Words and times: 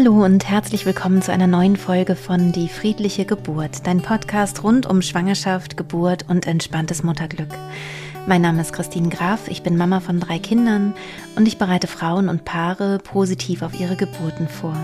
Hallo 0.00 0.24
und 0.24 0.48
herzlich 0.48 0.86
willkommen 0.86 1.22
zu 1.22 1.32
einer 1.32 1.48
neuen 1.48 1.74
Folge 1.74 2.14
von 2.14 2.52
Die 2.52 2.68
friedliche 2.68 3.24
Geburt, 3.24 3.84
dein 3.84 4.00
Podcast 4.00 4.62
rund 4.62 4.86
um 4.86 5.02
Schwangerschaft, 5.02 5.76
Geburt 5.76 6.24
und 6.28 6.46
entspanntes 6.46 7.02
Mutterglück. 7.02 7.48
Mein 8.24 8.42
Name 8.42 8.60
ist 8.60 8.72
Christine 8.72 9.08
Graf, 9.08 9.48
ich 9.48 9.64
bin 9.64 9.76
Mama 9.76 9.98
von 9.98 10.20
drei 10.20 10.38
Kindern 10.38 10.94
und 11.34 11.48
ich 11.48 11.58
bereite 11.58 11.88
Frauen 11.88 12.28
und 12.28 12.44
Paare 12.44 13.00
positiv 13.02 13.62
auf 13.62 13.80
ihre 13.80 13.96
Geburten 13.96 14.46
vor. 14.46 14.76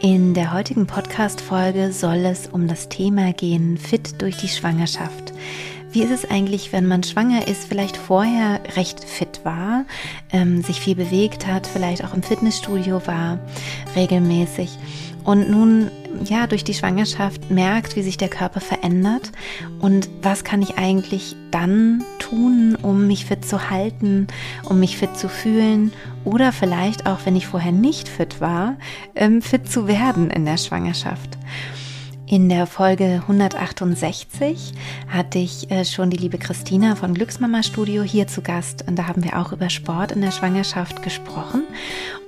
In 0.00 0.34
der 0.34 0.52
heutigen 0.52 0.86
Podcast-Folge 0.86 1.90
soll 1.90 2.24
es 2.26 2.46
um 2.46 2.68
das 2.68 2.88
Thema 2.90 3.32
gehen, 3.32 3.76
fit 3.76 4.22
durch 4.22 4.36
die 4.36 4.48
Schwangerschaft. 4.48 5.32
Wie 5.92 6.02
ist 6.02 6.12
es 6.12 6.30
eigentlich, 6.30 6.72
wenn 6.72 6.86
man 6.86 7.02
schwanger 7.02 7.48
ist, 7.48 7.64
vielleicht 7.64 7.96
vorher 7.96 8.60
recht 8.76 9.02
fit 9.02 9.40
war, 9.42 9.84
ähm, 10.32 10.62
sich 10.62 10.80
viel 10.80 10.94
bewegt 10.94 11.48
hat, 11.48 11.66
vielleicht 11.66 12.04
auch 12.04 12.14
im 12.14 12.22
Fitnessstudio 12.22 13.04
war, 13.06 13.40
regelmäßig 13.96 14.70
und 15.24 15.50
nun 15.50 15.90
ja 16.24 16.46
durch 16.46 16.64
die 16.64 16.74
Schwangerschaft 16.74 17.50
merkt, 17.50 17.96
wie 17.96 18.02
sich 18.02 18.16
der 18.16 18.28
Körper 18.28 18.60
verändert 18.60 19.32
und 19.80 20.08
was 20.22 20.44
kann 20.44 20.62
ich 20.62 20.78
eigentlich 20.78 21.34
dann 21.50 22.04
tun, 22.18 22.76
um 22.80 23.06
mich 23.06 23.26
fit 23.26 23.44
zu 23.44 23.70
halten, 23.70 24.28
um 24.68 24.78
mich 24.78 24.96
fit 24.96 25.16
zu 25.16 25.28
fühlen 25.28 25.92
oder 26.24 26.52
vielleicht 26.52 27.06
auch, 27.06 27.18
wenn 27.24 27.36
ich 27.36 27.46
vorher 27.46 27.72
nicht 27.72 28.08
fit 28.08 28.40
war, 28.40 28.76
ähm, 29.14 29.42
fit 29.42 29.70
zu 29.70 29.88
werden 29.88 30.30
in 30.30 30.44
der 30.44 30.56
Schwangerschaft. 30.56 31.36
In 32.30 32.48
der 32.48 32.68
Folge 32.68 33.22
168 33.22 34.72
hatte 35.08 35.40
ich 35.40 35.68
äh, 35.72 35.84
schon 35.84 36.10
die 36.10 36.16
liebe 36.16 36.38
Christina 36.38 36.94
von 36.94 37.12
Glücksmama 37.12 37.64
Studio 37.64 38.04
hier 38.04 38.28
zu 38.28 38.40
Gast 38.40 38.84
und 38.86 38.94
da 38.94 39.08
haben 39.08 39.24
wir 39.24 39.36
auch 39.36 39.50
über 39.50 39.68
Sport 39.68 40.12
in 40.12 40.20
der 40.20 40.30
Schwangerschaft 40.30 41.02
gesprochen. 41.02 41.64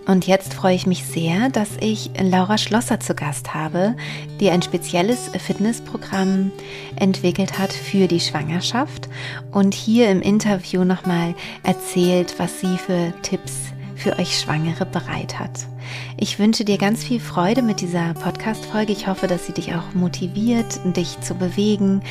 Und 0.04 0.26
jetzt 0.26 0.54
freue 0.54 0.74
ich 0.74 0.88
mich 0.88 1.04
sehr, 1.04 1.50
dass 1.50 1.68
ich 1.78 2.10
Laura 2.20 2.58
Schlosser 2.58 2.98
zu 2.98 3.14
Gast 3.14 3.54
habe, 3.54 3.94
die 4.40 4.50
ein 4.50 4.62
spezielles 4.62 5.30
Fitnessprogramm 5.38 6.50
entwickelt 6.96 7.60
hat 7.60 7.72
für 7.72 8.08
die 8.08 8.18
Schwangerschaft 8.18 9.08
und 9.52 9.72
hier 9.72 10.10
im 10.10 10.20
Interview 10.20 10.82
nochmal 10.82 11.36
erzählt, 11.62 12.34
was 12.38 12.58
sie 12.58 12.76
für 12.76 13.12
Tipps 13.22 13.52
für 13.94 14.18
euch 14.18 14.36
Schwangere 14.36 14.84
bereit 14.84 15.38
hat. 15.38 15.71
Ich 16.16 16.38
wünsche 16.38 16.64
dir 16.64 16.78
ganz 16.78 17.04
viel 17.04 17.20
Freude 17.20 17.62
mit 17.62 17.80
dieser 17.80 18.14
Podcast-Folge. 18.14 18.92
Ich 18.92 19.06
hoffe, 19.06 19.26
dass 19.26 19.46
sie 19.46 19.52
dich 19.52 19.74
auch 19.74 19.94
motiviert, 19.94 20.80
dich 20.96 21.20
zu 21.20 21.34
bewegen 21.34 22.02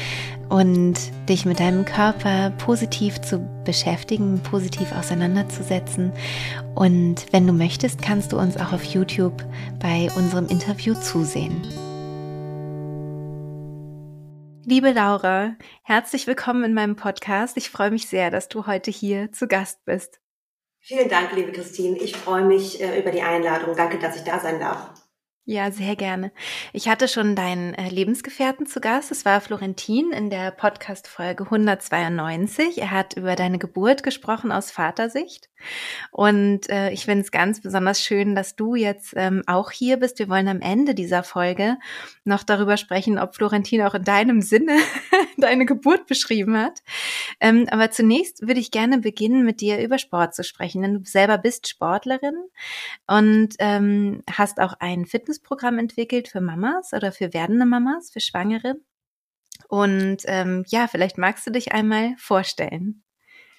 und 0.49 0.95
dich 1.29 1.45
mit 1.45 1.59
deinem 1.59 1.85
Körper 1.85 2.51
positiv 2.57 3.21
zu 3.21 3.39
beschäftigen, 3.63 4.41
positiv 4.43 4.91
auseinanderzusetzen. 4.91 6.11
Und 6.75 7.25
wenn 7.31 7.47
du 7.47 7.53
möchtest, 7.53 8.01
kannst 8.01 8.33
du 8.33 8.37
uns 8.37 8.57
auch 8.57 8.73
auf 8.73 8.83
YouTube 8.83 9.45
bei 9.79 10.09
unserem 10.15 10.47
Interview 10.47 10.93
zusehen. 10.93 11.61
Liebe 14.63 14.91
Laura, 14.91 15.55
herzlich 15.83 16.27
willkommen 16.27 16.63
in 16.63 16.73
meinem 16.73 16.95
Podcast. 16.95 17.57
Ich 17.57 17.69
freue 17.69 17.91
mich 17.91 18.07
sehr, 18.07 18.29
dass 18.29 18.47
du 18.47 18.67
heute 18.67 18.91
hier 18.91 19.31
zu 19.31 19.47
Gast 19.47 19.83
bist. 19.85 20.20
Vielen 20.83 21.09
Dank, 21.09 21.31
liebe 21.35 21.51
Christine. 21.51 21.97
Ich 21.99 22.17
freue 22.17 22.43
mich 22.43 22.81
äh, 22.81 22.99
über 22.99 23.11
die 23.11 23.21
Einladung. 23.21 23.75
Danke, 23.75 23.99
dass 23.99 24.15
ich 24.15 24.23
da 24.23 24.39
sein 24.39 24.59
darf. 24.59 24.91
Ja, 25.45 25.71
sehr 25.71 25.95
gerne. 25.95 26.31
Ich 26.73 26.89
hatte 26.89 27.07
schon 27.07 27.35
deinen 27.35 27.75
äh, 27.75 27.89
Lebensgefährten 27.89 28.65
zu 28.65 28.81
Gast. 28.81 29.11
Es 29.11 29.23
war 29.23 29.41
Florentin 29.41 30.11
in 30.11 30.31
der 30.31 30.49
Podcast-Folge 30.49 31.43
192. 31.43 32.79
Er 32.79 32.89
hat 32.89 33.15
über 33.15 33.35
deine 33.35 33.59
Geburt 33.59 34.01
gesprochen 34.01 34.51
aus 34.51 34.71
Vatersicht. 34.71 35.50
Und 36.11 36.69
äh, 36.69 36.91
ich 36.91 37.05
finde 37.05 37.23
es 37.23 37.31
ganz 37.31 37.61
besonders 37.61 38.03
schön, 38.03 38.35
dass 38.35 38.55
du 38.55 38.75
jetzt 38.75 39.13
ähm, 39.15 39.43
auch 39.47 39.71
hier 39.71 39.97
bist. 39.97 40.19
Wir 40.19 40.29
wollen 40.29 40.47
am 40.47 40.61
Ende 40.61 40.93
dieser 40.93 41.23
Folge 41.23 41.77
noch 42.23 42.43
darüber 42.43 42.77
sprechen, 42.77 43.17
ob 43.17 43.35
Florentin 43.35 43.81
auch 43.81 43.95
in 43.95 44.03
deinem 44.03 44.41
Sinne 44.41 44.77
deine 45.37 45.65
Geburt 45.65 46.07
beschrieben 46.07 46.57
hat. 46.57 46.79
Ähm, 47.39 47.67
aber 47.71 47.91
zunächst 47.91 48.47
würde 48.47 48.59
ich 48.59 48.71
gerne 48.71 48.99
beginnen, 48.99 49.43
mit 49.43 49.61
dir 49.61 49.81
über 49.81 49.97
Sport 49.97 50.35
zu 50.35 50.43
sprechen. 50.43 50.81
Denn 50.81 50.93
du 50.93 51.01
selber 51.03 51.37
bist 51.37 51.67
Sportlerin 51.67 52.35
und 53.07 53.55
ähm, 53.59 54.23
hast 54.29 54.59
auch 54.59 54.73
ein 54.79 55.05
Fitness 55.05 55.31
Fitnessprogramm 55.31 55.79
entwickelt 55.79 56.27
für 56.27 56.41
Mamas 56.41 56.93
oder 56.93 57.11
für 57.11 57.33
werdende 57.33 57.65
Mamas, 57.65 58.11
für 58.11 58.19
Schwangere. 58.19 58.75
Und 59.67 60.19
ähm, 60.25 60.63
ja, 60.67 60.87
vielleicht 60.87 61.17
magst 61.17 61.47
du 61.47 61.51
dich 61.51 61.71
einmal 61.71 62.15
vorstellen. 62.17 63.03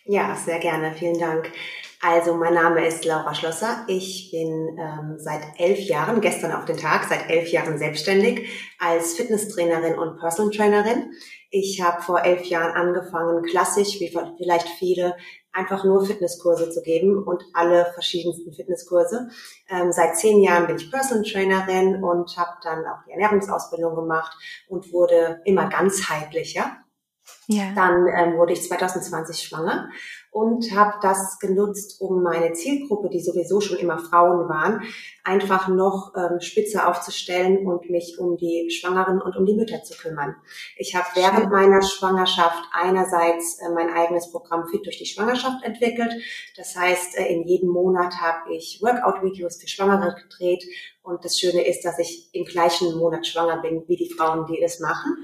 Ja, 0.05 0.35
sehr 0.35 0.59
gerne. 0.59 0.93
Vielen 0.93 1.19
Dank. 1.19 1.53
Also, 2.01 2.35
mein 2.35 2.55
Name 2.55 2.85
ist 2.85 3.05
Laura 3.05 3.33
Schlosser. 3.35 3.85
Ich 3.87 4.31
bin 4.33 4.77
ähm, 4.77 5.15
seit 5.19 5.43
elf 5.59 5.79
Jahren, 5.79 6.21
gestern 6.21 6.51
auf 6.51 6.65
den 6.65 6.77
Tag, 6.77 7.05
seit 7.05 7.31
elf 7.31 7.49
Jahren 7.53 7.79
selbstständig 7.79 8.49
als 8.81 9.15
Fitnesstrainerin 9.15 9.97
und 9.97 10.19
Personal 10.19 10.51
Trainerin. 10.51 11.13
Ich 11.51 11.81
habe 11.81 12.03
vor 12.03 12.25
elf 12.25 12.45
Jahren 12.47 12.73
angefangen, 12.73 13.45
klassisch, 13.45 14.01
wie 14.01 14.13
vielleicht 14.37 14.69
viele, 14.81 15.15
einfach 15.53 15.85
nur 15.85 16.05
Fitnesskurse 16.05 16.71
zu 16.71 16.83
geben 16.83 17.23
und 17.23 17.45
alle 17.53 17.93
verschiedensten 17.95 18.53
Fitnesskurse. 18.53 19.29
Ähm, 19.69 19.93
seit 19.93 20.17
zehn 20.17 20.43
Jahren 20.43 20.67
bin 20.67 20.77
ich 20.77 20.91
Personal 20.91 21.23
Trainerin 21.23 22.03
und 22.03 22.37
habe 22.37 22.59
dann 22.65 22.81
auch 22.87 23.05
die 23.07 23.13
Ernährungsausbildung 23.13 23.95
gemacht 23.95 24.37
und 24.67 24.93
wurde 24.93 25.41
immer 25.45 25.69
ganzheitlicher. 25.69 26.82
Ja. 27.49 27.73
Dann 27.75 28.07
ähm, 28.07 28.39
wurde 28.39 28.53
ich 28.53 28.63
2020 28.63 29.43
schwanger 29.43 29.89
und 30.31 30.75
habe 30.75 30.95
das 31.03 31.39
genutzt, 31.41 32.01
um 32.01 32.23
meine 32.23 32.53
Zielgruppe, 32.55 33.11
die 33.11 33.21
sowieso 33.21 33.61
schon 33.61 33.77
immer 33.79 33.99
Frauen 33.99 34.49
waren, 34.49 34.83
einfach 35.25 35.69
noch 35.69 36.13
ähm, 36.17 36.41
spitzer 36.41 36.89
aufzustellen 36.89 37.67
und 37.67 37.91
mich 37.91 38.17
um 38.19 38.37
die 38.37 38.71
Schwangeren 38.71 39.21
und 39.21 39.37
um 39.37 39.45
die 39.45 39.55
Mütter 39.55 39.83
zu 39.83 39.95
kümmern. 39.97 40.37
Ich 40.77 40.95
habe 40.95 41.07
während 41.15 41.51
meiner 41.51 41.83
Schwangerschaft 41.83 42.63
einerseits 42.73 43.59
äh, 43.61 43.69
mein 43.75 43.91
eigenes 43.91 44.31
Programm 44.31 44.69
Fit 44.69 44.87
durch 44.87 44.99
die 44.99 45.07
Schwangerschaft 45.07 45.63
entwickelt. 45.65 46.13
Das 46.57 46.75
heißt, 46.75 47.19
äh, 47.19 47.27
in 47.27 47.47
jedem 47.47 47.69
Monat 47.69 48.15
habe 48.21 48.55
ich 48.55 48.81
Workout-Videos 48.83 49.61
für 49.61 49.69
Schwangere 49.69 50.15
gedreht 50.15 50.65
und 51.03 51.25
das 51.25 51.39
Schöne 51.39 51.67
ist, 51.67 51.85
dass 51.85 51.99
ich 51.99 52.31
im 52.33 52.45
gleichen 52.45 52.97
Monat 52.97 53.27
schwanger 53.27 53.61
bin 53.61 53.83
wie 53.87 53.97
die 53.97 54.11
Frauen, 54.11 54.47
die 54.47 54.63
es 54.63 54.81
machen. 54.81 55.17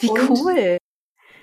Wie 0.00 0.08
und 0.08 0.30
cool. 0.30 0.78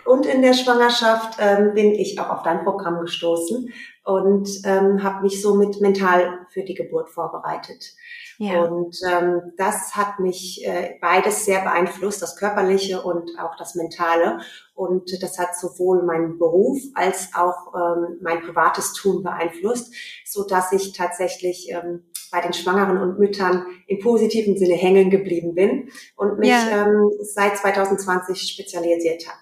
Und 0.05 0.25
in 0.25 0.41
der 0.41 0.53
Schwangerschaft 0.53 1.37
ähm, 1.39 1.73
bin 1.73 1.93
ich 1.93 2.19
auch 2.19 2.29
auf 2.29 2.43
dein 2.43 2.63
Programm 2.63 2.99
gestoßen 3.01 3.71
und 4.03 4.49
ähm, 4.65 5.03
habe 5.03 5.23
mich 5.23 5.41
somit 5.41 5.79
mental 5.79 6.39
für 6.49 6.63
die 6.63 6.73
Geburt 6.73 7.09
vorbereitet. 7.09 7.93
Ja. 8.37 8.63
Und 8.63 8.97
ähm, 9.07 9.53
das 9.57 9.95
hat 9.95 10.19
mich 10.19 10.65
äh, 10.65 10.97
beides 10.99 11.45
sehr 11.45 11.61
beeinflusst, 11.61 12.23
das 12.23 12.35
Körperliche 12.35 13.03
und 13.03 13.37
auch 13.37 13.55
das 13.55 13.75
Mentale. 13.75 14.39
Und 14.73 15.11
das 15.21 15.37
hat 15.37 15.55
sowohl 15.55 16.01
meinen 16.01 16.39
Beruf 16.39 16.79
als 16.95 17.29
auch 17.35 17.75
ähm, 17.75 18.17
mein 18.21 18.41
privates 18.41 18.93
Tun 18.93 19.21
beeinflusst, 19.21 19.93
so 20.25 20.43
dass 20.43 20.71
ich 20.71 20.93
tatsächlich 20.93 21.69
ähm, 21.69 22.05
bei 22.31 22.41
den 22.41 22.53
Schwangeren 22.53 22.97
und 22.97 23.19
Müttern 23.19 23.67
im 23.85 23.99
positiven 23.99 24.57
Sinne 24.57 24.73
hängen 24.73 25.11
geblieben 25.11 25.53
bin 25.53 25.89
und 26.15 26.39
mich 26.39 26.49
ja. 26.49 26.87
ähm, 26.87 27.11
seit 27.19 27.57
2020 27.57 28.41
spezialisiert 28.41 29.27
habe. 29.27 29.37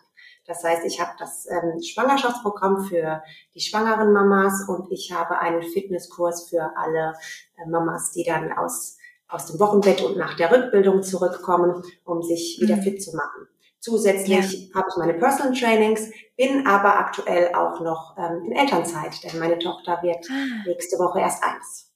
Das 0.49 0.63
heißt, 0.63 0.83
ich 0.83 0.99
habe 0.99 1.11
das 1.19 1.45
ähm, 1.47 1.79
Schwangerschaftsprogramm 1.79 2.83
für 2.85 3.21
die 3.53 3.59
schwangeren 3.59 4.11
Mamas 4.11 4.67
und 4.67 4.91
ich 4.91 5.11
habe 5.11 5.37
einen 5.37 5.61
Fitnesskurs 5.61 6.49
für 6.49 6.71
alle 6.75 7.13
äh, 7.55 7.69
Mamas, 7.69 8.13
die 8.13 8.23
dann 8.23 8.51
aus, 8.53 8.97
aus 9.27 9.45
dem 9.45 9.59
Wochenbett 9.59 10.01
und 10.01 10.17
nach 10.17 10.35
der 10.37 10.51
Rückbildung 10.51 11.03
zurückkommen, 11.03 11.83
um 12.03 12.23
sich 12.23 12.57
wieder 12.59 12.77
mhm. 12.77 12.81
fit 12.81 13.03
zu 13.03 13.15
machen. 13.15 13.47
Zusätzlich 13.79 14.69
ja. 14.69 14.75
habe 14.75 14.87
ich 14.89 14.97
meine 14.97 15.13
Personal 15.13 15.53
Trainings, 15.53 16.09
bin 16.35 16.65
aber 16.65 16.97
aktuell 16.97 17.53
auch 17.53 17.79
noch 17.81 18.15
ähm, 18.17 18.45
in 18.45 18.53
Elternzeit, 18.53 19.23
denn 19.23 19.39
meine 19.39 19.59
Tochter 19.59 19.99
wird 20.01 20.25
ah. 20.31 20.63
nächste 20.65 20.97
Woche 20.97 21.19
erst 21.19 21.43
eins. 21.43 21.93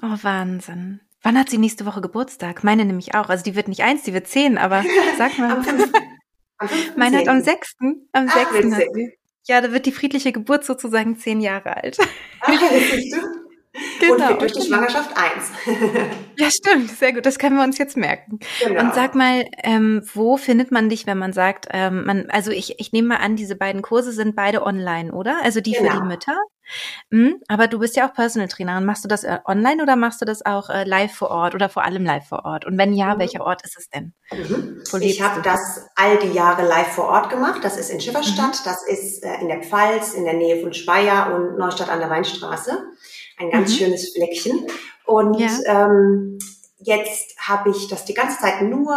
Oh, 0.00 0.16
Wahnsinn. 0.22 1.02
Wann 1.20 1.38
hat 1.38 1.50
sie 1.50 1.58
nächste 1.58 1.84
Woche 1.84 2.00
Geburtstag? 2.00 2.64
Meine 2.64 2.86
nämlich 2.86 3.14
auch. 3.14 3.28
Also 3.28 3.44
die 3.44 3.56
wird 3.56 3.68
nicht 3.68 3.82
eins, 3.82 4.04
die 4.04 4.14
wird 4.14 4.26
zehn, 4.26 4.56
aber 4.56 4.82
sag 5.18 5.36
mal. 5.36 5.50
Am 5.50 5.64
Meine 6.96 7.18
hat 7.18 7.28
am 7.28 7.42
6. 7.42 7.74
Am 8.12 8.28
Ach, 8.28 8.52
6. 8.52 8.74
Hat. 8.74 8.84
Ja, 9.46 9.60
da 9.60 9.72
wird 9.72 9.86
die 9.86 9.92
friedliche 9.92 10.32
Geburt 10.32 10.64
sozusagen 10.64 11.18
zehn 11.18 11.40
Jahre 11.40 11.76
alt. 11.76 11.98
Ach, 12.40 12.60
das 12.60 12.90
siehst 12.90 13.16
du? 13.16 13.20
Genau. 14.00 14.32
Und 14.32 14.40
durch 14.42 14.52
die 14.52 14.66
Schwangerschaft 14.66 15.16
eins. 15.16 15.52
ja, 16.38 16.50
stimmt. 16.50 16.90
Sehr 16.90 17.12
gut. 17.12 17.24
Das 17.24 17.38
können 17.38 17.56
wir 17.56 17.62
uns 17.62 17.78
jetzt 17.78 17.96
merken. 17.96 18.40
Genau. 18.60 18.80
Und 18.80 18.94
sag 18.94 19.14
mal, 19.14 19.44
ähm, 19.62 20.02
wo 20.12 20.36
findet 20.36 20.72
man 20.72 20.88
dich, 20.88 21.06
wenn 21.06 21.18
man 21.18 21.32
sagt, 21.32 21.68
ähm, 21.70 22.04
man, 22.04 22.28
also 22.30 22.50
ich, 22.50 22.80
ich 22.80 22.92
nehme 22.92 23.08
mal 23.08 23.18
an, 23.18 23.36
diese 23.36 23.54
beiden 23.54 23.80
Kurse 23.82 24.12
sind 24.12 24.34
beide 24.34 24.64
online, 24.64 25.12
oder? 25.12 25.40
Also 25.44 25.60
die 25.60 25.72
genau. 25.72 25.84
für 25.84 25.90
die 25.92 25.98
genau. 25.98 26.08
Mütter. 26.10 26.36
Mhm, 27.10 27.40
aber 27.48 27.66
du 27.66 27.78
bist 27.78 27.96
ja 27.96 28.08
auch 28.08 28.14
Personal 28.14 28.48
Trainerin. 28.48 28.84
Machst 28.84 29.04
du 29.04 29.08
das 29.08 29.24
äh, 29.24 29.38
online 29.44 29.82
oder 29.82 29.96
machst 29.96 30.20
du 30.20 30.24
das 30.24 30.44
auch 30.44 30.70
äh, 30.70 30.84
live 30.84 31.12
vor 31.12 31.30
Ort 31.30 31.54
oder 31.54 31.68
vor 31.68 31.84
allem 31.84 32.04
live 32.04 32.28
vor 32.28 32.44
Ort? 32.44 32.64
Und 32.66 32.78
wenn 32.78 32.92
ja, 32.92 33.14
mhm. 33.14 33.18
welcher 33.20 33.42
Ort 33.42 33.62
ist 33.64 33.76
es 33.78 33.88
denn? 33.88 34.12
Mhm. 34.32 34.82
Ich 35.00 35.22
habe 35.22 35.42
das 35.42 35.86
all 35.96 36.18
die 36.18 36.32
Jahre 36.32 36.66
live 36.66 36.88
vor 36.88 37.06
Ort 37.06 37.30
gemacht. 37.30 37.60
Das 37.62 37.76
ist 37.76 37.90
in 37.90 38.00
Schifferstadt, 38.00 38.60
mhm. 38.60 38.64
das 38.64 38.86
ist 38.86 39.24
äh, 39.24 39.40
in 39.40 39.48
der 39.48 39.62
Pfalz, 39.62 40.14
in 40.14 40.24
der 40.24 40.34
Nähe 40.34 40.60
von 40.62 40.72
Speyer 40.72 41.34
und 41.34 41.58
Neustadt 41.58 41.88
an 41.88 42.00
der 42.00 42.10
Weinstraße 42.10 42.78
ein 43.40 43.50
ganz 43.50 43.72
mhm. 43.72 43.76
schönes 43.76 44.12
Fleckchen. 44.12 44.66
Und 45.04 45.38
ja. 45.40 45.48
ähm, 45.66 46.38
jetzt 46.78 47.36
habe 47.38 47.70
ich 47.70 47.88
das 47.88 48.04
die 48.04 48.14
ganze 48.14 48.38
Zeit 48.38 48.62
nur 48.62 48.94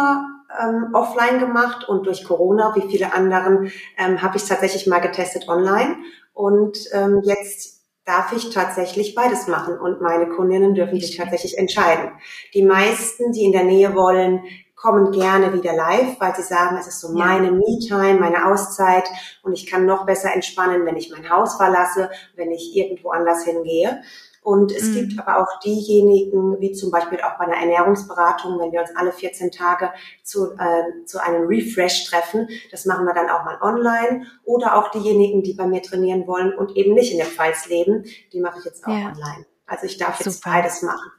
ähm, 0.60 0.90
offline 0.92 1.40
gemacht 1.40 1.88
und 1.88 2.06
durch 2.06 2.24
Corona, 2.24 2.74
wie 2.76 2.88
viele 2.88 3.12
anderen, 3.12 3.72
ähm, 3.98 4.22
habe 4.22 4.36
ich 4.36 4.44
tatsächlich 4.44 4.86
mal 4.86 5.00
getestet 5.00 5.48
online. 5.48 5.96
Und 6.34 6.78
ähm, 6.92 7.22
jetzt 7.24 7.84
darf 8.04 8.32
ich 8.32 8.50
tatsächlich 8.50 9.14
beides 9.14 9.46
machen 9.46 9.78
und 9.78 10.02
meine 10.02 10.28
Kundinnen 10.28 10.74
dürfen 10.74 11.00
sich 11.00 11.16
tatsächlich 11.16 11.56
entscheiden. 11.56 12.10
Die 12.52 12.62
meisten, 12.62 13.32
die 13.32 13.44
in 13.44 13.52
der 13.52 13.64
Nähe 13.64 13.94
wollen, 13.94 14.42
kommen 14.84 15.12
gerne 15.12 15.54
wieder 15.54 15.74
live, 15.74 16.20
weil 16.20 16.34
sie 16.34 16.42
sagen, 16.42 16.76
es 16.78 16.86
ist 16.86 17.00
so 17.00 17.12
meine 17.12 17.50
Me-Time, 17.50 18.20
meine 18.20 18.46
Auszeit 18.46 19.08
und 19.42 19.54
ich 19.54 19.66
kann 19.66 19.86
noch 19.86 20.04
besser 20.04 20.34
entspannen, 20.34 20.84
wenn 20.84 20.98
ich 20.98 21.10
mein 21.10 21.30
Haus 21.30 21.54
verlasse, 21.56 22.10
wenn 22.36 22.50
ich 22.50 22.76
irgendwo 22.76 23.10
anders 23.10 23.44
hingehe. 23.44 24.02
Und 24.44 24.72
es 24.72 24.90
mhm. 24.90 24.94
gibt 24.94 25.18
aber 25.18 25.42
auch 25.42 25.58
diejenigen, 25.60 26.60
wie 26.60 26.72
zum 26.72 26.90
Beispiel 26.90 27.18
auch 27.22 27.38
bei 27.38 27.46
einer 27.46 27.56
Ernährungsberatung, 27.56 28.60
wenn 28.60 28.72
wir 28.72 28.80
uns 28.82 28.94
alle 28.94 29.10
14 29.10 29.50
Tage 29.50 29.90
zu, 30.22 30.52
äh, 30.58 31.04
zu 31.06 31.18
einem 31.18 31.46
Refresh 31.46 32.04
treffen, 32.04 32.48
das 32.70 32.84
machen 32.84 33.06
wir 33.06 33.14
dann 33.14 33.30
auch 33.30 33.42
mal 33.46 33.58
online. 33.62 34.26
Oder 34.44 34.76
auch 34.76 34.90
diejenigen, 34.90 35.42
die 35.42 35.54
bei 35.54 35.66
mir 35.66 35.80
trainieren 35.80 36.26
wollen 36.26 36.52
und 36.52 36.76
eben 36.76 36.92
nicht 36.92 37.10
in 37.10 37.16
der 37.16 37.26
Pfalz 37.26 37.68
leben, 37.68 38.04
die 38.34 38.40
mache 38.40 38.58
ich 38.58 38.66
jetzt 38.66 38.84
auch 38.84 38.90
ja. 38.90 39.06
online. 39.06 39.46
Also 39.66 39.86
ich 39.86 39.96
darf 39.96 40.20
jetzt 40.20 40.42
Super. 40.42 40.56
beides 40.56 40.82
machen. 40.82 41.10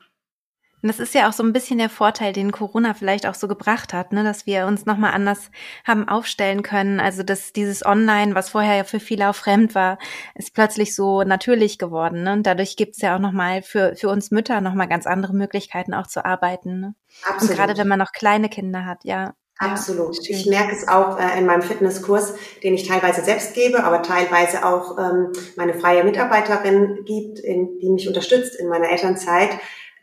Und 0.85 0.89
das 0.89 0.99
ist 0.99 1.15
ja 1.15 1.27
auch 1.27 1.33
so 1.33 1.41
ein 1.41 1.51
bisschen 1.51 1.79
der 1.79 1.89
Vorteil, 1.89 2.31
den 2.31 2.51
Corona 2.51 2.93
vielleicht 2.93 3.25
auch 3.25 3.33
so 3.33 3.47
gebracht 3.47 3.91
hat, 3.91 4.13
ne, 4.13 4.23
dass 4.23 4.45
wir 4.45 4.67
uns 4.67 4.85
nochmal 4.85 5.15
anders 5.15 5.49
haben 5.83 6.07
aufstellen 6.07 6.61
können. 6.61 6.99
Also 6.99 7.23
dass 7.23 7.53
dieses 7.53 7.83
Online, 7.83 8.35
was 8.35 8.49
vorher 8.49 8.75
ja 8.75 8.83
für 8.83 8.99
viele 8.99 9.27
auch 9.27 9.33
fremd 9.33 9.73
war, 9.73 9.97
ist 10.35 10.53
plötzlich 10.53 10.93
so 10.93 11.23
natürlich 11.23 11.79
geworden. 11.79 12.21
Ne? 12.21 12.33
Und 12.33 12.45
dadurch 12.45 12.77
gibt's 12.77 13.01
ja 13.01 13.15
auch 13.15 13.19
nochmal 13.19 13.63
für, 13.63 13.95
für 13.95 14.09
uns 14.09 14.29
Mütter 14.29 14.61
nochmal 14.61 14.87
ganz 14.87 15.07
andere 15.07 15.33
Möglichkeiten 15.33 15.95
auch 15.95 16.05
zu 16.05 16.23
arbeiten. 16.23 16.79
Ne? 16.79 16.95
Absolut. 17.23 17.49
Und 17.49 17.57
gerade 17.57 17.77
wenn 17.79 17.87
man 17.87 17.97
noch 17.97 18.11
kleine 18.11 18.47
Kinder 18.47 18.85
hat, 18.85 19.05
ja. 19.05 19.33
Absolut. 19.57 20.15
Ja, 20.27 20.37
ich 20.37 20.45
merke 20.45 20.75
es 20.75 20.87
auch 20.87 21.19
äh, 21.19 21.39
in 21.39 21.47
meinem 21.47 21.63
Fitnesskurs, 21.63 22.35
den 22.61 22.75
ich 22.75 22.87
teilweise 22.87 23.23
selbst 23.23 23.55
gebe, 23.55 23.83
aber 23.83 24.03
teilweise 24.03 24.63
auch 24.63 24.99
ähm, 24.99 25.31
meine 25.55 25.73
freie 25.73 26.03
Mitarbeiterin 26.03 27.05
gibt, 27.05 27.39
in, 27.39 27.79
die 27.79 27.89
mich 27.89 28.07
unterstützt 28.07 28.53
in 28.59 28.67
meiner 28.67 28.91
Elternzeit 28.91 29.49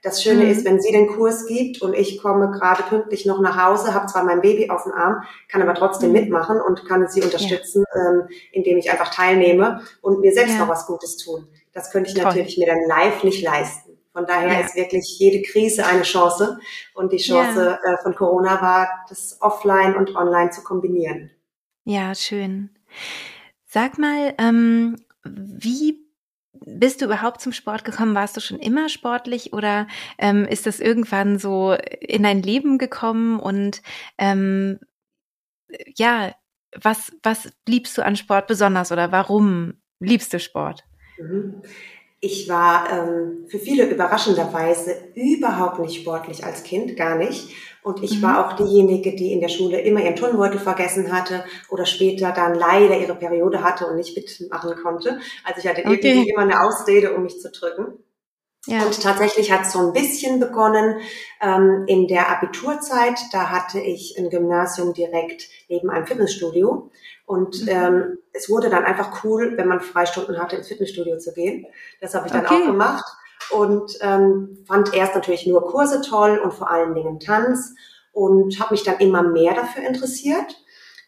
das 0.03 0.23
Schöne 0.23 0.45
mhm. 0.45 0.51
ist, 0.51 0.65
wenn 0.65 0.81
sie 0.81 0.93
den 0.93 1.07
Kurs 1.07 1.47
gibt 1.47 1.81
und 1.81 1.95
ich 1.95 2.21
komme 2.21 2.51
gerade 2.51 2.83
pünktlich 2.83 3.25
noch 3.25 3.41
nach 3.41 3.57
Hause, 3.57 3.95
habe 3.95 4.07
zwar 4.07 4.25
mein 4.25 4.41
Baby 4.41 4.69
auf 4.69 4.83
dem 4.83 4.93
Arm, 4.93 5.23
kann 5.49 5.63
aber 5.63 5.75
trotzdem 5.75 6.09
mhm. 6.11 6.17
mitmachen 6.17 6.61
und 6.61 6.85
kann 6.87 7.09
sie 7.09 7.23
unterstützen, 7.23 7.85
ja. 7.95 8.11
ähm, 8.11 8.29
indem 8.51 8.79
ich 8.79 8.91
einfach 8.91 9.15
teilnehme 9.15 9.83
und 10.01 10.21
mir 10.21 10.33
selbst 10.33 10.55
ja. 10.55 10.59
noch 10.61 10.69
was 10.69 10.87
Gutes 10.87 11.17
tun. 11.17 11.47
Das 11.73 11.93
könnte 11.93 12.11
ich 12.11 12.17
Toll. 12.17 12.25
natürlich 12.25 12.59
mir 12.59 12.67
dann 12.67 12.85
live 12.87 13.23
nicht 13.23 13.43
leisten. 13.43 13.93
Von 14.13 14.27
daher 14.27 14.61
ja. 14.61 14.67
ist 14.67 14.77
wirklich 14.77 15.19
jede 15.19 15.41
Krise 15.43 15.87
eine 15.87 16.03
Chance 16.03 16.59
und 16.95 17.13
die 17.13 17.19
Chance 17.19 17.79
äh, 17.83 17.97
von 18.03 18.15
Corona 18.15 18.61
war, 18.61 18.89
das 19.09 19.39
offline 19.41 19.97
und 19.97 20.15
online 20.17 20.51
zu 20.51 20.63
kombinieren. 20.63 21.31
Ja, 21.85 22.15
schön. 22.15 22.71
Sag 23.67 23.99
mal, 23.99 24.35
ähm, 24.37 24.97
wie 25.25 26.02
bist 26.67 27.01
du 27.01 27.07
überhaupt 27.07 27.41
zum 27.41 27.53
Sport 27.53 27.85
gekommen? 27.85 28.15
Warst 28.15 28.37
du 28.37 28.41
schon 28.41 28.59
immer 28.59 28.89
sportlich 28.89 29.53
oder 29.53 29.87
ähm, 30.19 30.45
ist 30.45 30.67
das 30.67 30.81
irgendwann 30.81 31.39
so 31.39 31.77
in 32.01 32.23
dein 32.23 32.43
Leben 32.43 32.79
gekommen? 32.79 33.39
Und 33.39 33.83
ähm, 34.19 34.79
ja, 35.97 36.35
was, 36.81 37.13
was 37.23 37.51
liebst 37.67 37.97
du 37.99 38.05
an 38.05 38.17
Sport 38.17 38.47
besonders 38.47 38.93
oder 38.93 39.13
warum 39.13 39.75
liebst 40.01 40.33
du 40.33 40.41
Sport? 40.41 40.85
Mhm. 41.19 41.63
Ich 42.21 42.49
war 42.49 42.89
ähm, 42.91 43.47
für 43.49 43.59
viele 43.59 43.91
überraschenderweise 43.91 44.95
überhaupt 45.15 45.81
nicht 45.81 46.01
sportlich 46.01 46.45
als 46.45 46.63
Kind, 46.63 46.97
gar 46.97 47.17
nicht. 47.17 47.51
Und 47.83 48.03
ich 48.03 48.19
mhm. 48.19 48.23
war 48.23 48.47
auch 48.47 48.53
diejenige, 48.57 49.15
die 49.17 49.33
in 49.33 49.41
der 49.41 49.49
Schule 49.49 49.81
immer 49.81 50.01
ihren 50.01 50.15
Turnbeutel 50.15 50.61
vergessen 50.61 51.13
hatte 51.13 51.45
oder 51.69 51.85
später 51.85 52.31
dann 52.33 52.55
leider 52.55 52.97
ihre 52.97 53.17
Periode 53.17 53.65
hatte 53.65 53.87
und 53.87 53.97
nicht 53.97 54.17
mitmachen 54.17 54.77
konnte. 54.81 55.21
Also 55.43 55.61
ich 55.61 55.67
hatte 55.67 55.83
okay. 55.85 55.99
irgendwie 56.01 56.31
immer 56.31 56.43
eine 56.43 56.63
Ausrede, 56.63 57.15
um 57.15 57.25
mich 57.25 57.41
zu 57.41 57.51
drücken. 57.51 57.99
Ja. 58.67 58.85
Und 58.85 59.03
tatsächlich 59.03 59.51
hat 59.51 59.63
es 59.63 59.73
so 59.73 59.81
ein 59.81 59.93
bisschen 59.93 60.39
begonnen 60.39 61.01
ähm, 61.41 61.85
in 61.89 62.07
der 62.07 62.31
Abiturzeit. 62.31 63.19
Da 63.33 63.51
hatte 63.51 63.81
ich 63.81 64.17
ein 64.17 64.31
Gymnasium 64.31 64.95
direkt 64.95 65.49
neben 65.69 65.91
einem 65.91 66.07
Fitnessstudio. 66.07 66.89
Und 67.27 67.63
mhm. 67.63 67.69
ähm, 67.69 68.19
es 68.33 68.49
wurde 68.49 68.71
dann 68.71 68.85
einfach 68.85 69.25
cool, 69.25 69.55
wenn 69.57 69.67
man 69.67 69.81
Freistunden 69.81 70.39
hatte, 70.39 70.55
ins 70.55 70.69
Fitnessstudio 70.69 71.19
zu 71.19 71.33
gehen. 71.33 71.67
Das 72.01 72.15
habe 72.15 72.29
ich 72.29 72.33
dann 72.33 72.47
okay. 72.47 72.55
auch 72.55 72.67
gemacht 72.67 73.05
und 73.51 73.99
ähm, 74.01 74.65
fand 74.67 74.95
erst 74.95 75.15
natürlich 75.15 75.47
nur 75.47 75.67
Kurse 75.67 76.01
toll 76.01 76.39
und 76.39 76.53
vor 76.53 76.71
allen 76.71 76.95
Dingen 76.95 77.21
Tanz 77.21 77.75
und 78.13 78.59
habe 78.61 78.75
mich 78.75 78.85
dann 78.85 78.99
immer 78.99 79.23
mehr 79.23 79.55
dafür 79.55 79.85
interessiert. 79.85 80.57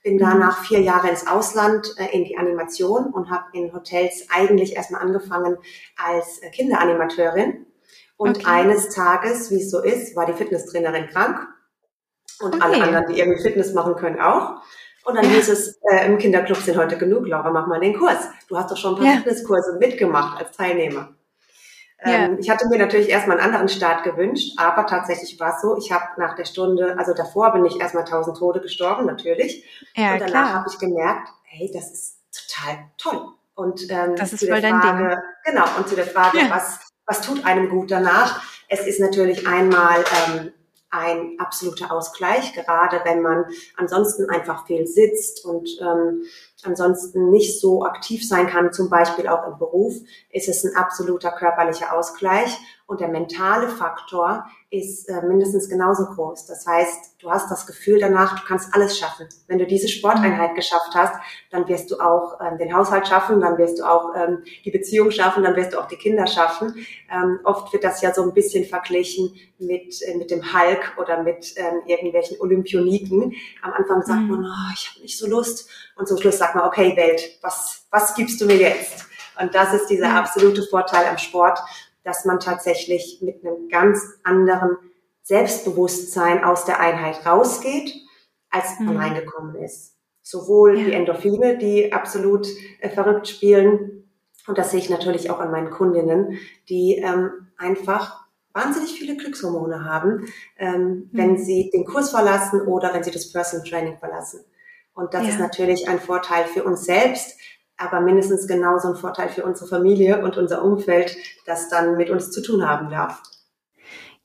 Bin 0.03 0.19
danach 0.19 0.61
mhm. 0.61 0.65
vier 0.65 0.81
Jahre 0.81 1.09
ins 1.09 1.27
Ausland 1.27 1.95
äh, 1.99 2.15
in 2.17 2.25
die 2.25 2.37
Animation 2.37 3.07
und 3.07 3.31
habe 3.31 3.45
in 3.53 3.73
Hotels 3.73 4.27
eigentlich 4.31 4.77
erstmal 4.77 5.01
angefangen 5.01 5.57
als 5.97 6.39
äh, 6.43 6.51
Kinderanimateurin. 6.51 7.67
Und 8.17 8.39
okay. 8.39 8.47
eines 8.47 8.91
Tages, 8.91 9.51
wie 9.51 9.63
es 9.63 9.71
so 9.71 9.83
ist, 9.83 10.15
war 10.15 10.27
die 10.27 10.35
Fitnesstrainerin 10.35 11.09
krank 11.09 11.49
und 12.41 12.55
okay. 12.55 12.63
alle 12.63 12.83
anderen, 12.83 13.07
die 13.13 13.19
irgendwie 13.19 13.43
Fitness 13.43 13.73
machen 13.73 13.97
können, 13.97 14.21
auch. 14.21 14.63
Und 15.05 15.17
dann 15.17 15.27
hieß 15.27 15.49
es, 15.49 15.79
äh, 15.91 16.07
im 16.07 16.19
Kinderclub 16.19 16.59
sind 16.59 16.79
heute 16.79 16.97
genug, 16.97 17.27
Laura, 17.27 17.51
mach 17.51 17.67
mal 17.67 17.81
den 17.81 17.99
Kurs. 17.99 18.29
Du 18.49 18.57
hast 18.57 18.71
doch 18.71 18.77
schon 18.77 18.95
ein 18.95 18.99
paar 18.99 19.07
ja. 19.07 19.17
Fitnesskurse 19.19 19.77
mitgemacht 19.79 20.39
als 20.39 20.57
Teilnehmer. 20.57 21.15
Ja. 22.05 22.13
Ähm, 22.13 22.39
ich 22.39 22.51
hatte 22.51 22.69
mir 22.69 22.79
natürlich 22.79 23.09
erstmal 23.09 23.39
einen 23.39 23.47
anderen 23.47 23.69
Start 23.69 24.05
gewünscht, 24.05 24.59
aber 24.59 24.87
tatsächlich 24.87 25.39
war 25.41 25.55
es 25.55 25.63
so, 25.63 25.77
ich 25.77 25.93
habe 25.93 26.05
nach 26.19 26.35
der 26.35 26.45
Stunde, 26.45 26.99
also 26.99 27.15
davor 27.15 27.53
bin 27.53 27.65
ich 27.65 27.81
erstmal 27.81 28.05
tausend 28.05 28.37
Tode 28.37 28.61
gestorben, 28.61 29.07
natürlich. 29.07 29.65
Ja, 29.95 30.15
und 30.15 30.21
danach 30.21 30.53
habe 30.55 30.69
ich 30.71 30.79
gemerkt, 30.79 31.29
hey, 31.45 31.71
das 31.73 31.91
ist 31.93 32.19
total 32.33 32.79
toll. 32.99 33.29
Und 33.55 33.91
ähm, 33.91 34.17
das 34.17 34.33
ist 34.33 34.47
voll 34.47 34.61
dein 34.61 34.81
Frage, 34.81 35.09
Ding. 35.09 35.19
Genau, 35.45 35.65
und 35.79 35.89
zu 35.89 35.95
der 35.95 36.07
Frage, 36.07 36.39
ja. 36.39 36.51
was, 36.51 36.81
was 37.07 37.21
tut 37.21 37.45
einem 37.47 37.69
gut 37.69 37.91
danach? 37.91 38.43
Es 38.69 38.87
ist 38.87 39.01
natürlich 39.01 39.47
einmal 39.47 40.05
ähm, 40.29 40.53
ein 40.91 41.37
absoluter 41.39 41.93
Ausgleich, 41.93 42.53
gerade 42.53 43.01
wenn 43.05 43.21
man 43.21 43.47
ansonsten 43.77 44.29
einfach 44.31 44.67
viel 44.67 44.87
sitzt 44.87 45.45
und 45.45 45.69
ähm, 45.81 46.23
ansonsten 46.67 47.31
nicht 47.31 47.61
so 47.61 47.85
aktiv 47.85 48.27
sein 48.27 48.47
kann, 48.47 48.73
zum 48.73 48.91
Beispiel 48.91 49.29
auch 49.29 49.47
im 49.47 49.59
Beruf, 49.59 49.95
ist 50.31 50.49
es 50.49 50.65
ein 50.65 50.77
absoluter 50.77 51.31
körperlicher 51.31 51.93
Ausgleich. 51.97 52.59
Und 52.87 53.01
der 53.01 53.09
mentale 53.09 53.69
Faktor 53.69 54.45
ist 54.69 55.09
äh, 55.09 55.23
mindestens 55.23 55.71
genauso 55.71 56.05
groß. 56.05 56.47
Das 56.47 56.67
heißt, 56.67 57.17
du 57.19 57.31
hast 57.31 57.51
das 57.51 57.67
Gefühl 57.67 57.99
danach, 57.99 58.39
du 58.39 58.47
kannst 58.47 58.75
alles 58.75 58.99
schaffen. 58.99 59.27
Wenn 59.47 59.59
du 59.59 59.67
diese 59.67 59.89
Sporteinheit 59.89 60.53
mhm. 60.53 60.57
geschafft 60.57 60.91
hast, 60.95 61.15
dann 61.51 61.67
wirst 61.69 61.91
du 61.91 61.99
auch 61.99 62.41
ähm, 62.41 62.59
den 62.59 62.75
Haushalt 62.75 63.09
schaffen, 63.09 63.41
dann 63.41 63.57
wirst 63.57 63.79
du 63.79 63.85
auch 63.85 64.15
ähm, 64.15 64.43
die 64.65 64.71
Beziehung 64.71 65.11
schaffen, 65.11 65.45
dann 65.45 65.57
wirst 65.57 65.73
du 65.73 65.81
auch 65.81 65.87
die 65.87 65.97
Kinder 65.97 66.27
schaffen. 66.27 66.75
Ähm, 67.11 67.41
oft 67.45 67.73
wird 67.73 67.85
das 67.85 68.03
ja 68.03 68.13
so 68.13 68.23
ein 68.23 68.35
bisschen 68.35 68.65
verglichen 68.67 69.35
mit, 69.59 70.03
äh, 70.03 70.17
mit 70.17 70.31
dem 70.31 70.43
Hulk 70.43 70.93
oder 70.99 71.23
mit 71.23 71.55
ähm, 71.57 71.81
irgendwelchen 71.87 72.39
Olympioniken. 72.41 73.33
Am 73.63 73.73
Anfang 73.73 74.03
sagt 74.03 74.23
mhm. 74.23 74.29
man, 74.29 74.45
oh, 74.45 74.73
ich 74.75 74.91
habe 74.91 75.01
nicht 75.01 75.19
so 75.19 75.27
Lust. 75.27 75.71
Und 75.97 76.09
zum 76.09 76.19
Schluss 76.19 76.39
sagt 76.39 76.54
man, 76.55 76.65
okay, 76.65 76.97
Welt, 76.97 77.39
was, 77.43 77.87
was 77.91 78.15
gibst 78.15 78.41
du 78.41 78.47
mir 78.47 78.57
jetzt? 78.57 79.07
Und 79.41 79.55
das 79.55 79.75
ist 79.75 79.87
dieser 79.87 80.15
absolute 80.15 80.63
Vorteil 80.63 81.07
am 81.07 81.19
Sport, 81.19 81.59
dass 82.05 82.25
man 82.25 82.39
tatsächlich 82.41 83.21
mit 83.23 83.45
einem 83.45 83.69
ganz 83.69 84.01
anderen 84.23 84.77
Selbstbewusstsein 85.23 86.45
aus 86.45 86.65
der 86.67 86.81
Einheit 86.81 87.25
rausgeht, 87.27 87.95
als 88.51 88.79
man 88.79 88.95
mhm. 88.95 89.01
reingekommen 89.01 89.57
ist. 89.57 89.97
Sowohl 90.23 90.79
ja. 90.79 90.85
die 90.85 90.93
Endorphine, 90.93 91.59
die 91.59 91.93
absolut 91.93 92.47
äh, 92.81 92.91
verrückt 92.91 93.29
spielen, 93.29 93.95
und 94.47 94.59
das 94.59 94.71
sehe 94.71 94.81
ich 94.81 94.91
natürlich 94.91 95.31
auch 95.31 95.41
an 95.41 95.51
meinen 95.51 95.71
Kundinnen, 95.71 96.39
die 96.69 96.97
ähm, 96.97 97.49
einfach 97.57 98.25
wahnsinnig 98.53 98.93
viele 98.93 99.17
Glückshormone 99.17 99.85
haben, 99.85 100.27
ähm, 100.59 100.83
mhm. 100.83 101.09
wenn 101.13 101.39
sie 101.39 101.71
den 101.71 101.85
Kurs 101.85 102.11
verlassen 102.11 102.61
oder 102.63 102.93
wenn 102.95 103.03
sie 103.03 103.11
das 103.11 103.33
Personal 103.33 103.67
Training 103.67 103.99
verlassen. 103.99 104.45
Und 104.95 105.13
das 105.13 105.25
ja. 105.25 105.31
ist 105.31 105.41
natürlich 105.41 105.89
ein 105.89 105.99
Vorteil 105.99 106.45
für 106.47 106.65
uns 106.65 106.85
selbst, 106.85 107.39
aber 107.77 108.01
mindestens 108.01 108.47
genauso 108.47 108.89
ein 108.89 108.97
Vorteil 108.97 109.29
für 109.29 109.45
unsere 109.45 109.69
Familie 109.69 110.23
und 110.23 110.37
unser 110.37 110.65
Umfeld, 110.65 111.17
das 111.47 111.69
dann 111.69 111.97
mit 111.97 112.11
uns 112.11 112.31
zu 112.31 112.41
tun 112.41 112.69
haben 112.69 112.89
darf. 112.89 113.21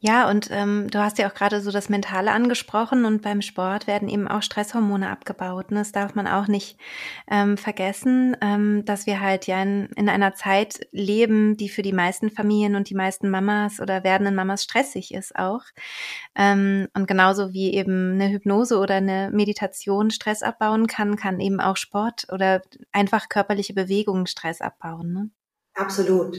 Ja, 0.02 0.30
und 0.30 0.48
ähm, 0.50 0.88
du 0.90 1.00
hast 1.00 1.18
ja 1.18 1.30
auch 1.30 1.34
gerade 1.34 1.60
so 1.60 1.72
das 1.72 1.90
Mentale 1.90 2.32
angesprochen 2.32 3.04
und 3.04 3.22
beim 3.22 3.42
Sport 3.42 3.86
werden 3.86 4.08
eben 4.08 4.30
auch 4.30 4.42
Stresshormone 4.42 5.10
abgebaut. 5.10 5.72
Ne? 5.72 5.80
Das 5.80 5.92
darf 5.92 6.16
man 6.16 6.26
auch 6.26 6.48
nicht 6.48 6.80
ähm, 7.30 7.58
vergessen, 7.58 8.38
ähm, 8.40 8.86
dass 8.86 9.08
wir 9.08 9.20
halt 9.20 9.46
ja 9.46 9.62
in, 9.62 9.88
in 9.98 10.08
einer 10.08 10.36
Zeit 10.36 10.88
leben, 10.94 11.58
die 11.58 11.68
für 11.68 11.82
die 11.82 11.92
meisten 11.92 12.30
Familien 12.32 12.76
und 12.76 12.90
die 12.90 12.96
meisten 12.96 13.30
Mamas 13.30 13.82
oder 13.82 14.06
werdenden 14.06 14.36
Mamas 14.36 14.64
stressig 14.64 15.14
ist 15.14 15.36
auch. 15.36 15.64
Ähm, 16.34 16.88
und 16.94 17.06
genauso 17.06 17.52
wie 17.52 17.74
eben 17.74 18.14
eine 18.14 18.30
Hypnose 18.30 18.80
oder 18.80 18.96
eine 18.96 19.30
Meditation 19.34 20.12
Stress 20.12 20.44
abbauen 20.44 20.88
kann, 20.88 21.18
kann 21.18 21.42
eben 21.42 21.60
auch 21.60 21.76
Sport 21.76 22.26
oder 22.32 22.62
einfach 22.94 23.28
körperliche 23.28 23.74
Bewegungen 23.74 24.28
Stress 24.28 24.62
abbauen. 24.62 25.12
Ne? 25.12 25.30
Absolut. 25.74 26.38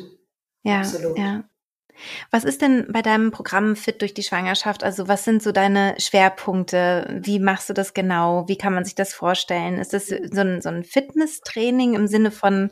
Ja, 0.63 0.79
Absolut. 0.79 1.19
ja. 1.19 1.45
Was 2.31 2.45
ist 2.45 2.63
denn 2.63 2.87
bei 2.91 3.03
deinem 3.03 3.31
Programm 3.31 3.77
Fit 3.77 4.01
durch 4.03 4.15
die 4.15 4.23
Schwangerschaft? 4.23 4.85
Also 4.85 5.09
was 5.09 5.25
sind 5.25 5.43
so 5.43 5.53
deine 5.53 5.95
Schwerpunkte? 5.99 7.21
Wie 7.23 7.39
machst 7.39 7.69
du 7.69 7.73
das 7.73 7.95
genau? 7.95 8.47
Wie 8.49 8.57
kann 8.57 8.75
man 8.75 8.85
sich 8.85 8.95
das 8.95 9.13
vorstellen? 9.13 9.79
Ist 9.79 9.93
das 9.93 10.09
so 10.09 10.41
ein, 10.41 10.63
so 10.63 10.69
ein 10.69 10.85
Fitnesstraining 10.85 11.95
im 11.95 12.07
Sinne 12.07 12.31
von 12.31 12.71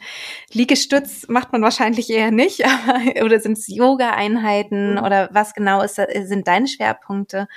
Liegestütz 0.53 1.27
macht 1.29 1.53
man 1.53 1.63
wahrscheinlich 1.63 2.11
eher 2.11 2.31
nicht, 2.31 2.65
aber, 2.65 3.25
oder 3.25 3.41
sind 3.41 3.59
es 3.59 3.69
Yoga-Einheiten 3.69 4.93
mhm. 4.93 5.05
oder 5.05 5.29
was 5.33 5.55
genau 5.55 5.83
ist, 5.83 5.97
sind 5.97 6.47
deine 6.47 6.69
Schwerpunkte? 6.69 7.49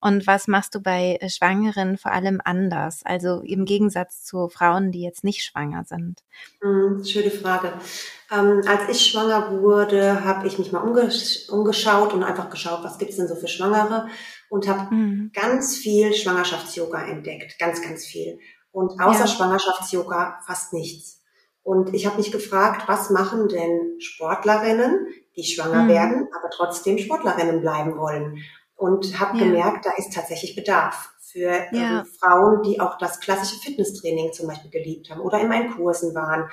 Und 0.00 0.26
was 0.26 0.48
machst 0.48 0.74
du 0.74 0.80
bei 0.80 1.18
äh, 1.20 1.28
Schwangeren 1.28 1.98
vor 1.98 2.12
allem 2.12 2.40
anders? 2.44 3.02
Also 3.04 3.40
im 3.40 3.64
Gegensatz 3.64 4.24
zu 4.24 4.48
Frauen, 4.48 4.92
die 4.92 5.02
jetzt 5.02 5.24
nicht 5.24 5.44
schwanger 5.44 5.84
sind? 5.84 6.22
Mhm, 6.62 7.04
schöne 7.04 7.30
Frage. 7.30 7.72
Ähm, 8.32 8.62
als 8.66 8.88
ich 8.88 9.10
schwanger 9.10 9.60
wurde, 9.60 10.24
habe 10.24 10.46
ich 10.46 10.58
mich 10.58 10.72
mal 10.72 10.80
umgesch 10.80 11.48
umgeschaut 11.50 12.14
und 12.14 12.22
einfach 12.22 12.48
geschaut, 12.48 12.82
was 12.82 12.98
gibt's 12.98 13.16
denn 13.16 13.28
so 13.28 13.34
für 13.34 13.48
Schwangere 13.48 14.08
und 14.48 14.68
habe 14.68 14.94
mhm. 14.94 15.30
ganz 15.34 15.76
viel 15.76 16.14
Schwangerschafts-Yoga 16.14 17.06
entdeckt, 17.06 17.58
ganz, 17.58 17.82
ganz 17.82 18.06
viel. 18.06 18.38
Und 18.72 19.00
außer 19.00 19.20
ja. 19.20 19.26
Schwangerschafts-Yoga 19.26 20.40
fast 20.46 20.72
nichts. 20.72 21.20
Und 21.62 21.92
ich 21.92 22.06
habe 22.06 22.16
mich 22.16 22.32
gefragt, 22.32 22.88
was 22.88 23.10
machen 23.10 23.48
denn 23.48 24.00
Sportlerinnen, 24.00 25.06
die 25.36 25.44
schwanger 25.44 25.84
mhm. 25.84 25.88
werden, 25.88 26.28
aber 26.36 26.50
trotzdem 26.50 26.98
Sportlerinnen 26.98 27.60
bleiben 27.60 27.96
wollen? 27.96 28.42
Und 28.80 29.20
habe 29.20 29.38
ja. 29.38 29.44
gemerkt, 29.44 29.84
da 29.84 29.90
ist 29.98 30.14
tatsächlich 30.14 30.56
Bedarf 30.56 31.10
für 31.20 31.50
ja. 31.72 32.00
ähm, 32.00 32.06
Frauen, 32.18 32.62
die 32.62 32.80
auch 32.80 32.96
das 32.98 33.20
klassische 33.20 33.60
Fitnesstraining 33.60 34.32
zum 34.32 34.48
Beispiel 34.48 34.70
geliebt 34.70 35.10
haben 35.10 35.20
oder 35.20 35.38
in 35.38 35.48
meinen 35.48 35.76
Kursen 35.76 36.14
waren. 36.14 36.48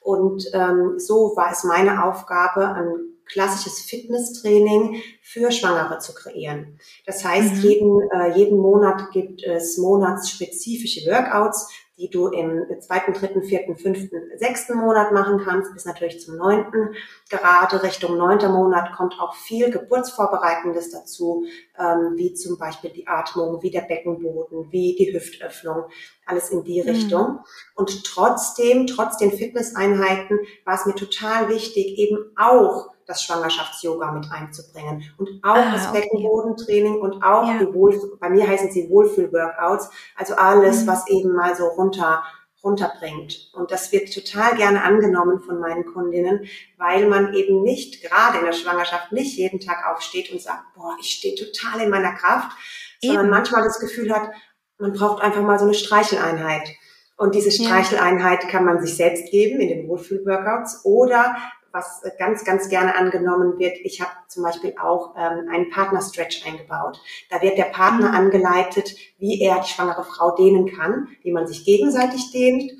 Und 0.00 0.48
ähm, 0.54 0.94
so 0.98 1.34
war 1.36 1.50
es 1.50 1.64
meine 1.64 2.04
Aufgabe, 2.04 2.68
ein 2.68 3.12
klassisches 3.26 3.80
Fitnesstraining 3.80 5.02
für 5.22 5.50
Schwangere 5.50 5.98
zu 5.98 6.14
kreieren. 6.14 6.78
Das 7.04 7.24
heißt, 7.24 7.56
mhm. 7.56 7.60
jeden, 7.60 8.10
äh, 8.10 8.36
jeden 8.36 8.58
Monat 8.58 9.10
gibt 9.12 9.42
es 9.42 9.76
monatsspezifische 9.78 11.10
Workouts, 11.10 11.68
die 11.98 12.10
du 12.10 12.28
im 12.28 12.64
zweiten, 12.80 13.12
dritten, 13.12 13.42
vierten, 13.42 13.76
fünften, 13.76 14.16
sechsten 14.36 14.76
Monat 14.76 15.12
machen 15.12 15.40
kannst, 15.44 15.72
bis 15.72 15.84
natürlich 15.84 16.20
zum 16.20 16.36
neunten. 16.36 16.94
Gerade 17.28 17.82
Richtung 17.82 18.16
neunter 18.16 18.48
Monat 18.48 18.92
kommt 18.96 19.14
auch 19.20 19.34
viel 19.34 19.70
Geburtsvorbereitendes 19.70 20.90
dazu, 20.90 21.44
ähm, 21.78 22.14
wie 22.16 22.34
zum 22.34 22.58
Beispiel 22.58 22.90
die 22.90 23.06
Atmung, 23.06 23.62
wie 23.62 23.70
der 23.70 23.82
Beckenboden, 23.82 24.70
wie 24.70 24.94
die 24.94 25.12
Hüftöffnung, 25.12 25.84
alles 26.26 26.50
in 26.50 26.64
die 26.64 26.82
mhm. 26.82 26.88
Richtung. 26.88 27.40
Und 27.74 28.04
trotzdem, 28.04 28.86
trotz 28.86 29.16
den 29.16 29.32
Fitnesseinheiten, 29.32 30.38
war 30.64 30.74
es 30.74 30.86
mir 30.86 30.94
total 30.94 31.48
wichtig, 31.48 31.98
eben 31.98 32.18
auch 32.36 32.92
das 33.06 33.22
Schwangerschafts-Yoga 33.24 34.12
mit 34.12 34.30
einzubringen 34.30 35.02
und 35.18 35.28
auch 35.42 35.56
ah, 35.56 35.72
das 35.72 35.88
okay. 35.88 36.00
Beckenbodentraining 36.00 37.00
und 37.00 37.22
auch 37.22 37.46
ja. 37.48 37.58
die 37.58 37.74
Wohlfühl, 37.74 38.16
bei 38.20 38.30
mir 38.30 38.46
heißen 38.46 38.70
sie 38.70 38.88
Wohlfühl-Workouts, 38.88 39.90
also 40.16 40.34
alles, 40.34 40.82
mhm. 40.82 40.86
was 40.86 41.08
eben 41.08 41.32
mal 41.32 41.56
so 41.56 41.66
runter 41.66 42.22
runterbringt. 42.62 43.50
Und 43.54 43.70
das 43.70 43.92
wird 43.92 44.12
total 44.12 44.56
gerne 44.56 44.82
angenommen 44.82 45.40
von 45.40 45.58
meinen 45.58 45.84
Kundinnen, 45.84 46.46
weil 46.78 47.08
man 47.08 47.34
eben 47.34 47.62
nicht, 47.62 48.02
gerade 48.02 48.38
in 48.38 48.44
der 48.44 48.52
Schwangerschaft, 48.52 49.12
nicht 49.12 49.36
jeden 49.36 49.60
Tag 49.60 49.84
aufsteht 49.86 50.30
und 50.30 50.40
sagt, 50.40 50.62
boah, 50.74 50.96
ich 51.00 51.10
stehe 51.10 51.34
total 51.34 51.80
in 51.80 51.90
meiner 51.90 52.12
Kraft, 52.12 52.56
eben. 53.00 53.14
sondern 53.14 53.30
manchmal 53.30 53.64
das 53.64 53.80
Gefühl 53.80 54.12
hat, 54.12 54.30
man 54.78 54.92
braucht 54.92 55.22
einfach 55.22 55.42
mal 55.42 55.58
so 55.58 55.64
eine 55.64 55.74
Streicheleinheit. 55.74 56.68
Und 57.16 57.34
diese 57.34 57.52
Streicheleinheit 57.52 58.48
kann 58.48 58.64
man 58.64 58.84
sich 58.84 58.96
selbst 58.96 59.30
geben 59.30 59.60
in 59.60 59.68
den 59.68 59.88
Wohlfühl-Workouts 59.88 60.84
oder 60.84 61.36
was 61.72 62.02
ganz, 62.18 62.44
ganz 62.44 62.68
gerne 62.68 62.94
angenommen 62.96 63.58
wird. 63.58 63.76
Ich 63.82 64.00
habe 64.00 64.10
zum 64.28 64.42
Beispiel 64.42 64.74
auch 64.80 65.14
ähm, 65.16 65.48
einen 65.50 65.70
Partner-Stretch 65.70 66.46
eingebaut. 66.46 67.00
Da 67.30 67.40
wird 67.42 67.58
der 67.58 67.64
Partner 67.64 68.10
mhm. 68.10 68.14
angeleitet, 68.14 68.94
wie 69.18 69.40
er 69.40 69.60
die 69.60 69.68
schwangere 69.68 70.04
Frau 70.04 70.34
dehnen 70.36 70.70
kann, 70.74 71.08
wie 71.22 71.32
man 71.32 71.46
sich 71.46 71.64
gegenseitig 71.64 72.30
dehnt, 72.30 72.72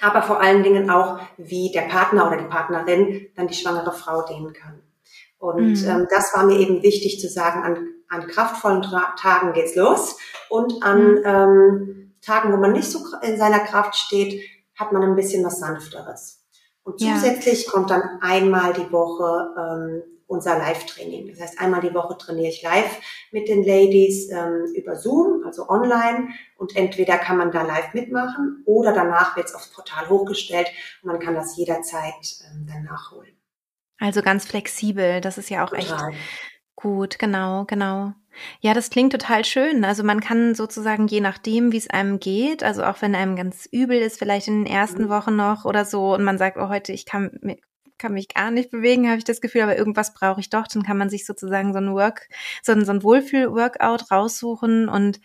aber 0.00 0.22
vor 0.22 0.40
allen 0.40 0.62
Dingen 0.62 0.90
auch, 0.90 1.20
wie 1.36 1.70
der 1.72 1.82
Partner 1.82 2.26
oder 2.26 2.36
die 2.36 2.48
Partnerin 2.48 3.28
dann 3.36 3.48
die 3.48 3.54
schwangere 3.54 3.92
Frau 3.92 4.22
dehnen 4.22 4.52
kann. 4.52 4.82
Und 5.38 5.82
mhm. 5.82 5.88
ähm, 5.88 6.06
das 6.10 6.34
war 6.34 6.44
mir 6.44 6.58
eben 6.58 6.82
wichtig 6.82 7.20
zu 7.20 7.28
sagen, 7.28 7.62
an, 7.62 7.88
an 8.08 8.26
kraftvollen 8.26 8.82
Tra 8.82 9.14
Tagen 9.18 9.52
geht's 9.52 9.74
los 9.74 10.16
und 10.48 10.82
an 10.82 11.14
mhm. 11.14 11.22
ähm, 11.24 12.14
Tagen, 12.20 12.52
wo 12.52 12.56
man 12.56 12.72
nicht 12.72 12.90
so 12.90 13.00
in 13.22 13.36
seiner 13.36 13.60
Kraft 13.60 13.96
steht, 13.96 14.40
hat 14.76 14.92
man 14.92 15.02
ein 15.02 15.16
bisschen 15.16 15.44
was 15.44 15.58
Sanfteres. 15.58 16.41
Und 16.84 16.98
zusätzlich 16.98 17.66
ja. 17.66 17.70
kommt 17.70 17.90
dann 17.90 18.02
einmal 18.20 18.72
die 18.72 18.90
Woche 18.90 19.54
ähm, 19.56 20.02
unser 20.32 20.58
Live-Training. 20.58 21.28
Das 21.28 21.40
heißt, 21.40 21.60
einmal 21.60 21.80
die 21.80 21.94
Woche 21.94 22.16
trainiere 22.16 22.48
ich 22.48 22.62
live 22.62 22.98
mit 23.30 23.48
den 23.48 23.62
Ladies 23.62 24.30
ähm, 24.30 24.64
über 24.74 24.96
Zoom, 24.96 25.44
also 25.44 25.68
online. 25.68 26.28
Und 26.56 26.74
entweder 26.74 27.18
kann 27.18 27.36
man 27.36 27.52
da 27.52 27.62
live 27.62 27.92
mitmachen 27.94 28.62
oder 28.64 28.92
danach 28.92 29.36
wird 29.36 29.46
es 29.46 29.54
aufs 29.54 29.68
Portal 29.68 30.08
hochgestellt 30.08 30.68
und 31.02 31.12
man 31.12 31.20
kann 31.20 31.34
das 31.34 31.56
jederzeit 31.56 32.14
ähm, 32.50 32.66
dann 32.66 32.84
nachholen. 32.84 33.36
Also 33.98 34.22
ganz 34.22 34.46
flexibel, 34.46 35.20
das 35.20 35.38
ist 35.38 35.50
ja 35.50 35.64
auch 35.64 35.70
Total. 35.70 36.10
echt 36.10 36.18
gut, 36.74 37.18
genau, 37.18 37.64
genau. 37.66 38.14
Ja, 38.60 38.74
das 38.74 38.90
klingt 38.90 39.12
total 39.12 39.44
schön. 39.44 39.84
Also 39.84 40.02
man 40.04 40.20
kann 40.20 40.54
sozusagen 40.54 41.06
je 41.06 41.20
nachdem, 41.20 41.72
wie 41.72 41.76
es 41.78 41.90
einem 41.90 42.20
geht, 42.20 42.62
also 42.62 42.84
auch 42.84 43.02
wenn 43.02 43.14
einem 43.14 43.36
ganz 43.36 43.66
übel 43.70 43.98
ist, 43.98 44.18
vielleicht 44.18 44.48
in 44.48 44.64
den 44.64 44.72
ersten 44.72 45.04
mhm. 45.04 45.08
Wochen 45.08 45.36
noch 45.36 45.64
oder 45.64 45.84
so, 45.84 46.14
und 46.14 46.24
man 46.24 46.38
sagt, 46.38 46.56
oh, 46.58 46.68
heute, 46.68 46.92
ich 46.92 47.06
kann 47.06 47.38
kann 48.02 48.12
mich 48.12 48.28
gar 48.28 48.50
nicht 48.50 48.70
bewegen, 48.70 49.08
habe 49.08 49.18
ich 49.18 49.24
das 49.24 49.40
Gefühl, 49.40 49.62
aber 49.62 49.78
irgendwas 49.78 50.12
brauche 50.12 50.40
ich 50.40 50.50
doch. 50.50 50.66
Dann 50.66 50.82
kann 50.82 50.98
man 50.98 51.08
sich 51.08 51.24
sozusagen 51.24 51.72
so 51.72 51.78
ein 51.78 51.94
Work, 51.94 52.28
so 52.60 52.72
ein, 52.72 52.84
so 52.84 52.90
ein 52.90 53.02
Wohlfühl-Workout 53.02 54.10
raussuchen. 54.10 54.88
Und 54.88 55.20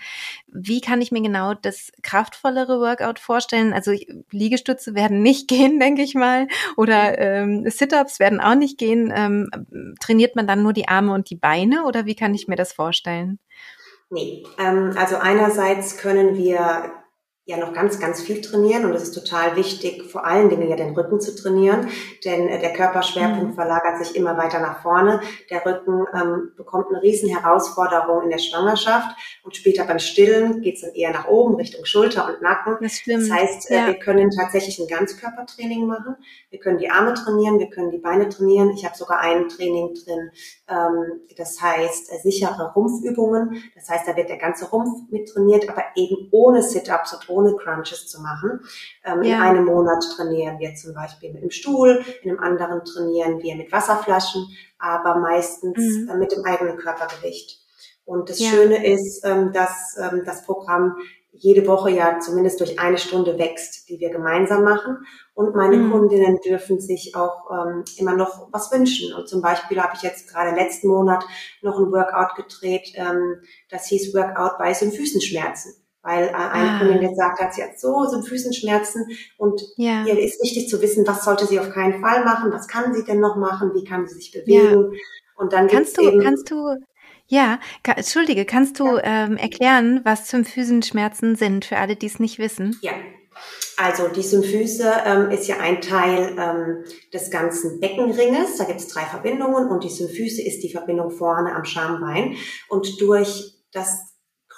wie 0.47 0.79
kann 0.79 1.01
ich 1.01 1.11
mir 1.11 1.21
genau 1.21 1.55
das 1.55 1.91
kraftvollere 2.03 2.79
Workout 2.79 3.17
vorstellen? 3.17 3.73
Also 3.73 3.91
Liegestütze 4.31 4.93
werden 4.93 5.23
nicht 5.23 5.47
gehen, 5.49 5.79
denke 5.79 6.03
ich 6.03 6.13
mal. 6.13 6.47
Oder 6.77 7.17
ähm, 7.17 7.67
Sit-ups 7.67 8.19
werden 8.19 8.39
auch 8.39 8.55
nicht 8.55 8.77
gehen. 8.77 9.11
Ähm, 9.13 9.49
trainiert 9.99 10.35
man 10.35 10.45
dann 10.45 10.61
nur 10.61 10.73
die 10.73 10.87
Arme 10.87 11.13
und 11.13 11.29
die 11.31 11.35
Beine 11.35 11.85
oder 11.85 12.05
wie 12.05 12.15
kann 12.15 12.35
ich 12.35 12.47
mir 12.47 12.55
das 12.55 12.73
vorstellen? 12.73 13.39
Nee, 14.09 14.45
ähm, 14.57 14.93
also 14.95 15.17
einerseits 15.17 15.97
können 15.97 16.37
wir 16.37 16.93
ja 17.47 17.55
noch 17.55 17.71
ganz, 17.71 17.97
ganz 17.99 18.21
viel 18.21 18.41
trainieren 18.41 18.83
und 18.83 18.93
es 18.93 19.03
ist 19.03 19.13
total 19.13 19.55
wichtig, 19.55 20.03
vor 20.03 20.25
allen 20.25 20.49
Dingen 20.49 20.69
ja 20.69 20.75
den 20.75 20.93
Rücken 20.93 21.21
zu 21.21 21.33
trainieren, 21.33 21.87
denn 22.25 22.49
äh, 22.49 22.59
der 22.59 22.73
Körperschwerpunkt 22.73 23.51
mhm. 23.51 23.53
verlagert 23.53 24.05
sich 24.05 24.17
immer 24.17 24.37
weiter 24.37 24.59
nach 24.59 24.81
vorne. 24.81 25.21
Der 25.49 25.65
Rücken 25.65 26.05
ähm, 26.13 26.51
bekommt 26.57 26.87
eine 26.89 27.01
riesen 27.01 27.29
Herausforderung 27.29 28.23
in 28.23 28.31
der 28.31 28.37
Schwangerschaft 28.37 29.15
und 29.43 29.55
später 29.55 29.85
beim 29.85 29.99
Stillen 29.99 30.61
geht 30.61 30.75
es 30.75 30.81
dann 30.81 30.93
eher 30.93 31.11
nach 31.11 31.29
oben 31.29 31.55
Richtung 31.55 31.85
Schulter 31.85 32.27
und 32.27 32.41
Nacken. 32.41 32.79
Das, 32.81 33.01
das 33.05 33.31
heißt, 33.31 33.71
äh, 33.71 33.75
ja. 33.75 33.87
wir 33.87 33.93
können 33.93 34.29
tatsächlich 34.29 34.77
ein 34.79 34.87
Ganzkörpertraining 34.87 35.87
machen. 35.87 36.17
Wir 36.49 36.59
können 36.59 36.79
die 36.79 36.89
Arme 36.89 37.13
trainieren, 37.13 37.59
wir 37.59 37.69
können 37.69 37.91
die 37.91 37.97
Beine 37.97 38.27
trainieren. 38.27 38.71
Ich 38.71 38.83
habe 38.83 38.97
sogar 38.97 39.21
ein 39.21 39.47
Training 39.47 39.93
drin, 39.93 40.31
ähm, 40.67 41.21
das 41.37 41.61
heißt 41.61 42.11
äh, 42.11 42.17
sichere 42.23 42.73
Rumpfübungen. 42.75 43.63
Das 43.73 43.87
heißt, 43.87 44.05
da 44.05 44.17
wird 44.17 44.27
der 44.27 44.37
ganze 44.37 44.69
Rumpf 44.69 45.09
mit 45.09 45.29
trainiert, 45.29 45.69
aber 45.69 45.83
eben 45.95 46.27
ohne 46.31 46.61
Sit-ups 46.61 47.13
und 47.13 47.36
ohne 47.37 47.55
Crunches 47.55 48.07
zu 48.07 48.21
machen. 48.21 48.61
Ähm, 49.05 49.23
ja. 49.23 49.37
In 49.37 49.41
einem 49.41 49.65
Monat 49.65 50.03
trainieren 50.15 50.59
wir 50.59 50.73
zum 50.75 50.93
Beispiel 50.93 51.31
mit 51.31 51.43
dem 51.43 51.51
Stuhl, 51.51 52.03
in 52.23 52.31
einem 52.31 52.39
anderen 52.39 52.83
trainieren 52.83 53.41
wir 53.41 53.55
mit 53.55 53.71
Wasserflaschen, 53.71 54.47
aber 54.79 55.15
meistens 55.19 55.77
mhm. 55.77 56.09
äh, 56.09 56.17
mit 56.17 56.31
dem 56.31 56.43
eigenen 56.43 56.77
Körpergewicht. 56.77 57.61
Und 58.05 58.29
das 58.29 58.39
ja. 58.39 58.49
Schöne 58.49 58.85
ist, 58.85 59.23
ähm, 59.25 59.51
dass 59.53 59.97
ähm, 59.99 60.23
das 60.25 60.45
Programm 60.45 60.95
jede 61.39 61.67
Woche 61.67 61.91
ja 61.91 62.19
zumindest 62.19 62.59
durch 62.59 62.79
eine 62.79 62.97
Stunde 62.97 63.37
wächst, 63.37 63.87
die 63.89 63.99
wir 63.99 64.09
gemeinsam 64.09 64.63
machen. 64.63 65.05
Und 65.35 65.55
meine 65.55 65.77
mhm. 65.77 65.91
Kundinnen 65.91 66.39
dürfen 66.43 66.79
sich 66.79 67.15
auch 67.15 67.51
ähm, 67.51 67.83
immer 67.97 68.15
noch 68.15 68.47
was 68.51 68.71
wünschen. 68.71 69.13
Und 69.13 69.27
zum 69.27 69.41
Beispiel 69.41 69.79
habe 69.79 69.93
ich 69.95 70.01
jetzt 70.01 70.27
gerade 70.29 70.55
letzten 70.55 70.87
Monat 70.87 71.23
noch 71.61 71.77
ein 71.77 71.91
Workout 71.91 72.35
gedreht, 72.35 72.93
ähm, 72.95 73.41
das 73.69 73.85
hieß 73.87 74.15
Workout 74.15 74.57
bei 74.57 74.73
Symphysenschmerzen 74.73 75.75
weil 76.07 76.29
äh, 76.29 76.31
eine 76.31 76.71
ah. 76.71 76.79
Kundin 76.79 77.09
gesagt 77.09 77.41
hat, 77.41 77.53
sie 77.53 77.61
hat 77.61 77.77
so, 77.77 78.05
so 78.05 78.21
Füßenschmerzen 78.21 79.05
und 79.37 79.61
ja. 79.75 80.05
ihr 80.05 80.17
ist 80.17 80.41
wichtig 80.41 80.69
zu 80.69 80.81
wissen, 80.81 81.05
was 81.05 81.25
sollte 81.25 81.45
sie 81.45 81.59
auf 81.59 81.69
keinen 81.71 82.01
Fall 82.01 82.23
machen, 82.23 82.51
was 82.51 82.67
kann 82.69 82.93
sie 82.93 83.03
denn 83.03 83.19
noch 83.19 83.35
machen, 83.35 83.71
wie 83.73 83.83
kann 83.83 84.07
sie 84.07 84.15
sich 84.15 84.31
bewegen. 84.31 84.93
Ja. 84.93 84.99
Und 85.35 85.51
dann 85.51 85.67
kannst 85.67 85.97
du, 85.97 86.17
kannst 86.19 86.49
du, 86.49 86.77
ja, 87.27 87.59
ka 87.83 87.91
entschuldige, 87.91 88.45
kannst 88.45 88.79
du 88.79 88.85
ja. 88.85 89.01
ähm, 89.03 89.35
erklären, 89.35 89.99
was 90.05 90.29
Symphysenschmerzen 90.29 91.35
sind 91.35 91.65
für 91.65 91.77
alle, 91.77 91.97
die 91.97 92.07
es 92.07 92.19
nicht 92.19 92.39
wissen? 92.39 92.77
Ja. 92.81 92.93
Also 93.75 94.07
die 94.07 94.23
Symphyse 94.23 94.91
ähm, 95.05 95.29
ist 95.29 95.47
ja 95.47 95.57
ein 95.59 95.81
Teil 95.81 96.35
ähm, 96.39 96.85
des 97.13 97.29
ganzen 97.29 97.79
Beckenringes. 97.79 98.57
Da 98.57 98.63
gibt 98.63 98.79
es 98.79 98.87
drei 98.87 99.03
Verbindungen 99.03 99.67
und 99.69 99.83
die 99.83 99.89
Symphyse 99.89 100.41
ist 100.41 100.63
die 100.63 100.71
Verbindung 100.71 101.11
vorne 101.11 101.53
am 101.53 101.65
Schambein. 101.65 102.35
Und 102.69 102.99
durch 102.99 103.53
das 103.71 103.99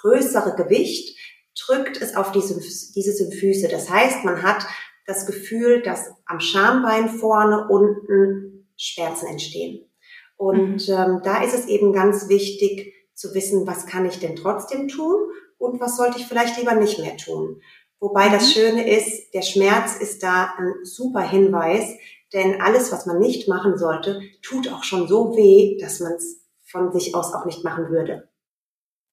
größere 0.00 0.54
Gewicht 0.56 1.18
drückt 1.66 2.00
es 2.00 2.16
auf 2.16 2.32
diese, 2.32 2.54
diese 2.94 3.12
Symphyse. 3.12 3.68
Das 3.68 3.90
heißt, 3.90 4.24
man 4.24 4.42
hat 4.42 4.66
das 5.06 5.26
Gefühl, 5.26 5.82
dass 5.82 6.10
am 6.26 6.40
Schambein 6.40 7.08
vorne 7.08 7.66
unten 7.68 8.68
Schmerzen 8.76 9.26
entstehen. 9.26 9.90
Und 10.36 10.88
mhm. 10.88 10.94
ähm, 10.94 11.20
da 11.22 11.42
ist 11.42 11.54
es 11.54 11.66
eben 11.66 11.92
ganz 11.92 12.28
wichtig 12.28 12.94
zu 13.14 13.34
wissen, 13.34 13.66
was 13.66 13.86
kann 13.86 14.06
ich 14.06 14.20
denn 14.20 14.36
trotzdem 14.36 14.88
tun 14.88 15.16
und 15.58 15.80
was 15.80 15.96
sollte 15.96 16.18
ich 16.18 16.26
vielleicht 16.26 16.58
lieber 16.58 16.74
nicht 16.74 16.98
mehr 16.98 17.16
tun. 17.16 17.60
Wobei 17.98 18.28
mhm. 18.28 18.32
das 18.32 18.52
Schöne 18.52 18.90
ist, 18.90 19.34
der 19.34 19.42
Schmerz 19.42 19.96
ist 20.00 20.22
da 20.22 20.54
ein 20.56 20.72
super 20.84 21.20
Hinweis, 21.20 21.84
denn 22.32 22.62
alles, 22.62 22.92
was 22.92 23.04
man 23.04 23.18
nicht 23.18 23.48
machen 23.48 23.76
sollte, 23.76 24.22
tut 24.40 24.72
auch 24.72 24.84
schon 24.84 25.08
so 25.08 25.36
weh, 25.36 25.76
dass 25.78 26.00
man 26.00 26.12
es 26.12 26.40
von 26.64 26.92
sich 26.92 27.14
aus 27.14 27.34
auch 27.34 27.44
nicht 27.44 27.64
machen 27.64 27.90
würde. 27.90 28.29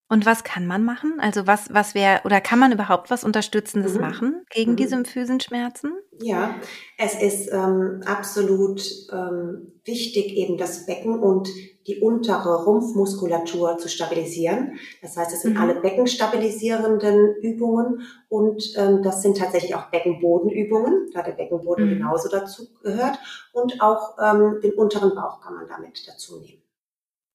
Und 0.10 0.26
was 0.26 0.46
kann 0.46 0.66
man 0.66 0.86
machen? 0.86 1.20
Also 1.20 1.48
was, 1.48 1.74
was 1.74 1.94
wäre, 1.94 2.22
oder 2.24 2.40
kann 2.40 2.60
man 2.60 2.72
überhaupt 2.72 3.10
was 3.10 3.26
Unterstützendes 3.26 3.96
mhm. 3.96 4.02
machen 4.02 4.46
gegen 4.52 4.72
mhm. 4.72 4.76
diese 4.78 4.90
Symphysenschmerzen? 4.92 5.92
Ja, 6.22 6.56
es 6.98 7.22
ist 7.22 7.52
ähm, 7.52 8.02
absolut 8.06 8.82
ähm, 9.12 9.74
wichtig, 9.84 10.34
eben 10.38 10.58
das 10.58 10.86
Becken 10.86 11.20
und 11.20 11.50
die 11.88 12.00
untere 12.00 12.64
Rumpfmuskulatur 12.64 13.78
zu 13.78 13.90
stabilisieren. 13.90 14.80
Das 15.02 15.18
heißt, 15.18 15.34
es 15.34 15.42
sind 15.42 15.56
mhm. 15.56 15.62
alle 15.62 15.76
beckenstabilisierenden 15.82 17.36
Übungen 17.42 18.02
und 18.30 18.64
ähm, 18.78 19.04
das 19.04 19.22
sind 19.22 19.38
tatsächlich 19.38 19.76
auch 19.76 19.90
Beckenbodenübungen, 19.90 21.10
da 21.14 21.22
der 21.22 21.34
Beckenboden 21.34 21.86
mhm. 21.86 21.90
genauso 21.96 22.30
dazu 22.30 22.68
gehört. 22.82 23.20
Und 23.52 23.82
auch 23.82 24.18
ähm, 24.22 24.60
den 24.64 24.74
unteren 24.74 25.14
Bauch 25.16 25.42
kann 25.42 25.56
man 25.56 25.68
damit 25.68 26.08
dazu 26.08 26.40
nehmen. 26.40 26.62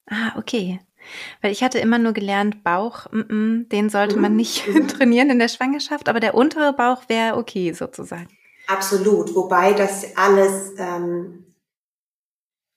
Ah, 0.07 0.33
okay. 0.37 0.81
Weil 1.41 1.53
ich 1.53 1.63
hatte 1.63 1.79
immer 1.79 1.99
nur 1.99 2.13
gelernt, 2.13 2.63
Bauch, 2.65 3.11
mm 3.11 3.21
-mm, 3.21 3.69
den 3.69 3.91
sollte 3.91 4.19
man 4.19 4.37
nicht 4.37 4.67
mhm. 4.69 4.89
trainieren 4.89 5.31
in 5.31 5.39
der 5.39 5.49
Schwangerschaft, 5.49 6.09
aber 6.09 6.21
der 6.21 6.35
untere 6.35 6.73
Bauch 6.73 7.09
wäre 7.09 7.37
okay 7.37 7.73
sozusagen. 7.73 8.29
Absolut, 8.67 9.35
wobei 9.35 9.73
das 9.73 10.17
alles 10.17 10.73
ähm, 10.79 11.45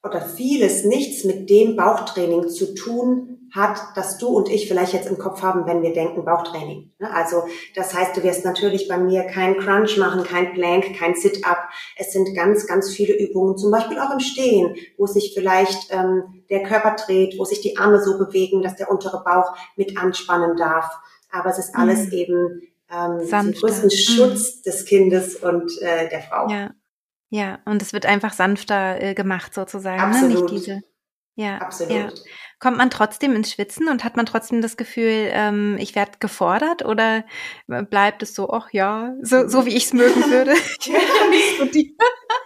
oder 0.03 0.21
vieles 0.21 0.83
nichts 0.85 1.23
mit 1.23 1.49
dem 1.49 1.75
Bauchtraining 1.75 2.49
zu 2.49 2.73
tun 2.75 3.44
hat, 3.55 3.79
das 3.95 4.17
du 4.17 4.27
und 4.27 4.49
ich 4.49 4.67
vielleicht 4.67 4.93
jetzt 4.93 5.07
im 5.07 5.17
Kopf 5.17 5.41
haben, 5.41 5.65
wenn 5.65 5.81
wir 5.81 5.93
denken 5.93 6.25
Bauchtraining. 6.25 6.91
Ne? 6.99 7.13
Also 7.13 7.43
das 7.73 7.93
heißt, 7.93 8.15
du 8.17 8.23
wirst 8.23 8.43
natürlich 8.43 8.87
bei 8.87 8.97
mir 8.97 9.23
kein 9.23 9.57
Crunch 9.57 9.97
machen, 9.97 10.23
kein 10.23 10.53
Plank, 10.53 10.95
kein 10.97 11.15
Sit-up. 11.15 11.69
Es 11.97 12.11
sind 12.11 12.35
ganz, 12.35 12.67
ganz 12.67 12.91
viele 12.91 13.17
Übungen, 13.17 13.57
zum 13.57 13.71
Beispiel 13.71 13.99
auch 13.99 14.11
im 14.11 14.19
Stehen, 14.19 14.75
wo 14.97 15.05
sich 15.07 15.33
vielleicht 15.33 15.91
ähm, 15.91 16.43
der 16.49 16.63
Körper 16.63 16.95
dreht, 16.95 17.39
wo 17.39 17.45
sich 17.45 17.61
die 17.61 17.77
Arme 17.77 18.01
so 18.01 18.17
bewegen, 18.17 18.61
dass 18.61 18.75
der 18.75 18.91
untere 18.91 19.23
Bauch 19.23 19.55
mit 19.75 19.97
anspannen 19.97 20.57
darf. 20.57 20.89
Aber 21.31 21.49
es 21.49 21.57
ist 21.57 21.75
alles 21.75 22.07
mhm. 22.07 22.13
eben 22.13 22.61
ähm, 22.91 23.27
zum 23.27 23.51
größten 23.53 23.91
Schutz 23.91 24.57
mhm. 24.57 24.61
des 24.65 24.85
Kindes 24.85 25.35
und 25.37 25.71
äh, 25.81 26.09
der 26.09 26.21
Frau. 26.21 26.49
Ja. 26.49 26.71
Ja, 27.31 27.59
und 27.65 27.81
es 27.81 27.91
wird 27.91 28.05
einfach 28.05 28.33
sanfter 28.33 29.01
äh, 29.01 29.13
gemacht 29.13 29.53
sozusagen, 29.53 29.99
Absolut. 29.99 30.67
ne? 30.67 30.83
Nicht. 31.35 31.47
Ja, 31.47 31.57
Absolut. 31.57 31.91
Ja. 31.91 32.09
Kommt 32.59 32.77
man 32.77 32.89
trotzdem 32.89 33.35
ins 33.35 33.51
Schwitzen 33.51 33.89
und 33.89 34.03
hat 34.03 34.15
man 34.15 34.25
trotzdem 34.25 34.61
das 34.61 34.77
Gefühl, 34.77 35.29
ähm, 35.31 35.77
ich 35.79 35.93
werde 35.93 36.13
gefordert 36.19 36.85
oder 36.85 37.25
bleibt 37.67 38.23
es 38.23 38.33
so, 38.33 38.49
ach 38.49 38.69
ja, 38.71 39.13
so, 39.21 39.47
so 39.47 39.65
wie 39.65 39.69
ich 39.75 39.85
es 39.85 39.93
mögen 39.93 40.31
würde? 40.31 40.53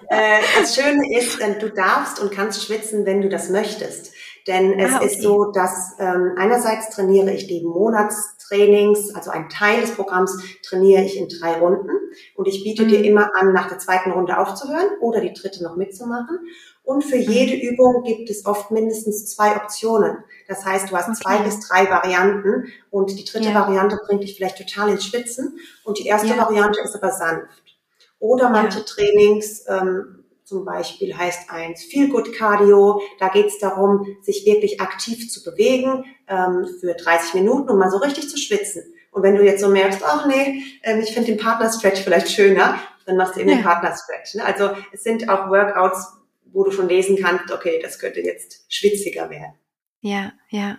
äh, 0.09 0.39
das 0.59 0.75
Schöne 0.75 1.17
ist, 1.17 1.39
äh, 1.39 1.59
du 1.59 1.69
darfst 1.69 2.19
und 2.19 2.31
kannst 2.31 2.65
schwitzen, 2.65 3.05
wenn 3.05 3.21
du 3.21 3.29
das 3.29 3.49
möchtest. 3.49 4.13
Denn 4.47 4.79
es 4.79 4.93
ah, 4.93 4.97
okay. 4.97 5.05
ist 5.05 5.21
so, 5.21 5.51
dass 5.51 5.95
ähm, 5.99 6.33
einerseits 6.37 6.89
trainiere 6.89 7.31
ich 7.31 7.45
die 7.45 7.63
Monatstrainings, 7.63 9.13
also 9.13 9.29
ein 9.29 9.47
Teil 9.49 9.81
des 9.81 9.91
Programms 9.91 10.35
trainiere 10.63 11.03
ich 11.03 11.17
in 11.17 11.27
drei 11.27 11.59
Runden 11.59 11.91
und 12.35 12.47
ich 12.47 12.63
biete 12.63 12.83
mhm. 12.83 12.87
dir 12.87 13.03
immer 13.03 13.35
an, 13.35 13.53
nach 13.53 13.67
der 13.67 13.77
zweiten 13.77 14.11
Runde 14.11 14.39
aufzuhören 14.39 14.87
oder 15.01 15.21
die 15.21 15.33
dritte 15.33 15.63
noch 15.63 15.75
mitzumachen. 15.75 16.39
Und 16.89 17.03
für 17.03 17.17
jede 17.17 17.53
mhm. 17.55 17.69
Übung 17.69 18.03
gibt 18.03 18.31
es 18.31 18.47
oft 18.47 18.71
mindestens 18.71 19.27
zwei 19.27 19.55
Optionen. 19.57 20.23
Das 20.47 20.65
heißt, 20.65 20.89
du 20.89 20.97
hast 20.97 21.09
okay. 21.09 21.19
zwei 21.21 21.37
bis 21.43 21.59
drei 21.59 21.87
Varianten 21.87 22.73
und 22.89 23.11
die 23.11 23.25
dritte 23.25 23.49
ja. 23.49 23.53
Variante 23.53 23.99
bringt 24.07 24.23
dich 24.23 24.35
vielleicht 24.35 24.57
total 24.57 24.89
ins 24.89 25.05
Schwitzen 25.05 25.59
und 25.83 25.99
die 25.99 26.07
erste 26.07 26.29
ja. 26.29 26.37
Variante 26.39 26.79
ist 26.81 26.95
aber 26.95 27.11
sanft. 27.11 27.61
Oder 28.17 28.49
manche 28.49 28.79
ja. 28.79 28.85
Trainings, 28.85 29.65
ähm, 29.67 30.23
zum 30.43 30.65
Beispiel 30.65 31.15
heißt 31.15 31.51
eins 31.51 31.83
Feel 31.83 32.09
Good 32.09 32.35
Cardio. 32.35 32.99
Da 33.19 33.27
geht 33.27 33.45
es 33.45 33.59
darum, 33.59 34.07
sich 34.23 34.47
wirklich 34.47 34.81
aktiv 34.81 35.29
zu 35.29 35.43
bewegen 35.43 36.05
ähm, 36.27 36.67
für 36.79 36.95
30 36.95 37.35
Minuten, 37.35 37.69
um 37.69 37.77
mal 37.77 37.91
so 37.91 37.97
richtig 37.97 38.31
zu 38.31 38.37
schwitzen. 38.39 38.81
Und 39.11 39.21
wenn 39.21 39.35
du 39.35 39.45
jetzt 39.45 39.61
so 39.61 39.67
merkst, 39.67 40.01
ach 40.03 40.25
nee, 40.25 40.63
ähm, 40.81 41.01
ich 41.01 41.13
finde 41.13 41.33
den 41.33 41.39
Partner 41.39 41.71
Stretch 41.71 42.01
vielleicht 42.01 42.31
schöner, 42.31 42.79
dann 43.05 43.15
machst 43.15 43.35
du 43.35 43.41
eben 43.41 43.49
den 43.49 43.61
Partner 43.61 43.95
Stretch. 43.95 44.33
Ne? 44.33 44.43
Also 44.43 44.71
es 44.91 45.03
sind 45.03 45.29
auch 45.29 45.51
Workouts, 45.51 46.18
wo 46.53 46.63
du 46.63 46.71
schon 46.71 46.89
lesen 46.89 47.17
kannst, 47.17 47.51
okay, 47.51 47.79
das 47.81 47.99
könnte 47.99 48.21
jetzt 48.21 48.65
schwitziger 48.67 49.29
werden. 49.29 49.53
Ja, 50.01 50.31
ja. 50.47 50.77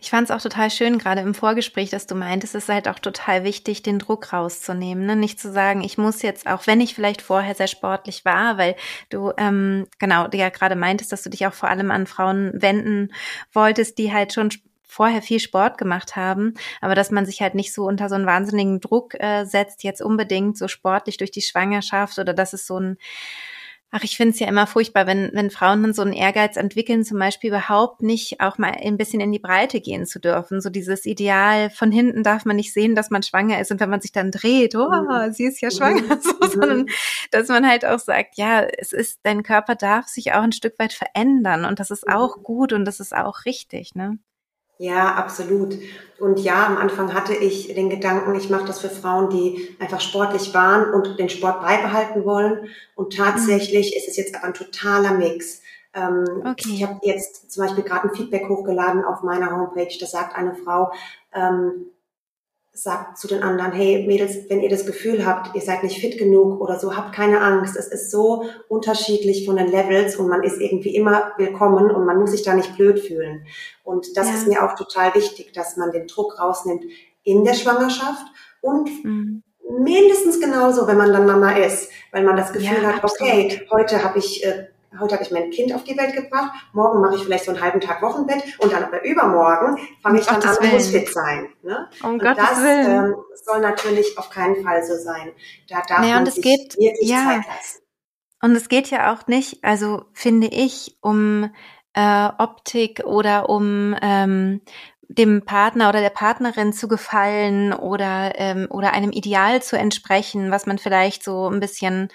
Ich 0.00 0.08
fand 0.08 0.30
es 0.30 0.34
auch 0.34 0.40
total 0.40 0.70
schön, 0.70 0.96
gerade 0.96 1.20
im 1.20 1.34
Vorgespräch, 1.34 1.90
dass 1.90 2.06
du 2.06 2.14
meintest, 2.14 2.54
es 2.54 2.64
ist 2.64 2.70
halt 2.70 2.88
auch 2.88 2.98
total 2.98 3.44
wichtig, 3.44 3.82
den 3.82 3.98
Druck 3.98 4.32
rauszunehmen. 4.32 5.04
Ne? 5.04 5.16
Nicht 5.16 5.38
zu 5.38 5.52
sagen, 5.52 5.82
ich 5.82 5.98
muss 5.98 6.22
jetzt, 6.22 6.46
auch 6.46 6.66
wenn 6.66 6.80
ich 6.80 6.94
vielleicht 6.94 7.20
vorher 7.20 7.54
sehr 7.54 7.66
sportlich 7.66 8.24
war, 8.24 8.56
weil 8.56 8.74
du, 9.10 9.32
ähm, 9.36 9.86
genau, 9.98 10.28
ja 10.32 10.48
gerade 10.48 10.76
meintest, 10.76 11.12
dass 11.12 11.22
du 11.22 11.28
dich 11.28 11.46
auch 11.46 11.52
vor 11.52 11.68
allem 11.68 11.90
an 11.90 12.06
Frauen 12.06 12.52
wenden 12.54 13.12
wolltest, 13.52 13.98
die 13.98 14.14
halt 14.14 14.32
schon 14.32 14.48
vorher 14.82 15.20
viel 15.20 15.40
Sport 15.40 15.76
gemacht 15.76 16.16
haben, 16.16 16.54
aber 16.80 16.94
dass 16.94 17.10
man 17.10 17.26
sich 17.26 17.42
halt 17.42 17.54
nicht 17.54 17.74
so 17.74 17.84
unter 17.84 18.08
so 18.08 18.14
einen 18.14 18.26
wahnsinnigen 18.26 18.80
Druck 18.80 19.14
äh, 19.20 19.44
setzt, 19.44 19.82
jetzt 19.82 20.00
unbedingt 20.00 20.56
so 20.56 20.68
sportlich 20.68 21.18
durch 21.18 21.32
die 21.32 21.42
Schwangerschaft 21.42 22.18
oder 22.18 22.32
dass 22.32 22.52
es 22.54 22.66
so 22.66 22.78
ein 22.78 22.96
Ach, 23.96 24.02
ich 24.02 24.16
finde 24.16 24.32
es 24.34 24.40
ja 24.40 24.48
immer 24.48 24.66
furchtbar, 24.66 25.06
wenn, 25.06 25.30
wenn 25.34 25.50
Frauen 25.50 25.84
dann 25.84 25.94
so 25.94 26.02
einen 26.02 26.14
Ehrgeiz 26.14 26.56
entwickeln, 26.56 27.04
zum 27.04 27.16
Beispiel 27.16 27.50
überhaupt 27.50 28.02
nicht 28.02 28.40
auch 28.40 28.58
mal 28.58 28.72
ein 28.72 28.96
bisschen 28.96 29.20
in 29.20 29.30
die 29.30 29.38
Breite 29.38 29.80
gehen 29.80 30.04
zu 30.04 30.18
dürfen. 30.18 30.60
So 30.60 30.68
dieses 30.68 31.06
Ideal, 31.06 31.70
von 31.70 31.92
hinten 31.92 32.24
darf 32.24 32.44
man 32.44 32.56
nicht 32.56 32.72
sehen, 32.72 32.96
dass 32.96 33.10
man 33.10 33.22
schwanger 33.22 33.60
ist. 33.60 33.70
Und 33.70 33.78
wenn 33.78 33.90
man 33.90 34.00
sich 34.00 34.10
dann 34.10 34.32
dreht, 34.32 34.74
oh, 34.74 34.88
mhm. 34.90 35.32
sie 35.32 35.44
ist 35.44 35.60
ja 35.60 35.70
schwanger, 35.70 36.02
mhm. 36.16 36.20
so, 36.20 36.32
sondern 36.48 36.78
mhm. 36.78 36.88
dass 37.30 37.46
man 37.46 37.68
halt 37.68 37.84
auch 37.84 38.00
sagt, 38.00 38.36
ja, 38.36 38.62
es 38.64 38.92
ist, 38.92 39.20
dein 39.22 39.44
Körper 39.44 39.76
darf 39.76 40.08
sich 40.08 40.32
auch 40.32 40.42
ein 40.42 40.50
Stück 40.50 40.76
weit 40.80 40.92
verändern 40.92 41.64
und 41.64 41.78
das 41.78 41.92
ist 41.92 42.08
auch 42.08 42.42
gut 42.42 42.72
und 42.72 42.86
das 42.86 42.98
ist 42.98 43.14
auch 43.14 43.44
richtig, 43.44 43.94
ne? 43.94 44.18
Ja, 44.78 45.14
absolut. 45.14 45.78
Und 46.18 46.40
ja, 46.40 46.66
am 46.66 46.76
Anfang 46.76 47.14
hatte 47.14 47.34
ich 47.34 47.72
den 47.74 47.90
Gedanken, 47.90 48.34
ich 48.34 48.50
mache 48.50 48.66
das 48.66 48.80
für 48.80 48.88
Frauen, 48.88 49.30
die 49.30 49.76
einfach 49.78 50.00
sportlich 50.00 50.52
waren 50.54 50.92
und 50.92 51.18
den 51.18 51.28
Sport 51.28 51.62
beibehalten 51.62 52.24
wollen. 52.24 52.68
Und 52.94 53.16
tatsächlich 53.16 53.92
mhm. 53.92 53.98
ist 53.98 54.08
es 54.08 54.16
jetzt 54.16 54.34
aber 54.34 54.46
ein 54.46 54.54
totaler 54.54 55.14
Mix. 55.14 55.62
Ähm, 55.94 56.24
okay. 56.40 56.70
Ich 56.72 56.82
habe 56.82 56.98
jetzt 57.02 57.52
zum 57.52 57.64
Beispiel 57.64 57.84
gerade 57.84 58.08
ein 58.08 58.14
Feedback 58.14 58.48
hochgeladen 58.48 59.04
auf 59.04 59.22
meiner 59.22 59.50
Homepage. 59.50 59.96
Da 59.98 60.06
sagt 60.06 60.36
eine 60.36 60.54
Frau, 60.56 60.92
ähm, 61.32 61.86
sagt 62.74 63.18
zu 63.18 63.28
den 63.28 63.44
anderen, 63.44 63.72
hey 63.72 64.04
Mädels, 64.06 64.36
wenn 64.48 64.60
ihr 64.60 64.68
das 64.68 64.84
Gefühl 64.84 65.24
habt, 65.24 65.54
ihr 65.54 65.62
seid 65.62 65.84
nicht 65.84 66.00
fit 66.00 66.18
genug 66.18 66.60
oder 66.60 66.78
so, 66.80 66.96
habt 66.96 67.14
keine 67.14 67.40
Angst. 67.40 67.76
Es 67.76 67.86
ist 67.86 68.10
so 68.10 68.44
unterschiedlich 68.68 69.46
von 69.46 69.56
den 69.56 69.68
Levels 69.68 70.16
und 70.16 70.28
man 70.28 70.42
ist 70.42 70.60
irgendwie 70.60 70.96
immer 70.96 71.32
willkommen 71.38 71.92
und 71.92 72.04
man 72.04 72.18
muss 72.18 72.32
sich 72.32 72.42
da 72.42 72.54
nicht 72.54 72.76
blöd 72.76 72.98
fühlen. 72.98 73.46
Und 73.84 74.16
das 74.16 74.28
ja. 74.28 74.34
ist 74.34 74.48
mir 74.48 74.64
auch 74.64 74.74
total 74.74 75.14
wichtig, 75.14 75.52
dass 75.52 75.76
man 75.76 75.92
den 75.92 76.08
Druck 76.08 76.38
rausnimmt 76.40 76.84
in 77.22 77.44
der 77.44 77.54
Schwangerschaft 77.54 78.26
und 78.60 79.04
mhm 79.04 79.44
mindestens 79.78 80.40
genauso, 80.40 80.86
wenn 80.86 80.96
man 80.96 81.12
dann 81.12 81.26
Mama 81.26 81.52
ist, 81.52 81.90
weil 82.12 82.24
man 82.24 82.36
das 82.36 82.52
Gefühl 82.52 82.82
ja, 82.82 82.94
hat, 82.94 83.04
okay, 83.04 83.66
heute 83.70 84.04
habe 84.04 84.18
ich 84.18 84.44
äh, 84.44 84.66
heute 85.00 85.14
habe 85.14 85.24
ich 85.24 85.30
mein 85.30 85.50
Kind 85.50 85.74
auf 85.74 85.84
die 85.84 85.96
Welt 85.96 86.14
gebracht, 86.14 86.52
morgen 86.72 87.00
mache 87.00 87.16
ich 87.16 87.24
vielleicht 87.24 87.44
so 87.44 87.52
einen 87.52 87.60
halben 87.60 87.80
Tag 87.80 88.02
Wochenbett 88.02 88.42
und 88.58 88.72
dann 88.72 88.84
aber 88.84 89.04
übermorgen 89.04 89.78
fange 90.02 90.20
ich 90.20 90.26
dann 90.26 90.42
an 90.42 90.56
und 90.56 90.72
muss 90.72 90.88
fit 90.88 91.08
sein. 91.12 91.48
Ne? 91.62 91.88
Um 92.02 92.10
und 92.10 92.18
Gottes 92.20 92.36
das 92.36 92.62
Willen. 92.62 93.04
Ähm, 93.04 93.14
soll 93.44 93.60
natürlich 93.60 94.18
auf 94.18 94.30
keinen 94.30 94.62
Fall 94.64 94.84
so 94.84 94.96
sein. 94.96 95.32
Da 95.68 95.82
darf 95.86 96.00
naja, 96.00 96.16
man 96.16 96.26
sich 96.26 96.42
geht, 96.42 96.76
wirklich 96.78 97.08
ja. 97.08 97.24
Zeit 97.24 97.46
lassen. 97.46 97.82
Und 98.42 98.54
es 98.56 98.68
geht 98.68 98.90
ja 98.90 99.12
auch 99.12 99.26
nicht, 99.26 99.64
also 99.64 100.04
finde 100.12 100.48
ich, 100.48 100.98
um 101.00 101.50
äh, 101.94 102.28
Optik 102.38 103.02
oder 103.06 103.48
um 103.48 103.96
ähm, 104.02 104.60
dem 105.08 105.44
Partner 105.44 105.88
oder 105.88 106.00
der 106.00 106.10
Partnerin 106.10 106.72
zu 106.72 106.88
gefallen 106.88 107.72
oder 107.72 108.32
ähm, 108.36 108.66
oder 108.70 108.92
einem 108.92 109.12
Ideal 109.12 109.62
zu 109.62 109.78
entsprechen, 109.78 110.50
was 110.50 110.66
man 110.66 110.78
vielleicht 110.78 111.22
so 111.22 111.48
ein 111.48 111.60
bisschen 111.60 112.08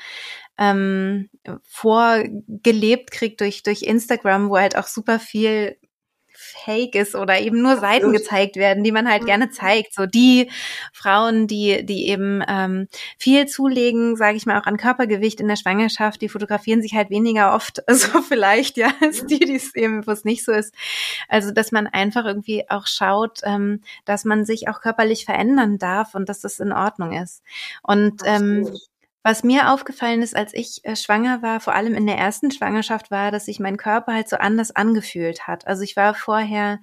ähm, 0.60 1.30
vorgelebt 1.64 3.12
kriegt 3.12 3.42
durch, 3.42 3.64
durch 3.64 3.84
Instagram, 3.84 4.50
wo 4.50 4.58
halt 4.58 4.78
auch 4.78 4.88
super 4.88 5.20
viel 5.20 5.78
fake 6.40 6.96
ist 6.96 7.16
oder 7.16 7.40
eben 7.40 7.62
nur 7.62 7.78
Seiten 7.78 8.14
gezeigt 8.14 8.56
werden, 8.56 8.84
die 8.84 8.92
man 8.92 9.10
halt 9.10 9.26
gerne 9.26 9.50
zeigt. 9.50 9.94
So 9.94 10.06
die 10.06 10.50
Frauen, 10.94 11.48
die, 11.48 11.86
die 11.86 12.08
eben 12.08 12.42
ähm, 12.48 12.88
viel 13.18 13.48
zulegen, 13.48 14.16
sage 14.16 14.38
ich 14.38 14.46
mal, 14.46 14.60
auch 14.60 14.66
an 14.66 14.78
Körpergewicht 14.78 15.42
in 15.42 15.48
der 15.48 15.58
Schwangerschaft, 15.58 16.22
die 16.22 16.30
fotografieren 16.30 16.82
sich 16.82 16.94
halt 16.94 17.10
weniger 17.10 17.54
oft, 17.54 17.84
so 17.90 18.22
vielleicht, 18.22 18.78
ja, 18.78 18.92
als 19.02 19.26
die, 19.26 19.40
die 19.40 19.56
es 19.56 19.76
eben, 19.76 20.08
wo 20.08 20.12
es 20.12 20.24
nicht 20.24 20.46
so 20.46 20.52
ist. 20.52 20.74
Also, 21.28 21.52
dass 21.52 21.72
man 21.72 21.88
einfach 21.88 22.26
irgendwie 22.26 22.70
auch 22.70 22.88
schaut, 22.88 23.40
ähm, 23.44 23.82
dass 24.06 24.24
man 24.24 24.46
sich 24.46 24.70
auch 24.70 24.82
körperlich 24.82 25.26
verändern 25.26 25.78
darf 25.78 26.16
und 26.16 26.30
dass 26.30 26.40
das 26.40 26.60
in 26.60 26.72
Ordnung 26.72 27.14
ist. 27.14 27.44
Und 27.84 28.22
ähm, 28.26 28.70
Was 29.24 29.44
mir 29.44 29.72
aufgefallen 29.74 30.22
ist, 30.22 30.36
als 30.36 30.54
ich 30.54 30.84
äh, 30.86 30.96
schwanger 30.96 31.42
war, 31.42 31.60
vor 31.60 31.74
allem 31.76 31.94
in 31.96 32.08
der 32.08 32.18
ersten 32.18 32.52
Schwangerschaft, 32.52 33.12
war, 33.12 33.32
dass 33.32 33.46
sich 33.46 33.60
mein 33.60 33.78
Körper 33.78 34.14
halt 34.14 34.30
so 34.30 34.38
anders 34.38 34.72
angefühlt 34.72 35.46
hat. 35.48 35.68
Also 35.68 35.84
ich 35.84 35.96
war 35.98 36.16
vorher, 36.16 36.80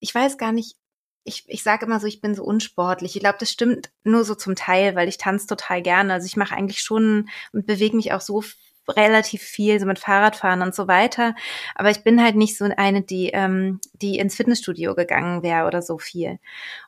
ich 0.00 0.14
weiß 0.14 0.38
gar 0.38 0.52
nicht, 0.52 0.76
ich, 1.24 1.44
ich 1.46 1.62
sage 1.62 1.86
immer 1.86 2.00
so, 2.00 2.06
ich 2.06 2.20
bin 2.20 2.34
so 2.34 2.44
unsportlich. 2.44 3.16
Ich 3.16 3.20
glaube, 3.20 3.38
das 3.40 3.50
stimmt 3.50 3.90
nur 4.02 4.24
so 4.24 4.34
zum 4.34 4.54
Teil, 4.56 4.94
weil 4.94 5.08
ich 5.08 5.18
tanze 5.18 5.46
total 5.46 5.82
gerne. 5.82 6.12
Also 6.12 6.26
ich 6.26 6.36
mache 6.36 6.54
eigentlich 6.54 6.80
schon 6.80 7.28
und 7.52 7.66
bewege 7.66 7.96
mich 7.96 8.12
auch 8.12 8.20
so 8.20 8.42
relativ 8.88 9.42
viel, 9.42 9.80
so 9.80 9.86
mit 9.86 9.98
Fahrradfahren 9.98 10.62
und 10.62 10.74
so 10.74 10.88
weiter. 10.88 11.34
Aber 11.74 11.90
ich 11.90 12.02
bin 12.02 12.22
halt 12.22 12.36
nicht 12.36 12.56
so 12.56 12.68
eine, 12.76 13.02
die, 13.02 13.30
ähm, 13.32 13.80
die 13.94 14.18
ins 14.18 14.34
Fitnessstudio 14.34 14.94
gegangen 14.94 15.42
wäre 15.42 15.66
oder 15.66 15.82
so 15.82 15.98
viel. 15.98 16.38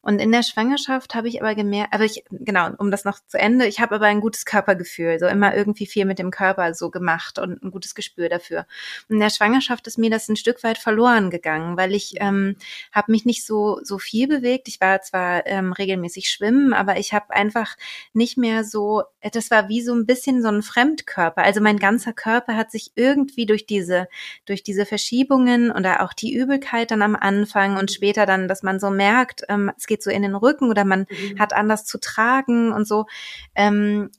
Und 0.02 0.20
in 0.20 0.32
der 0.32 0.42
Schwangerschaft 0.42 1.14
habe 1.14 1.28
ich 1.28 1.42
aber 1.42 1.54
gemerkt, 1.54 1.94
aber 1.94 2.04
ich, 2.04 2.24
genau, 2.30 2.70
um 2.78 2.90
das 2.90 3.04
noch 3.04 3.18
zu 3.26 3.38
Ende, 3.38 3.66
ich 3.66 3.80
habe 3.80 3.96
aber 3.96 4.06
ein 4.06 4.20
gutes 4.20 4.44
Körpergefühl, 4.44 5.18
so 5.18 5.26
immer 5.26 5.54
irgendwie 5.54 5.86
viel 5.86 6.04
mit 6.04 6.18
dem 6.18 6.30
Körper 6.30 6.74
so 6.74 6.90
gemacht 6.90 7.38
und 7.38 7.62
ein 7.62 7.70
gutes 7.70 7.94
Gespür 7.94 8.28
dafür. 8.28 8.66
Und 9.08 9.14
in 9.14 9.20
der 9.20 9.30
Schwangerschaft 9.30 9.86
ist 9.86 9.98
mir 9.98 10.10
das 10.10 10.28
ein 10.28 10.36
Stück 10.36 10.62
weit 10.62 10.78
verloren 10.78 11.30
gegangen, 11.30 11.76
weil 11.76 11.94
ich 11.94 12.14
ähm, 12.20 12.56
habe 12.92 13.12
mich 13.12 13.24
nicht 13.24 13.44
so, 13.44 13.80
so 13.82 13.98
viel 13.98 14.28
bewegt. 14.28 14.68
Ich 14.68 14.80
war 14.80 15.00
zwar 15.02 15.46
ähm, 15.46 15.72
regelmäßig 15.72 16.28
schwimmen, 16.28 16.72
aber 16.72 16.98
ich 16.98 17.12
habe 17.12 17.30
einfach 17.30 17.76
nicht 18.12 18.36
mehr 18.36 18.64
so, 18.64 19.02
das 19.32 19.50
war 19.50 19.68
wie 19.68 19.82
so 19.82 19.94
ein 19.94 20.06
bisschen 20.06 20.42
so 20.42 20.48
ein 20.48 20.62
Fremdkörper. 20.62 21.42
Also 21.42 21.60
mein 21.60 21.78
ganzer 21.86 22.12
Körper 22.12 22.56
hat 22.56 22.72
sich 22.72 22.90
irgendwie 22.96 23.46
durch 23.46 23.64
diese, 23.64 24.08
durch 24.44 24.64
diese 24.64 24.86
Verschiebungen 24.86 25.70
oder 25.70 26.02
auch 26.02 26.12
die 26.12 26.34
Übelkeit 26.34 26.90
dann 26.90 27.00
am 27.00 27.14
Anfang 27.14 27.76
und 27.76 27.92
später 27.92 28.26
dann, 28.26 28.48
dass 28.48 28.64
man 28.64 28.80
so 28.80 28.90
merkt, 28.90 29.44
ähm, 29.48 29.70
es 29.76 29.86
geht 29.86 30.02
so 30.02 30.10
in 30.10 30.22
den 30.22 30.34
Rücken 30.34 30.68
oder 30.68 30.84
man 30.84 31.06
mhm. 31.08 31.38
hat 31.38 31.52
anders 31.52 31.84
zu 31.84 31.98
tragen 31.98 32.72
und 32.72 32.88
so, 32.88 33.06
ähm, 33.54 34.10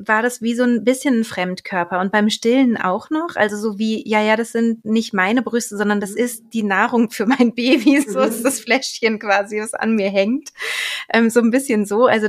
war 0.00 0.20
das 0.22 0.42
wie 0.42 0.54
so 0.54 0.64
ein 0.64 0.82
bisschen 0.82 1.20
ein 1.20 1.24
Fremdkörper 1.24 2.00
und 2.00 2.10
beim 2.10 2.28
Stillen 2.28 2.76
auch 2.76 3.08
noch, 3.10 3.36
also 3.36 3.56
so 3.56 3.78
wie, 3.78 4.02
ja, 4.08 4.20
ja, 4.20 4.34
das 4.34 4.50
sind 4.50 4.84
nicht 4.84 5.12
meine 5.12 5.42
Brüste, 5.42 5.76
sondern 5.76 6.00
das 6.00 6.12
mhm. 6.12 6.16
ist 6.16 6.44
die 6.52 6.64
Nahrung 6.64 7.10
für 7.10 7.26
mein 7.26 7.54
Baby, 7.54 8.00
so 8.08 8.18
ist 8.18 8.40
mhm. 8.40 8.44
das 8.44 8.58
Fläschchen 8.58 9.20
quasi, 9.20 9.60
was 9.60 9.74
an 9.74 9.94
mir 9.94 10.10
hängt, 10.10 10.50
ähm, 11.12 11.30
so 11.30 11.38
ein 11.38 11.52
bisschen 11.52 11.86
so, 11.86 12.06
also 12.06 12.28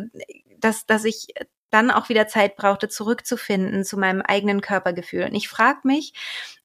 dass, 0.59 0.85
dass 0.85 1.03
ich 1.03 1.27
dann 1.73 1.91
auch 1.91 2.09
wieder 2.09 2.27
Zeit 2.27 2.55
brauchte, 2.55 2.87
zurückzufinden 2.87 3.83
zu 3.83 3.97
meinem 3.97 4.21
eigenen 4.21 4.61
Körpergefühl. 4.61 5.23
Und 5.23 5.35
ich 5.35 5.49
frage 5.49 5.79
mich, 5.83 6.13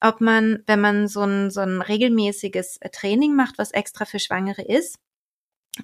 ob 0.00 0.20
man, 0.20 0.62
wenn 0.66 0.80
man 0.80 1.08
so 1.08 1.22
ein, 1.22 1.50
so 1.50 1.60
ein 1.60 1.80
regelmäßiges 1.82 2.78
äh, 2.80 2.90
Training 2.90 3.34
macht, 3.34 3.58
was 3.58 3.70
extra 3.70 4.04
für 4.04 4.18
Schwangere 4.18 4.62
ist, 4.62 4.98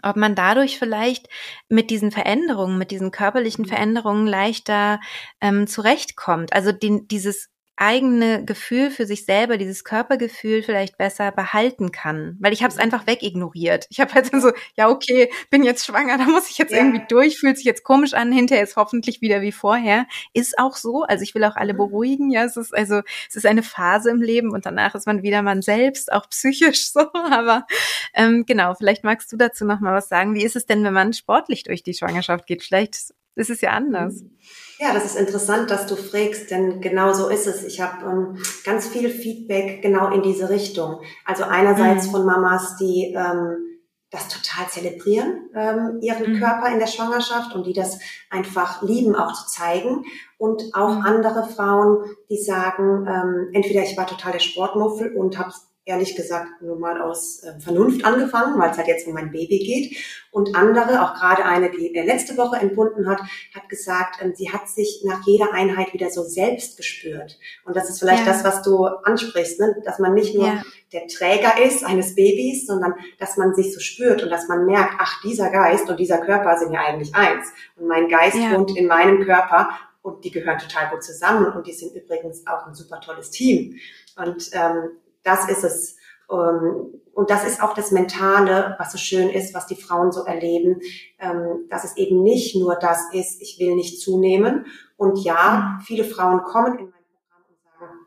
ob 0.02 0.16
man 0.16 0.34
dadurch 0.34 0.78
vielleicht 0.78 1.28
mit 1.68 1.90
diesen 1.90 2.10
Veränderungen, 2.10 2.78
mit 2.78 2.90
diesen 2.90 3.10
körperlichen 3.10 3.64
mhm. 3.64 3.68
Veränderungen 3.68 4.26
leichter 4.26 5.00
ähm, 5.40 5.66
zurechtkommt. 5.66 6.52
Also 6.52 6.72
die, 6.72 7.06
dieses 7.06 7.48
eigene 7.76 8.44
Gefühl 8.44 8.90
für 8.90 9.04
sich 9.04 9.24
selber, 9.24 9.56
dieses 9.56 9.82
Körpergefühl 9.82 10.62
vielleicht 10.62 10.96
besser 10.96 11.32
behalten 11.32 11.90
kann. 11.90 12.36
Weil 12.40 12.52
ich 12.52 12.62
habe 12.62 12.72
es 12.72 12.78
einfach 12.78 13.06
wegignoriert. 13.06 13.86
Ich 13.90 14.00
habe 14.00 14.12
halt 14.14 14.30
so, 14.40 14.52
ja, 14.76 14.88
okay, 14.88 15.30
bin 15.50 15.64
jetzt 15.64 15.84
schwanger, 15.84 16.16
da 16.18 16.24
muss 16.24 16.48
ich 16.48 16.58
jetzt 16.58 16.72
ja. 16.72 16.78
irgendwie 16.78 17.02
durch, 17.08 17.38
fühlt 17.38 17.56
sich 17.56 17.66
jetzt 17.66 17.82
komisch 17.82 18.14
an, 18.14 18.32
hinterher 18.32 18.62
ist 18.62 18.76
hoffentlich 18.76 19.20
wieder 19.20 19.40
wie 19.40 19.52
vorher. 19.52 20.06
Ist 20.32 20.58
auch 20.58 20.76
so. 20.76 21.02
Also 21.02 21.22
ich 21.22 21.34
will 21.34 21.44
auch 21.44 21.56
alle 21.56 21.72
mhm. 21.72 21.78
beruhigen. 21.78 22.30
Ja, 22.30 22.44
es 22.44 22.56
ist 22.56 22.72
also, 22.74 23.02
es 23.28 23.36
ist 23.36 23.46
eine 23.46 23.62
Phase 23.62 24.10
im 24.10 24.22
Leben 24.22 24.52
und 24.52 24.66
danach 24.66 24.94
ist 24.94 25.06
man 25.06 25.22
wieder 25.22 25.42
man 25.42 25.62
selbst, 25.62 26.12
auch 26.12 26.28
psychisch 26.28 26.88
so. 26.92 27.12
Aber 27.12 27.66
ähm, 28.14 28.44
genau, 28.46 28.74
vielleicht 28.74 29.04
magst 29.04 29.32
du 29.32 29.36
dazu 29.36 29.64
noch 29.64 29.80
mal 29.80 29.94
was 29.94 30.08
sagen. 30.08 30.34
Wie 30.34 30.44
ist 30.44 30.56
es 30.56 30.66
denn, 30.66 30.84
wenn 30.84 30.94
man 30.94 31.12
sportlich 31.12 31.64
durch 31.64 31.82
die 31.82 31.94
Schwangerschaft 31.94 32.46
geht? 32.46 32.62
Vielleicht 32.62 33.14
ist 33.36 33.50
es 33.50 33.60
ja 33.60 33.70
anders. 33.70 34.22
Mhm. 34.22 34.30
Ja, 34.78 34.92
das 34.92 35.04
ist 35.04 35.16
interessant, 35.16 35.70
dass 35.70 35.86
du 35.86 35.96
fragst, 35.96 36.50
denn 36.50 36.80
genau 36.80 37.12
so 37.12 37.28
ist 37.28 37.46
es. 37.46 37.64
Ich 37.64 37.80
habe 37.80 38.04
ähm, 38.04 38.42
ganz 38.64 38.88
viel 38.88 39.08
Feedback 39.08 39.82
genau 39.82 40.10
in 40.12 40.22
diese 40.22 40.50
Richtung. 40.50 41.00
Also 41.24 41.44
einerseits 41.44 42.08
mhm. 42.08 42.10
von 42.10 42.26
Mamas, 42.26 42.76
die 42.76 43.14
ähm, 43.16 43.74
das 44.10 44.28
total 44.28 44.68
zelebrieren, 44.68 45.50
ähm, 45.54 45.98
ihren 46.00 46.34
mhm. 46.34 46.38
Körper 46.38 46.72
in 46.72 46.78
der 46.78 46.86
Schwangerschaft 46.86 47.54
und 47.54 47.66
die 47.66 47.72
das 47.72 47.98
einfach 48.30 48.82
lieben, 48.82 49.16
auch 49.16 49.32
zu 49.32 49.46
zeigen. 49.46 50.04
Und 50.38 50.74
auch 50.74 50.96
mhm. 50.96 51.02
andere 51.02 51.48
Frauen, 51.48 52.04
die 52.30 52.40
sagen, 52.40 53.06
ähm, 53.08 53.50
entweder 53.52 53.82
ich 53.82 53.96
war 53.96 54.06
total 54.06 54.32
der 54.32 54.40
Sportmuffel 54.40 55.16
und 55.16 55.38
habe 55.38 55.52
ehrlich 55.86 56.16
gesagt 56.16 56.62
nur 56.62 56.78
mal 56.78 57.00
aus 57.00 57.42
äh, 57.42 57.60
Vernunft 57.60 58.04
angefangen, 58.04 58.58
weil 58.58 58.70
es 58.70 58.78
halt 58.78 58.88
jetzt 58.88 59.06
um 59.06 59.12
mein 59.12 59.30
Baby 59.30 59.58
geht. 59.58 59.96
Und 60.30 60.56
andere, 60.56 61.02
auch 61.02 61.14
gerade 61.14 61.44
eine, 61.44 61.70
die 61.70 61.88
letzte 61.88 62.36
Woche 62.38 62.56
entbunden 62.56 63.08
hat, 63.08 63.20
hat 63.54 63.68
gesagt, 63.68 64.16
ähm, 64.22 64.32
sie 64.34 64.50
hat 64.50 64.68
sich 64.68 65.02
nach 65.04 65.26
jeder 65.26 65.52
Einheit 65.52 65.92
wieder 65.92 66.10
so 66.10 66.22
selbst 66.22 66.78
gespürt. 66.78 67.38
Und 67.64 67.76
das 67.76 67.90
ist 67.90 67.98
vielleicht 67.98 68.26
ja. 68.26 68.32
das, 68.32 68.44
was 68.44 68.62
du 68.62 68.86
ansprichst, 68.86 69.60
ne? 69.60 69.76
dass 69.84 69.98
man 69.98 70.14
nicht 70.14 70.34
nur 70.34 70.46
ja. 70.46 70.62
der 70.92 71.06
Träger 71.06 71.62
ist 71.62 71.84
eines 71.84 72.14
Babys, 72.14 72.66
sondern 72.66 72.94
dass 73.18 73.36
man 73.36 73.54
sich 73.54 73.74
so 73.74 73.80
spürt 73.80 74.22
und 74.22 74.30
dass 74.30 74.48
man 74.48 74.64
merkt, 74.64 74.94
ach, 74.98 75.20
dieser 75.22 75.50
Geist 75.50 75.88
und 75.90 76.00
dieser 76.00 76.18
Körper 76.18 76.56
sind 76.56 76.72
ja 76.72 76.80
eigentlich 76.80 77.14
eins. 77.14 77.48
Und 77.76 77.88
mein 77.88 78.08
Geist 78.08 78.36
ja. 78.36 78.52
wohnt 78.52 78.74
in 78.74 78.86
meinem 78.86 79.22
Körper 79.22 79.68
und 80.00 80.24
die 80.24 80.30
gehören 80.30 80.58
total 80.58 80.90
gut 80.90 81.02
zusammen 81.02 81.52
und 81.52 81.66
die 81.66 81.72
sind 81.72 81.94
übrigens 81.94 82.46
auch 82.46 82.66
ein 82.66 82.74
super 82.74 83.00
tolles 83.00 83.30
Team. 83.30 83.76
Und 84.16 84.50
ähm, 84.52 84.90
das 85.24 85.48
ist 85.48 85.64
es. 85.64 85.96
Ähm, 86.30 87.00
und 87.12 87.30
das 87.30 87.44
ist 87.44 87.62
auch 87.62 87.74
das 87.74 87.92
Mentale, 87.92 88.74
was 88.78 88.92
so 88.92 88.98
schön 88.98 89.30
ist, 89.30 89.54
was 89.54 89.66
die 89.66 89.76
Frauen 89.76 90.10
so 90.10 90.24
erleben, 90.24 90.80
ähm, 91.20 91.66
dass 91.70 91.84
es 91.84 91.96
eben 91.96 92.22
nicht 92.22 92.56
nur 92.56 92.74
das 92.74 93.12
ist, 93.12 93.40
ich 93.40 93.58
will 93.60 93.76
nicht 93.76 94.00
zunehmen. 94.00 94.66
Und 94.96 95.18
ja, 95.24 95.78
viele 95.84 96.04
Frauen 96.04 96.42
kommen 96.42 96.78
in 96.78 96.84
mein 96.86 97.04
Programm 97.12 97.44
und 97.48 97.62
sagen, 97.62 97.98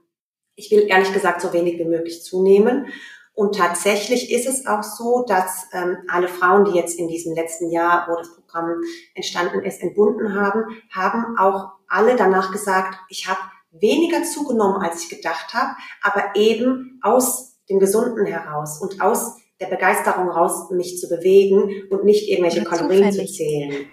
ich 0.56 0.72
will 0.72 0.88
ehrlich 0.88 1.14
gesagt 1.14 1.42
so 1.42 1.54
wenig 1.54 1.80
wie 1.80 1.86
möglich 1.86 2.24
zunehmen. 2.24 2.88
Und 3.34 3.56
tatsächlich 3.56 4.32
ist 4.32 4.48
es 4.48 4.66
auch 4.66 4.84
so, 4.84 5.24
dass 5.26 5.68
ähm, 5.72 5.98
alle 6.10 6.28
Frauen, 6.28 6.66
die 6.66 6.72
jetzt 6.72 6.98
in 6.98 7.08
diesem 7.08 7.36
letzten 7.36 7.70
Jahr, 7.70 8.08
wo 8.10 8.16
das 8.16 8.34
Programm 8.34 8.82
entstanden 9.14 9.64
ist, 9.64 9.82
entbunden 9.82 10.34
haben, 10.34 10.66
haben 10.90 11.38
auch 11.38 11.74
alle 11.88 12.16
danach 12.16 12.52
gesagt, 12.52 12.98
ich 13.10 13.28
habe 13.30 13.40
weniger 13.82 14.24
zugenommen, 14.24 14.82
als 14.82 15.04
ich 15.04 15.10
gedacht 15.10 15.54
habe, 15.54 15.76
aber 16.02 16.36
eben 16.36 17.00
aus 17.02 17.58
dem 17.70 17.80
Gesunden 17.80 18.26
heraus 18.26 18.82
und 18.82 19.02
aus 19.02 19.38
der 19.60 19.68
Begeisterung 19.68 20.30
raus, 20.30 20.70
mich 20.72 21.00
zu 21.00 21.10
bewegen 21.10 21.88
und 21.90 22.06
nicht 22.06 22.30
irgendwelche 22.30 22.60
ja, 22.60 22.66
Kalorien 22.66 23.12
zu 23.12 23.26
zählen. 23.26 23.88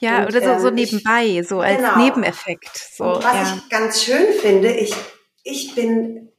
Ja, 0.00 0.20
und, 0.20 0.34
oder 0.34 0.58
so, 0.58 0.62
so 0.62 0.68
ähm, 0.68 0.74
nebenbei, 0.74 1.42
so 1.42 1.60
als 1.60 1.76
genau. 1.76 1.98
Nebeneffekt. 1.98 2.90
So, 2.94 3.04
und 3.04 3.24
was 3.24 3.34
ja. 3.34 3.56
ich 3.56 3.68
ganz 3.68 4.02
schön 4.02 4.32
finde, 4.40 4.72
ich, 4.72 4.94
ich 5.44 5.74
bin 5.74 6.32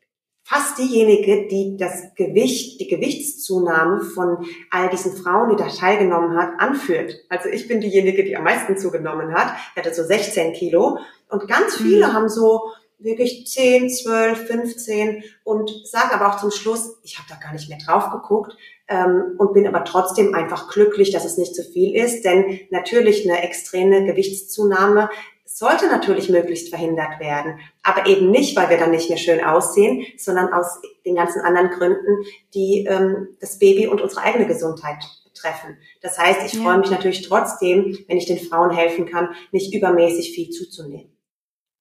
fast 0.43 0.77
diejenige, 0.77 1.47
die 1.47 1.77
das 1.77 2.13
Gewicht, 2.15 2.79
die 2.79 2.88
Gewichtszunahme 2.88 4.01
von 4.01 4.45
all 4.69 4.89
diesen 4.89 5.15
Frauen, 5.15 5.49
die 5.49 5.56
da 5.56 5.69
teilgenommen 5.69 6.38
hat, 6.38 6.60
anführt. 6.60 7.15
Also 7.29 7.49
ich 7.49 7.67
bin 7.67 7.79
diejenige, 7.79 8.23
die 8.23 8.36
am 8.36 8.43
meisten 8.43 8.77
zugenommen 8.77 9.34
hat. 9.34 9.56
Ich 9.71 9.82
hatte 9.82 9.93
so 9.93 10.03
16 10.03 10.53
Kilo. 10.53 10.99
Und 11.29 11.47
ganz 11.47 11.77
viele 11.77 12.08
mhm. 12.08 12.13
haben 12.13 12.29
so 12.29 12.62
wirklich 12.99 13.47
10, 13.47 13.89
12, 13.89 14.47
15 14.47 15.23
und 15.43 15.71
sage 15.86 16.13
aber 16.13 16.29
auch 16.29 16.39
zum 16.39 16.51
Schluss, 16.51 16.99
ich 17.03 17.17
habe 17.17 17.27
da 17.29 17.36
gar 17.36 17.53
nicht 17.53 17.69
mehr 17.69 17.77
drauf 17.77 18.12
geguckt 18.12 18.56
ähm, 18.88 19.36
und 19.38 19.53
bin 19.53 19.67
aber 19.67 19.84
trotzdem 19.84 20.34
einfach 20.34 20.71
glücklich, 20.71 21.12
dass 21.12 21.25
es 21.25 21.38
nicht 21.38 21.56
zu 21.56 21.63
viel 21.63 21.95
ist, 21.95 22.23
denn 22.23 22.60
natürlich 22.69 23.29
eine 23.29 23.43
extreme 23.43 24.06
Gewichtszunahme 24.06 25.10
sollte 25.45 25.88
natürlich 25.88 26.29
möglichst 26.29 26.69
verhindert 26.69 27.19
werden, 27.19 27.60
aber 27.84 28.08
eben 28.08 28.32
nicht, 28.32 28.56
weil 28.58 28.69
wir 28.69 28.77
dann 28.77 28.89
nicht 28.89 29.10
mehr 29.10 29.19
schön 29.19 29.43
aussehen, 29.43 30.03
sondern 30.17 30.51
aus 30.51 30.82
den 31.06 31.15
ganzen 31.15 31.41
anderen 31.41 31.69
Gründen, 31.69 32.25
die 32.56 32.86
ähm, 32.89 33.27
das 33.39 33.60
Baby 33.60 33.86
und 33.86 34.01
unsere 34.01 34.21
eigene 34.21 34.47
Gesundheit 34.47 35.03
betreffen. 35.25 35.77
Das 36.01 36.17
heißt, 36.17 36.41
ich 36.45 36.53
ja. 36.53 36.63
freue 36.63 36.79
mich 36.79 36.89
natürlich 36.89 37.27
trotzdem, 37.27 37.99
wenn 38.08 38.17
ich 38.17 38.25
den 38.25 38.39
Frauen 38.39 38.71
helfen 38.71 39.06
kann, 39.06 39.36
nicht 39.51 39.73
übermäßig 39.73 40.34
viel 40.34 40.49
zuzunehmen. 40.49 41.12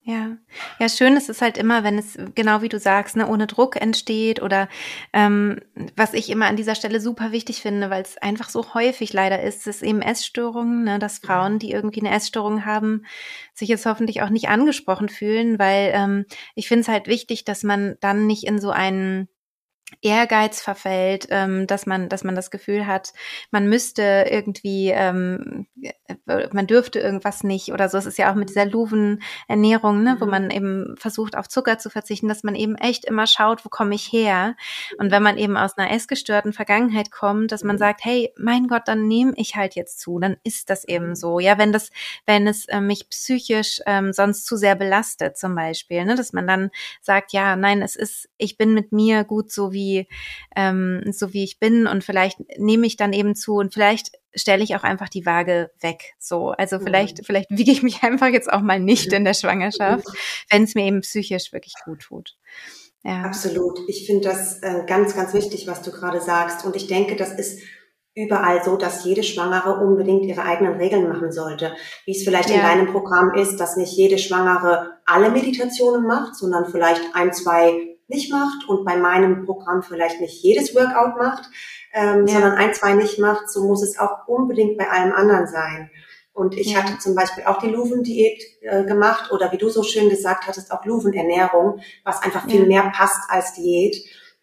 Ja, 0.04 0.36
ja, 0.80 0.88
schön 0.88 1.16
ist 1.16 1.28
es 1.30 1.40
halt 1.40 1.56
immer, 1.56 1.84
wenn 1.84 1.96
es 1.96 2.18
genau 2.34 2.60
wie 2.60 2.68
du 2.68 2.80
sagst, 2.80 3.14
ne, 3.14 3.28
ohne 3.28 3.46
Druck 3.46 3.80
entsteht 3.80 4.42
oder 4.42 4.68
ähm, 5.12 5.60
was 5.94 6.12
ich 6.12 6.28
immer 6.28 6.46
an 6.46 6.56
dieser 6.56 6.74
Stelle 6.74 7.00
super 7.00 7.30
wichtig 7.30 7.62
finde, 7.62 7.88
weil 7.88 8.02
es 8.02 8.18
einfach 8.18 8.48
so 8.48 8.74
häufig 8.74 9.12
leider 9.12 9.40
ist, 9.40 9.68
ist 9.68 9.80
eben 9.80 10.02
Essstörungen, 10.02 10.82
ne, 10.82 10.98
dass 10.98 11.18
Frauen, 11.18 11.60
die 11.60 11.70
irgendwie 11.70 12.00
eine 12.00 12.10
Essstörung 12.10 12.64
haben, 12.64 13.04
sich 13.54 13.68
jetzt 13.68 13.86
hoffentlich 13.86 14.22
auch 14.22 14.30
nicht 14.30 14.48
angesprochen 14.48 15.08
fühlen, 15.08 15.60
weil 15.60 15.92
ähm, 15.94 16.26
ich 16.56 16.66
finde 16.66 16.80
es 16.82 16.88
halt 16.88 17.06
wichtig, 17.06 17.44
dass 17.44 17.62
man 17.62 17.94
dann 18.00 18.26
nicht 18.26 18.42
in 18.42 18.58
so 18.58 18.70
einen 18.70 19.28
Ehrgeiz 20.00 20.60
verfällt, 20.60 21.26
ähm, 21.30 21.66
dass 21.66 21.86
man, 21.86 22.08
dass 22.08 22.24
man 22.24 22.34
das 22.34 22.50
Gefühl 22.50 22.86
hat, 22.86 23.12
man 23.50 23.68
müsste 23.68 24.26
irgendwie, 24.28 24.90
ähm, 24.90 25.66
äh, 25.82 26.48
man 26.52 26.66
dürfte 26.66 26.98
irgendwas 26.98 27.44
nicht 27.44 27.72
oder 27.72 27.88
so. 27.88 27.98
Es 27.98 28.06
ist 28.06 28.18
ja 28.18 28.30
auch 28.30 28.34
mit 28.34 28.48
dieser 28.48 28.66
Luven-Ernährung, 28.66 30.02
ne, 30.02 30.14
mhm. 30.14 30.20
wo 30.20 30.26
man 30.26 30.50
eben 30.50 30.94
versucht, 30.96 31.36
auf 31.36 31.48
Zucker 31.48 31.78
zu 31.78 31.90
verzichten, 31.90 32.28
dass 32.28 32.42
man 32.42 32.54
eben 32.54 32.74
echt 32.76 33.04
immer 33.04 33.26
schaut, 33.26 33.64
wo 33.64 33.68
komme 33.68 33.94
ich 33.94 34.12
her? 34.12 34.56
Und 34.98 35.10
wenn 35.10 35.22
man 35.22 35.38
eben 35.38 35.56
aus 35.56 35.76
einer 35.76 35.90
essgestörten 35.92 36.52
Vergangenheit 36.52 37.10
kommt, 37.10 37.52
dass 37.52 37.64
man 37.64 37.76
mhm. 37.76 37.80
sagt, 37.80 38.04
hey, 38.04 38.32
mein 38.38 38.68
Gott, 38.68 38.82
dann 38.86 39.06
nehme 39.06 39.32
ich 39.36 39.56
halt 39.56 39.74
jetzt 39.74 40.00
zu, 40.00 40.18
dann 40.18 40.36
ist 40.44 40.70
das 40.70 40.84
eben 40.84 41.10
mhm. 41.10 41.14
so. 41.14 41.38
Ja, 41.38 41.58
wenn 41.58 41.72
das, 41.72 41.90
wenn 42.26 42.46
es 42.46 42.66
äh, 42.66 42.80
mich 42.80 43.08
psychisch 43.10 43.80
ähm, 43.86 44.12
sonst 44.12 44.46
zu 44.46 44.56
sehr 44.56 44.74
belastet, 44.74 45.36
zum 45.36 45.54
Beispiel, 45.54 46.04
ne, 46.04 46.14
dass 46.14 46.32
man 46.32 46.46
dann 46.46 46.70
sagt, 47.00 47.32
ja, 47.32 47.56
nein, 47.56 47.82
es 47.82 47.96
ist, 47.96 48.28
ich 48.38 48.56
bin 48.56 48.74
mit 48.74 48.92
mir 48.92 49.24
gut 49.24 49.52
so 49.52 49.72
wie 49.72 49.81
ähm, 50.56 51.02
so 51.12 51.32
wie 51.32 51.44
ich 51.44 51.58
bin 51.58 51.86
und 51.86 52.04
vielleicht 52.04 52.38
nehme 52.58 52.86
ich 52.86 52.96
dann 52.96 53.12
eben 53.12 53.34
zu 53.34 53.54
und 53.56 53.72
vielleicht 53.72 54.12
stelle 54.34 54.64
ich 54.64 54.74
auch 54.76 54.82
einfach 54.82 55.08
die 55.08 55.26
Waage 55.26 55.70
weg. 55.80 56.14
So, 56.18 56.50
also 56.50 56.78
vielleicht, 56.78 57.18
mhm. 57.18 57.24
vielleicht 57.24 57.50
wiege 57.50 57.70
ich 57.70 57.82
mich 57.82 58.02
einfach 58.02 58.28
jetzt 58.28 58.52
auch 58.52 58.62
mal 58.62 58.80
nicht 58.80 59.12
in 59.12 59.24
der 59.24 59.34
Schwangerschaft, 59.34 60.06
wenn 60.50 60.64
es 60.64 60.74
mir 60.74 60.86
eben 60.86 61.00
psychisch 61.00 61.52
wirklich 61.52 61.74
gut 61.84 62.00
tut. 62.00 62.36
Ja. 63.04 63.22
Absolut. 63.22 63.80
Ich 63.88 64.06
finde 64.06 64.28
das 64.28 64.62
äh, 64.62 64.84
ganz, 64.86 65.16
ganz 65.16 65.34
wichtig, 65.34 65.66
was 65.66 65.82
du 65.82 65.90
gerade 65.90 66.20
sagst. 66.20 66.64
Und 66.64 66.76
ich 66.76 66.86
denke, 66.86 67.16
das 67.16 67.32
ist 67.32 67.60
überall 68.14 68.62
so, 68.62 68.76
dass 68.76 69.04
jede 69.04 69.22
Schwangere 69.22 69.84
unbedingt 69.84 70.24
ihre 70.24 70.42
eigenen 70.42 70.74
Regeln 70.74 71.08
machen 71.08 71.32
sollte. 71.32 71.72
Wie 72.04 72.12
es 72.12 72.24
vielleicht 72.24 72.50
ja. 72.50 72.56
in 72.56 72.62
deinem 72.62 72.92
Programm 72.92 73.34
ist, 73.34 73.56
dass 73.56 73.76
nicht 73.76 73.96
jede 73.96 74.18
Schwangere 74.18 74.98
alle 75.04 75.30
Meditationen 75.30 76.06
macht, 76.06 76.36
sondern 76.36 76.70
vielleicht 76.70 77.02
ein, 77.14 77.32
zwei 77.32 77.91
nicht 78.12 78.30
macht 78.30 78.68
und 78.68 78.84
bei 78.84 78.96
meinem 78.96 79.44
Programm 79.44 79.82
vielleicht 79.82 80.20
nicht 80.20 80.42
jedes 80.42 80.74
Workout 80.74 81.18
macht, 81.18 81.50
ähm, 81.92 82.26
ja. 82.26 82.34
sondern 82.34 82.52
ein, 82.52 82.74
zwei 82.74 82.94
nicht 82.94 83.18
macht, 83.18 83.50
so 83.50 83.64
muss 83.64 83.82
es 83.82 83.98
auch 83.98 84.28
unbedingt 84.28 84.78
bei 84.78 84.88
allem 84.88 85.12
anderen 85.12 85.46
sein. 85.46 85.90
Und 86.34 86.56
ich 86.56 86.72
ja. 86.72 86.82
hatte 86.82 86.98
zum 86.98 87.14
Beispiel 87.14 87.44
auch 87.44 87.58
die 87.58 87.68
Luven-Diät 87.68 88.42
äh, 88.62 88.84
gemacht 88.84 89.30
oder 89.32 89.52
wie 89.52 89.58
du 89.58 89.68
so 89.68 89.82
schön 89.82 90.08
gesagt 90.08 90.46
hattest, 90.46 90.72
auch 90.72 90.84
Luven-Ernährung, 90.84 91.80
was 92.04 92.22
einfach 92.22 92.46
viel 92.48 92.62
ja. 92.62 92.66
mehr 92.66 92.92
passt 92.94 93.28
als 93.28 93.52
Diät. 93.54 93.96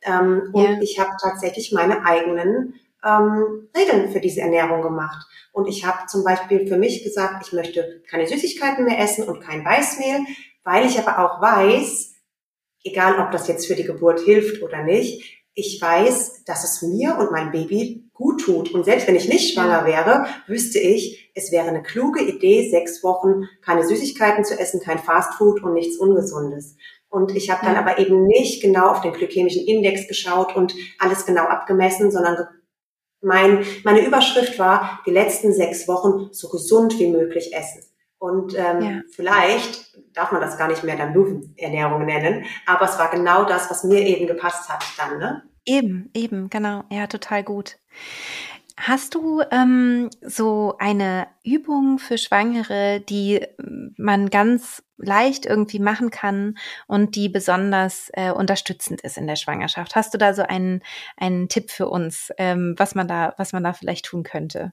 Ähm, 0.03 0.49
und 0.53 0.82
ich 0.82 0.99
habe 0.99 1.12
tatsächlich 1.19 1.71
meine 1.71 2.05
eigenen 2.05 2.75
ähm, 3.03 3.69
Regeln 3.75 4.12
für 4.12 4.19
diese 4.19 4.41
Ernährung 4.41 4.82
gemacht. 4.82 5.25
Und 5.51 5.67
ich 5.67 5.86
habe 5.86 6.05
zum 6.08 6.23
Beispiel 6.23 6.67
für 6.67 6.77
mich 6.77 7.03
gesagt, 7.03 7.45
ich 7.47 7.53
möchte 7.53 8.03
keine 8.10 8.27
Süßigkeiten 8.27 8.86
mehr 8.86 8.99
essen 8.99 9.27
und 9.27 9.41
kein 9.41 9.65
Weißmehl, 9.65 10.19
weil 10.63 10.86
ich 10.86 10.99
aber 10.99 11.19
auch 11.19 11.41
weiß, 11.41 12.08
egal 12.83 13.19
ob 13.19 13.31
das 13.31 13.47
jetzt 13.47 13.67
für 13.67 13.75
die 13.75 13.83
Geburt 13.83 14.19
hilft 14.21 14.61
oder 14.61 14.83
nicht, 14.83 15.39
ich 15.53 15.81
weiß, 15.81 16.45
dass 16.45 16.63
es 16.63 16.81
mir 16.81 17.17
und 17.17 17.31
mein 17.31 17.51
Baby 17.51 18.09
gut 18.13 18.41
tut. 18.41 18.73
Und 18.73 18.85
selbst 18.85 19.07
wenn 19.07 19.15
ich 19.15 19.27
nicht 19.27 19.53
schwanger 19.53 19.85
wäre, 19.85 20.25
wüsste 20.47 20.79
ich, 20.79 21.31
es 21.35 21.51
wäre 21.51 21.67
eine 21.67 21.83
kluge 21.83 22.21
Idee, 22.21 22.69
sechs 22.69 23.03
Wochen 23.03 23.43
keine 23.61 23.85
Süßigkeiten 23.85 24.45
zu 24.45 24.57
essen, 24.57 24.79
kein 24.79 24.99
Fastfood 24.99 25.63
und 25.63 25.73
nichts 25.73 25.97
Ungesundes. 25.97 26.75
Und 27.09 27.35
ich 27.35 27.49
habe 27.49 27.65
dann 27.65 27.75
aber 27.75 27.97
eben 27.97 28.25
nicht 28.25 28.61
genau 28.61 28.89
auf 28.89 29.01
den 29.01 29.13
glykämischen 29.13 29.65
Index 29.65 30.07
geschaut 30.07 30.55
und 30.55 30.75
alles 30.99 31.25
genau 31.25 31.43
abgemessen, 31.43 32.11
sondern 32.11 32.47
mein, 33.21 33.65
meine 33.83 34.05
Überschrift 34.05 34.59
war, 34.59 35.01
die 35.05 35.11
letzten 35.11 35.53
sechs 35.53 35.87
Wochen 35.87 36.29
so 36.31 36.49
gesund 36.49 36.99
wie 36.99 37.07
möglich 37.07 37.53
essen. 37.53 37.88
Und 38.19 38.53
ähm, 38.58 38.82
ja. 38.82 39.01
vielleicht 39.12 39.97
darf 40.13 40.32
man 40.32 40.41
das 40.41 40.58
gar 40.58 40.67
nicht 40.67 40.84
mehr 40.84 40.97
dann 40.97 41.13
Löwenernährung 41.13 42.05
nennen, 42.05 42.45
aber 42.65 42.86
es 42.86 42.99
war 42.99 43.10
genau 43.10 43.45
das, 43.45 43.69
was 43.69 43.84
mir 43.86 44.01
eben 44.01 44.27
gepasst 44.27 44.69
hat 44.69 44.84
dann, 44.97 45.17
ne? 45.17 45.43
Eben, 45.65 46.10
eben, 46.13 46.49
genau. 46.49 46.84
Ja, 46.89 47.08
total 47.08 47.43
gut. 47.43 47.77
Hast 48.75 49.13
du 49.13 49.41
ähm, 49.51 50.10
so 50.21 50.75
eine 50.79 51.27
Übung 51.43 51.99
für 51.99 52.17
Schwangere, 52.17 53.01
die 53.01 53.45
man 53.97 54.29
ganz 54.29 54.84
leicht 54.97 55.45
irgendwie 55.45 55.79
machen 55.79 56.12
kann 56.12 56.58
und 56.88 57.15
die 57.15 57.27
besonders 57.27 58.10
äh, 58.13 58.32
unterstützend 58.32 59.01
ist 59.01 59.17
in 59.17 59.27
der 59.27 59.36
Schwangerschaft? 59.36 59.95
Hast 59.95 60.13
du 60.13 60.17
da 60.17 60.34
so 60.34 60.43
einen, 60.43 60.82
einen 61.17 61.49
Tipp 61.49 61.71
für 61.71 61.89
uns, 61.89 62.32
ähm, 62.38 62.73
was 62.77 62.95
man 62.95 63.08
da, 63.08 63.34
was 63.38 63.51
man 63.51 63.63
da 63.63 63.73
vielleicht 63.73 64.05
tun 64.05 64.23
könnte? 64.23 64.71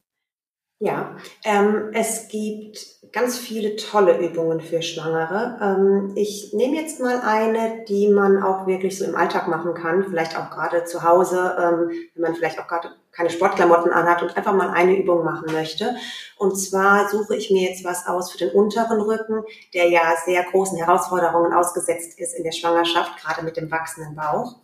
Ja, 0.79 1.17
ähm, 1.45 1.91
es 1.95 2.29
gibt 2.29 2.97
ganz 3.11 3.39
viele 3.39 3.77
tolle 3.77 4.19
Übungen 4.19 4.61
für 4.61 4.83
Schwangere. 4.83 5.57
Ähm, 5.63 6.13
ich 6.17 6.53
nehme 6.53 6.77
jetzt 6.77 7.01
mal 7.01 7.21
eine, 7.23 7.83
die 7.89 8.09
man 8.09 8.43
auch 8.43 8.67
wirklich 8.67 8.99
so 8.99 9.07
im 9.07 9.17
Alltag 9.17 9.49
machen 9.49 9.73
kann, 9.73 10.05
vielleicht 10.05 10.37
auch 10.39 10.51
gerade 10.51 10.85
zu 10.85 11.03
Hause, 11.03 11.57
ähm, 11.59 11.91
wenn 12.15 12.23
man 12.23 12.35
vielleicht 12.35 12.61
auch 12.61 12.69
gerade 12.69 12.91
keine 13.11 13.31
Sportklamotten 13.31 13.91
anhat 13.91 14.23
und 14.23 14.37
einfach 14.37 14.53
mal 14.53 14.69
eine 14.69 14.99
Übung 14.99 15.25
machen 15.25 15.51
möchte. 15.51 15.97
Und 16.37 16.57
zwar 16.57 17.09
suche 17.09 17.37
ich 17.37 17.51
mir 17.51 17.71
jetzt 17.71 17.83
was 17.83 18.07
aus 18.07 18.31
für 18.31 18.37
den 18.37 18.51
unteren 18.51 19.01
Rücken, 19.01 19.45
der 19.73 19.89
ja 19.89 20.13
sehr 20.27 20.43
großen 20.43 20.77
Herausforderungen 20.77 21.55
ausgesetzt 21.55 22.19
ist 22.19 22.35
in 22.35 22.45
der 22.45 22.53
Schwangerschaft, 22.53 23.17
gerade 23.23 23.43
mit 23.43 23.57
dem 23.57 23.71
wachsenden 23.71 24.15
Bauch. 24.15 24.57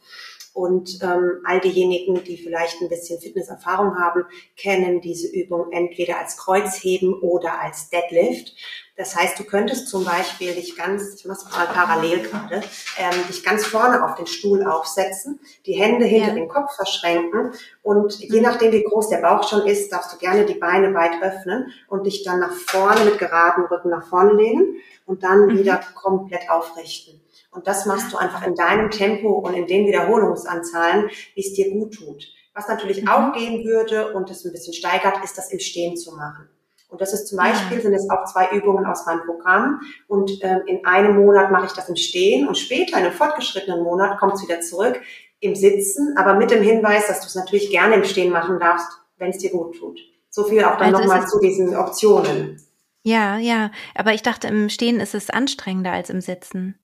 Und 0.54 0.98
ähm, 1.02 1.40
all 1.44 1.60
diejenigen, 1.60 2.22
die 2.24 2.36
vielleicht 2.36 2.82
ein 2.82 2.90
bisschen 2.90 3.20
Fitnesserfahrung 3.20 3.98
haben, 3.98 4.24
kennen 4.56 5.00
diese 5.00 5.28
Übung 5.28 5.72
entweder 5.72 6.18
als 6.18 6.36
Kreuzheben 6.36 7.14
oder 7.14 7.60
als 7.60 7.88
Deadlift. 7.88 8.54
Das 8.94 9.16
heißt, 9.16 9.38
du 9.38 9.44
könntest 9.44 9.88
zum 9.88 10.04
Beispiel 10.04 10.54
dich 10.54 10.76
ganz, 10.76 11.14
ich 11.14 11.24
mache 11.24 11.48
mal 11.50 11.66
parallel 11.66 12.20
gerade, 12.20 12.56
ähm, 12.98 13.26
dich 13.26 13.42
ganz 13.42 13.64
vorne 13.64 14.04
auf 14.04 14.16
den 14.16 14.26
Stuhl 14.26 14.62
aufsetzen, 14.64 15.40
die 15.64 15.72
Hände 15.72 16.04
hinter 16.04 16.28
ja. 16.28 16.34
den 16.34 16.48
Kopf 16.48 16.76
verschränken 16.76 17.52
und 17.82 18.18
je 18.18 18.36
mhm. 18.36 18.42
nachdem, 18.42 18.72
wie 18.72 18.84
groß 18.84 19.08
der 19.08 19.22
Bauch 19.22 19.48
schon 19.48 19.66
ist, 19.66 19.90
darfst 19.90 20.12
du 20.12 20.18
gerne 20.18 20.44
die 20.44 20.54
Beine 20.54 20.92
weit 20.92 21.22
öffnen 21.22 21.72
und 21.88 22.04
dich 22.04 22.22
dann 22.22 22.40
nach 22.40 22.52
vorne 22.52 23.06
mit 23.06 23.18
geradem 23.18 23.64
Rücken 23.64 23.88
nach 23.88 24.06
vorne 24.06 24.34
lehnen 24.34 24.76
und 25.06 25.22
dann 25.22 25.46
mhm. 25.46 25.58
wieder 25.58 25.80
komplett 25.94 26.50
aufrichten. 26.50 27.21
Und 27.52 27.66
das 27.66 27.86
machst 27.86 28.12
du 28.12 28.16
einfach 28.16 28.46
in 28.46 28.54
deinem 28.54 28.90
Tempo 28.90 29.28
und 29.28 29.54
in 29.54 29.66
den 29.66 29.86
Wiederholungsanzahlen, 29.86 31.10
wie 31.34 31.40
es 31.40 31.52
dir 31.52 31.70
gut 31.70 31.94
tut. 31.94 32.26
Was 32.54 32.66
natürlich 32.66 33.02
mhm. 33.02 33.08
auch 33.08 33.32
gehen 33.32 33.64
würde 33.64 34.12
und 34.14 34.30
es 34.30 34.44
ein 34.44 34.52
bisschen 34.52 34.74
steigert, 34.74 35.22
ist 35.22 35.38
das 35.38 35.52
im 35.52 35.60
Stehen 35.60 35.96
zu 35.96 36.16
machen. 36.16 36.48
Und 36.88 37.00
das 37.00 37.14
ist 37.14 37.26
zum 37.28 37.38
Beispiel, 37.38 37.80
sind 37.80 37.94
es 37.94 38.08
auch 38.10 38.24
zwei 38.30 38.50
Übungen 38.50 38.84
aus 38.84 39.06
meinem 39.06 39.22
Programm. 39.24 39.80
Und 40.08 40.30
ähm, 40.42 40.60
in 40.66 40.84
einem 40.84 41.16
Monat 41.16 41.50
mache 41.50 41.66
ich 41.66 41.72
das 41.72 41.88
im 41.88 41.96
Stehen 41.96 42.46
und 42.46 42.58
später, 42.58 42.98
in 42.98 43.04
einem 43.06 43.14
fortgeschrittenen 43.14 43.82
Monat, 43.82 44.18
kommt 44.18 44.34
es 44.34 44.42
wieder 44.42 44.60
zurück 44.60 45.00
im 45.40 45.54
Sitzen, 45.54 46.14
aber 46.18 46.34
mit 46.34 46.50
dem 46.50 46.62
Hinweis, 46.62 47.06
dass 47.06 47.20
du 47.20 47.26
es 47.26 47.34
natürlich 47.34 47.70
gerne 47.70 47.96
im 47.96 48.04
Stehen 48.04 48.30
machen 48.30 48.60
darfst, 48.60 48.88
wenn 49.16 49.30
es 49.30 49.38
dir 49.38 49.50
gut 49.50 49.76
tut. 49.78 49.98
So 50.28 50.44
viel 50.44 50.62
auch 50.64 50.76
dann 50.76 50.94
also 50.94 51.08
nochmal 51.08 51.26
zu 51.26 51.40
diesen 51.40 51.74
Optionen. 51.74 52.60
Ja, 53.02 53.38
ja. 53.38 53.70
Aber 53.94 54.12
ich 54.12 54.22
dachte, 54.22 54.48
im 54.48 54.68
Stehen 54.68 55.00
ist 55.00 55.14
es 55.14 55.30
anstrengender 55.30 55.92
als 55.92 56.10
im 56.10 56.20
Sitzen. 56.20 56.78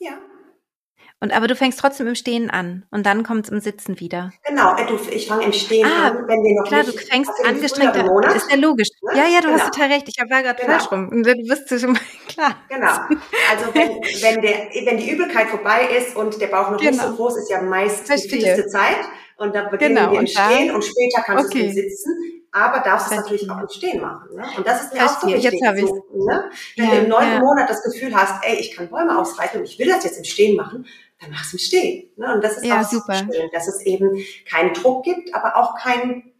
Ja. 0.00 0.18
Und 1.22 1.36
aber 1.36 1.46
du 1.46 1.54
fängst 1.54 1.78
trotzdem 1.78 2.06
im 2.06 2.14
Stehen 2.14 2.48
an 2.48 2.86
und 2.90 3.04
dann 3.04 3.24
kommt 3.24 3.44
es 3.44 3.52
im 3.52 3.60
Sitzen 3.60 4.00
wieder. 4.00 4.32
Genau, 4.46 4.74
äh, 4.74 5.14
ich 5.14 5.26
fange 5.26 5.44
im 5.44 5.52
Stehen 5.52 5.86
ah, 5.86 6.08
an, 6.08 6.26
wenn 6.26 6.42
wir 6.42 6.58
noch 6.58 6.66
klar, 6.66 6.82
nicht. 6.82 6.96
Klar, 6.96 7.02
du 7.02 7.12
fängst 7.12 7.30
angestrengt 7.46 7.94
an. 7.94 8.08
Das 8.22 8.36
ist 8.36 8.50
ja 8.50 8.56
logisch. 8.56 8.88
Ne? 9.02 9.18
Ja, 9.18 9.28
ja, 9.28 9.40
du 9.40 9.48
genau. 9.48 9.60
hast 9.60 9.74
total 9.74 9.92
recht. 9.92 10.08
Ich 10.08 10.16
war 10.18 10.42
gerade 10.42 10.58
genau. 10.58 10.78
falsch 10.78 10.90
rum. 10.90 11.22
Du 11.22 11.34
bist 11.34 11.68
schon 11.68 11.92
mal 11.92 12.00
klar. 12.28 12.56
Genau. 12.70 12.92
Also 13.50 13.74
wenn, 13.74 13.90
wenn, 14.00 14.40
der, 14.40 14.70
wenn 14.86 14.96
die 14.96 15.10
Übelkeit 15.10 15.48
vorbei 15.48 15.88
ist 15.94 16.16
und 16.16 16.40
der 16.40 16.46
Bauch 16.46 16.70
noch 16.70 16.78
genau. 16.78 16.90
nicht 16.90 17.02
so 17.02 17.14
groß 17.14 17.36
ist, 17.36 17.50
ja 17.50 17.60
meist 17.60 18.06
Verstehe. 18.06 18.38
die 18.38 18.44
fitteste 18.46 18.68
Zeit. 18.68 19.00
Und 19.36 19.54
dann 19.54 19.70
beginnen 19.70 19.96
genau. 19.96 20.12
wir 20.12 20.20
im 20.20 20.26
Stehen 20.26 20.74
und 20.74 20.82
später 20.82 21.22
kannst 21.22 21.50
okay. 21.50 21.60
du 21.60 21.64
im 21.66 21.72
Sitzen 21.72 22.39
aber 22.52 22.80
darfst 22.80 23.10
es 23.10 23.16
natürlich 23.16 23.50
auch 23.50 23.60
im 23.60 23.68
Stehen 23.68 24.00
machen. 24.00 24.34
Ne? 24.34 24.44
Und 24.56 24.66
das 24.66 24.82
ist 24.82 24.94
mir 24.94 25.04
auch 25.04 25.20
so 25.20 25.26
wichtig. 25.28 25.60
Jetzt 25.60 25.80
so, 25.80 26.04
ne? 26.26 26.50
Wenn 26.76 26.84
ja, 26.84 26.90
du 26.90 27.00
im 27.02 27.08
neunten 27.08 27.34
ja. 27.34 27.40
Monat 27.40 27.70
das 27.70 27.82
Gefühl 27.82 28.14
hast, 28.14 28.44
ey, 28.44 28.56
ich 28.56 28.74
kann 28.74 28.88
Bäume 28.88 29.18
ausreiten 29.18 29.60
und 29.60 29.66
ich 29.66 29.78
will 29.78 29.88
das 29.88 30.04
jetzt 30.04 30.18
im 30.18 30.24
Stehen 30.24 30.56
machen, 30.56 30.86
dann 31.20 31.30
mach's 31.30 31.52
im 31.52 31.58
Stehen. 31.58 32.10
Ne? 32.16 32.34
Und 32.34 32.42
das 32.42 32.56
ist 32.56 32.64
ja, 32.64 32.80
auch 32.80 32.88
super. 32.88 33.14
schön, 33.14 33.50
dass 33.52 33.68
es 33.68 33.80
eben 33.82 34.24
keinen 34.48 34.74
Druck 34.74 35.04
gibt, 35.04 35.34
aber 35.34 35.56
auch 35.56 35.76
kein, 35.76 36.32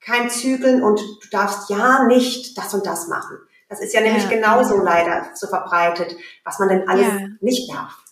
kein 0.00 0.30
Zügeln 0.30 0.82
und 0.82 1.00
du 1.00 1.28
darfst 1.30 1.68
ja 1.68 2.04
nicht 2.06 2.56
das 2.56 2.72
und 2.72 2.86
das 2.86 3.08
machen. 3.08 3.38
Das 3.68 3.80
ist 3.80 3.92
ja 3.92 4.00
nämlich 4.00 4.28
genauso 4.30 4.78
leider 4.78 5.26
so 5.34 5.46
verbreitet, 5.46 6.16
was 6.44 6.58
man 6.58 6.70
denn 6.70 6.88
alles 6.88 7.12
nicht 7.40 7.70
darf. 7.70 8.02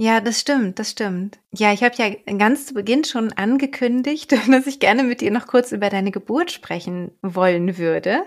Ja, 0.00 0.20
das 0.20 0.38
stimmt, 0.38 0.78
das 0.78 0.92
stimmt. 0.92 1.40
Ja, 1.52 1.72
ich 1.72 1.82
habe 1.82 1.96
ja 1.96 2.14
ganz 2.36 2.66
zu 2.66 2.74
Beginn 2.74 3.02
schon 3.02 3.32
angekündigt, 3.32 4.30
dass 4.48 4.68
ich 4.68 4.78
gerne 4.78 5.02
mit 5.02 5.20
dir 5.20 5.32
noch 5.32 5.48
kurz 5.48 5.72
über 5.72 5.90
deine 5.90 6.12
Geburt 6.12 6.52
sprechen 6.52 7.10
wollen 7.20 7.78
würde, 7.78 8.22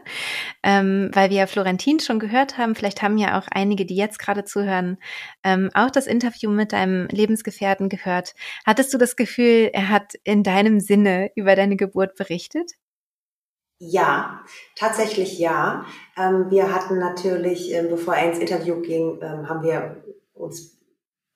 ähm, 0.63 1.10
weil 1.13 1.29
wir 1.29 1.38
ja 1.38 1.47
Florentin 1.47 2.01
schon 2.01 2.19
gehört 2.19 2.57
haben. 2.57 2.75
Vielleicht 2.75 3.01
haben 3.01 3.17
ja 3.17 3.39
auch 3.39 3.47
einige, 3.49 3.86
die 3.86 3.95
jetzt 3.95 4.19
gerade 4.19 4.43
zuhören, 4.43 4.97
ähm, 5.45 5.69
auch 5.73 5.89
das 5.89 6.07
Interview 6.07 6.51
mit 6.51 6.73
deinem 6.73 7.07
Lebensgefährten 7.07 7.88
gehört. 7.88 8.36
Hattest 8.65 8.93
du 8.93 8.97
das 8.97 9.15
Gefühl, 9.15 9.69
er 9.71 9.88
hat 9.88 10.15
in 10.25 10.43
deinem 10.43 10.81
Sinne 10.81 11.31
über 11.36 11.55
deine 11.55 11.77
Geburt 11.77 12.15
berichtet? 12.17 12.69
Ja, 13.79 14.43
tatsächlich 14.75 15.39
ja. 15.39 15.86
Ähm, 16.17 16.47
wir 16.49 16.75
hatten 16.75 16.99
natürlich, 16.99 17.73
ähm, 17.73 17.88
bevor 17.89 18.15
er 18.15 18.29
ins 18.29 18.39
Interview 18.39 18.81
ging, 18.81 19.19
ähm, 19.21 19.47
haben 19.47 19.63
wir 19.63 20.03
uns 20.34 20.70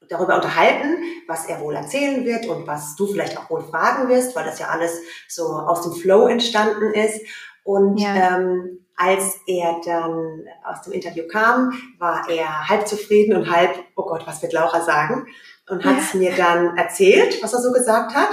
darüber 0.10 0.36
unterhalten, 0.36 0.98
was 1.28 1.48
er 1.48 1.60
wohl 1.60 1.76
erzählen 1.76 2.26
wird 2.26 2.46
und 2.48 2.68
was 2.68 2.96
du 2.96 3.08
vielleicht 3.08 3.38
auch 3.38 3.50
wohl 3.50 3.64
fragen 3.64 4.10
wirst, 4.10 4.36
weil 4.36 4.46
das 4.46 4.60
ja 4.60 4.68
alles 4.68 5.00
so 5.28 5.44
aus 5.44 5.82
dem 5.84 5.94
Flow 5.94 6.28
entstanden 6.28 6.94
ist. 6.94 7.22
Und 7.64 7.98
ja. 7.98 8.38
ähm, 8.38 8.86
als 8.96 9.40
er 9.48 9.82
dann 9.86 10.46
aus 10.64 10.82
dem 10.84 10.94
Interview 10.94 11.24
kam, 11.28 11.74
war 11.98 12.30
er 12.30 12.70
halb 12.70 12.88
zufrieden 12.88 13.36
und 13.36 13.52
halb, 13.52 13.72
oh 13.96 14.04
Gott, 14.04 14.26
was 14.26 14.42
wird 14.42 14.54
Laura 14.54 14.82
sagen? 14.82 15.28
Und 15.70 15.84
hat 15.84 15.98
es 16.00 16.14
ja. 16.14 16.20
mir 16.20 16.32
dann 16.36 16.78
erzählt, 16.78 17.42
was 17.42 17.54
er 17.54 17.62
so 17.62 17.72
gesagt 17.72 18.14
hat. 18.16 18.30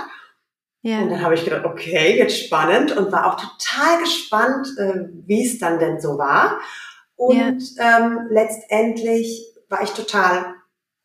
Ja. 0.82 1.00
Und 1.00 1.10
dann 1.10 1.22
habe 1.22 1.34
ich 1.34 1.44
gedacht, 1.44 1.64
okay, 1.64 2.18
jetzt 2.18 2.38
spannend 2.44 2.96
und 2.96 3.12
war 3.12 3.26
auch 3.26 3.40
total 3.40 4.00
gespannt, 4.00 4.68
äh, 4.78 5.08
wie 5.26 5.46
es 5.46 5.58
dann 5.58 5.78
denn 5.78 6.00
so 6.00 6.18
war. 6.18 6.58
Und 7.16 7.76
ja. 7.76 7.98
ähm, 7.98 8.26
letztendlich 8.30 9.46
war 9.68 9.82
ich 9.82 9.90
total 9.90 10.54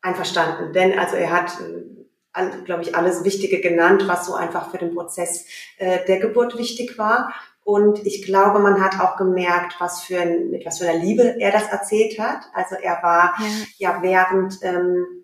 einverstanden, 0.00 0.72
denn 0.72 0.98
also 0.98 1.16
er 1.16 1.32
hat, 1.32 1.52
äh, 1.60 2.64
glaube 2.64 2.82
ich, 2.82 2.94
alles 2.94 3.24
Wichtige 3.24 3.60
genannt, 3.60 4.06
was 4.06 4.26
so 4.26 4.34
einfach 4.34 4.70
für 4.70 4.78
den 4.78 4.94
Prozess 4.94 5.46
äh, 5.78 6.04
der 6.06 6.20
Geburt 6.20 6.56
wichtig 6.56 6.98
war. 6.98 7.32
Und 7.64 8.06
ich 8.06 8.24
glaube, 8.24 8.60
man 8.60 8.82
hat 8.82 8.98
auch 9.00 9.16
gemerkt, 9.16 9.76
was 9.78 10.02
für 10.02 10.20
ein, 10.20 10.50
mit 10.50 10.64
was 10.64 10.78
für 10.78 10.88
einer 10.88 11.02
Liebe 11.02 11.36
er 11.38 11.52
das 11.52 11.68
erzählt 11.68 12.18
hat. 12.18 12.40
Also 12.54 12.76
er 12.76 13.02
war 13.02 13.34
ja, 13.76 13.96
ja 13.96 14.02
während 14.02 14.58
ähm, 14.62 15.18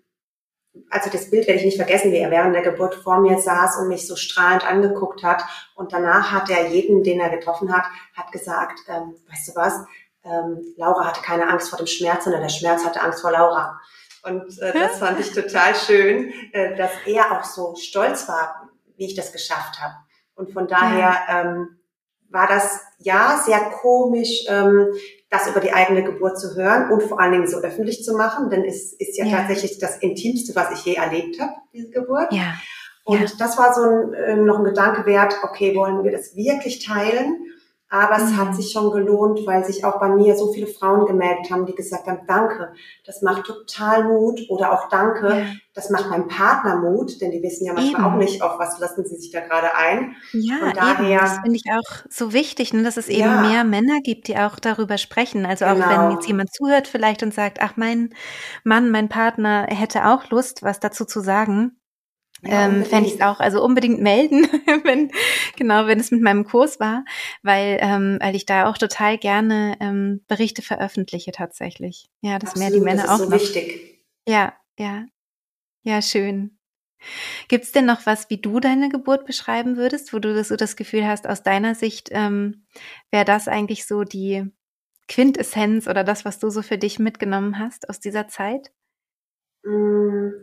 also 0.89 1.09
das 1.09 1.29
Bild 1.29 1.47
werde 1.47 1.59
ich 1.59 1.65
nicht 1.65 1.77
vergessen, 1.77 2.11
wie 2.11 2.17
er 2.17 2.31
während 2.31 2.55
der 2.55 2.63
Geburt 2.63 2.95
vor 2.95 3.19
mir 3.19 3.39
saß 3.39 3.77
und 3.77 3.87
mich 3.87 4.07
so 4.07 4.15
strahlend 4.15 4.65
angeguckt 4.67 5.23
hat. 5.23 5.43
Und 5.75 5.93
danach 5.93 6.31
hat 6.31 6.49
er 6.49 6.67
jeden, 6.67 7.03
den 7.03 7.19
er 7.19 7.29
getroffen 7.29 7.73
hat, 7.73 7.85
hat 8.15 8.31
gesagt, 8.31 8.79
ähm, 8.87 9.15
weißt 9.29 9.47
du 9.47 9.55
was, 9.55 9.85
ähm, 10.23 10.73
Laura 10.77 11.05
hatte 11.05 11.21
keine 11.21 11.47
Angst 11.47 11.69
vor 11.69 11.77
dem 11.77 11.87
Schmerz, 11.87 12.23
sondern 12.23 12.41
der 12.41 12.49
Schmerz 12.49 12.83
hatte 12.83 13.01
Angst 13.01 13.21
vor 13.21 13.31
Laura. 13.31 13.79
Und 14.25 14.59
äh, 14.59 14.73
das 14.73 14.97
fand 14.97 15.19
ich 15.19 15.31
total 15.31 15.75
schön, 15.75 16.33
äh, 16.51 16.75
dass 16.75 16.91
er 17.05 17.31
auch 17.31 17.43
so 17.43 17.75
stolz 17.75 18.27
war, 18.27 18.69
wie 18.97 19.05
ich 19.05 19.15
das 19.15 19.31
geschafft 19.31 19.79
habe. 19.81 19.93
Und 20.33 20.51
von 20.51 20.67
daher 20.67 21.15
ähm, 21.29 21.79
war 22.29 22.47
das 22.47 22.81
ja 22.97 23.41
sehr 23.45 23.59
komisch, 23.81 24.45
ähm, 24.49 24.87
das 25.29 25.47
über 25.47 25.59
die 25.59 25.73
eigene 25.73 26.03
Geburt 26.03 26.39
zu 26.39 26.55
hören 26.55 26.91
und 26.91 27.03
vor 27.03 27.19
allen 27.19 27.31
Dingen 27.31 27.47
so 27.47 27.59
öffentlich 27.59 28.03
zu 28.03 28.15
machen, 28.15 28.49
denn 28.49 28.63
es 28.63 28.93
ist 28.93 29.17
ja, 29.17 29.25
ja. 29.25 29.37
tatsächlich 29.37 29.79
das 29.79 29.97
Intimste, 29.99 30.55
was 30.55 30.71
ich 30.71 30.85
je 30.85 30.95
erlebt 30.95 31.39
habe, 31.39 31.53
diese 31.73 31.89
Geburt. 31.89 32.31
Ja. 32.33 32.55
Und 33.05 33.21
ja. 33.21 33.35
das 33.37 33.57
war 33.57 33.73
so 33.73 33.81
ein, 33.81 34.13
äh, 34.13 34.35
noch 34.35 34.59
ein 34.59 34.65
Gedanke 34.65 35.05
wert, 35.05 35.35
okay, 35.43 35.75
wollen 35.75 36.03
wir 36.03 36.11
das 36.11 36.35
wirklich 36.35 36.83
teilen? 36.85 37.45
Aber 37.95 38.17
es 38.17 38.35
hat 38.35 38.49
mhm. 38.49 38.53
sich 38.55 38.73
schon 38.73 38.91
gelohnt, 38.91 39.47
weil 39.47 39.63
sich 39.63 39.85
auch 39.85 40.01
bei 40.01 40.09
mir 40.09 40.35
so 40.35 40.51
viele 40.51 40.67
Frauen 40.67 41.05
gemeldet 41.05 41.49
haben, 41.49 41.65
die 41.65 41.73
gesagt 41.73 42.07
haben, 42.07 42.19
danke, 42.27 42.73
das 43.05 43.21
macht 43.21 43.45
total 43.45 44.03
Mut 44.03 44.41
oder 44.49 44.73
auch 44.73 44.89
danke, 44.89 45.29
ja. 45.29 45.45
das 45.73 45.89
macht 45.89 46.09
meinem 46.09 46.27
Partner 46.27 46.75
Mut, 46.75 47.21
denn 47.21 47.31
die 47.31 47.41
wissen 47.41 47.65
ja 47.65 47.71
manchmal 47.71 48.01
eben. 48.01 48.13
auch 48.13 48.17
nicht, 48.17 48.41
auf 48.41 48.59
was 48.59 48.79
lassen 48.79 49.05
sie 49.05 49.15
sich 49.15 49.31
da 49.31 49.39
gerade 49.39 49.73
ein. 49.73 50.13
Ja, 50.33 50.57
Von 50.57 50.73
daher, 50.73 51.09
eben. 51.09 51.19
das 51.19 51.37
finde 51.39 51.55
ich 51.55 51.71
auch 51.71 52.05
so 52.09 52.33
wichtig, 52.33 52.73
ne, 52.73 52.83
dass 52.83 52.97
es 52.97 53.07
eben 53.07 53.21
ja. 53.21 53.41
mehr 53.41 53.63
Männer 53.63 54.01
gibt, 54.03 54.27
die 54.27 54.37
auch 54.37 54.59
darüber 54.59 54.97
sprechen. 54.97 55.45
Also 55.45 55.63
auch 55.63 55.75
genau. 55.75 55.89
wenn 55.89 56.11
jetzt 56.11 56.27
jemand 56.27 56.53
zuhört 56.53 56.89
vielleicht 56.89 57.23
und 57.23 57.33
sagt, 57.33 57.59
ach, 57.61 57.77
mein 57.77 58.13
Mann, 58.65 58.91
mein 58.91 59.07
Partner 59.07 59.67
hätte 59.69 60.05
auch 60.07 60.29
Lust, 60.31 60.63
was 60.63 60.81
dazu 60.81 61.05
zu 61.05 61.21
sagen 61.21 61.77
ähm, 62.43 62.85
fände 62.85 63.07
ich 63.07 63.15
es 63.15 63.21
auch, 63.21 63.39
also 63.39 63.63
unbedingt 63.63 64.01
melden, 64.01 64.43
wenn, 64.83 65.11
genau, 65.55 65.87
wenn 65.87 65.99
es 65.99 66.11
mit 66.11 66.21
meinem 66.21 66.45
Kurs 66.45 66.79
war, 66.79 67.05
weil, 67.43 67.77
ähm, 67.81 68.17
weil 68.21 68.35
ich 68.35 68.45
da 68.45 68.69
auch 68.69 68.77
total 68.77 69.17
gerne 69.17 69.77
ähm, 69.79 70.23
Berichte 70.27 70.61
veröffentliche 70.61 71.31
tatsächlich. 71.31 72.09
Ja, 72.21 72.35
Absolut, 72.35 72.57
mehr 72.57 72.71
die 72.71 72.79
Männer 72.81 73.03
das 73.03 73.11
ist 73.11 73.11
auch 73.11 73.25
so 73.25 73.29
noch. 73.31 73.41
wichtig. 73.41 74.03
Ja, 74.27 74.53
ja. 74.77 75.05
Ja, 75.83 76.01
schön. 76.01 76.57
Gibt's 77.47 77.71
denn 77.71 77.85
noch 77.85 78.05
was, 78.05 78.29
wie 78.29 78.41
du 78.41 78.59
deine 78.59 78.89
Geburt 78.89 79.25
beschreiben 79.25 79.77
würdest, 79.77 80.13
wo 80.13 80.19
du 80.19 80.33
das, 80.33 80.47
so 80.47 80.55
das 80.55 80.75
Gefühl 80.75 81.05
hast, 81.05 81.27
aus 81.27 81.43
deiner 81.43 81.75
Sicht 81.75 82.09
ähm, 82.11 82.65
wäre 83.11 83.25
das 83.25 83.47
eigentlich 83.47 83.85
so 83.85 84.03
die 84.03 84.51
Quintessenz 85.07 85.87
oder 85.87 86.03
das, 86.03 86.25
was 86.25 86.39
du 86.39 86.49
so 86.49 86.63
für 86.63 86.79
dich 86.79 86.97
mitgenommen 86.97 87.59
hast 87.59 87.89
aus 87.89 87.99
dieser 87.99 88.27
Zeit? 88.27 88.71
Mmh 89.63 90.41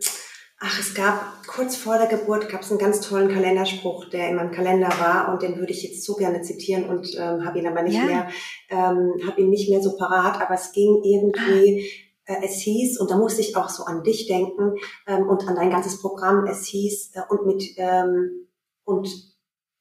Ach, 0.65 0.79
es 0.79 0.93
gab 0.93 1.45
kurz 1.45 1.75
vor 1.75 1.97
der 1.97 2.07
Geburt 2.07 2.47
gab 2.47 2.61
es 2.61 2.69
einen 2.69 2.79
ganz 2.79 3.01
tollen 3.01 3.27
Kalenderspruch, 3.27 4.05
der 4.05 4.29
in 4.29 4.37
meinem 4.37 4.51
Kalender 4.53 4.87
war 4.87 5.33
und 5.33 5.41
den 5.41 5.57
würde 5.57 5.73
ich 5.73 5.83
jetzt 5.83 6.05
so 6.05 6.15
gerne 6.15 6.41
zitieren 6.41 6.85
und 6.85 7.13
ähm, 7.19 7.45
habe 7.45 7.59
ihn 7.59 7.67
aber 7.67 7.81
nicht 7.81 7.97
ja. 7.97 8.05
mehr, 8.05 8.29
ähm, 8.69 9.27
habe 9.27 9.41
ihn 9.41 9.49
nicht 9.49 9.69
mehr 9.69 9.81
so 9.81 9.97
parat. 9.97 10.41
Aber 10.41 10.53
es 10.53 10.71
ging 10.71 11.01
irgendwie, 11.03 11.85
äh, 12.23 12.45
es 12.45 12.61
hieß 12.61 12.97
und 13.01 13.11
da 13.11 13.17
musste 13.17 13.41
ich 13.41 13.57
auch 13.57 13.67
so 13.67 13.83
an 13.83 14.03
dich 14.03 14.27
denken 14.27 14.77
ähm, 15.05 15.27
und 15.27 15.45
an 15.49 15.57
dein 15.57 15.69
ganzes 15.69 16.01
Programm. 16.01 16.45
Es 16.45 16.65
hieß 16.67 17.11
äh, 17.15 17.21
und 17.27 17.45
mit 17.45 17.65
ähm, 17.75 18.47
und 18.85 19.09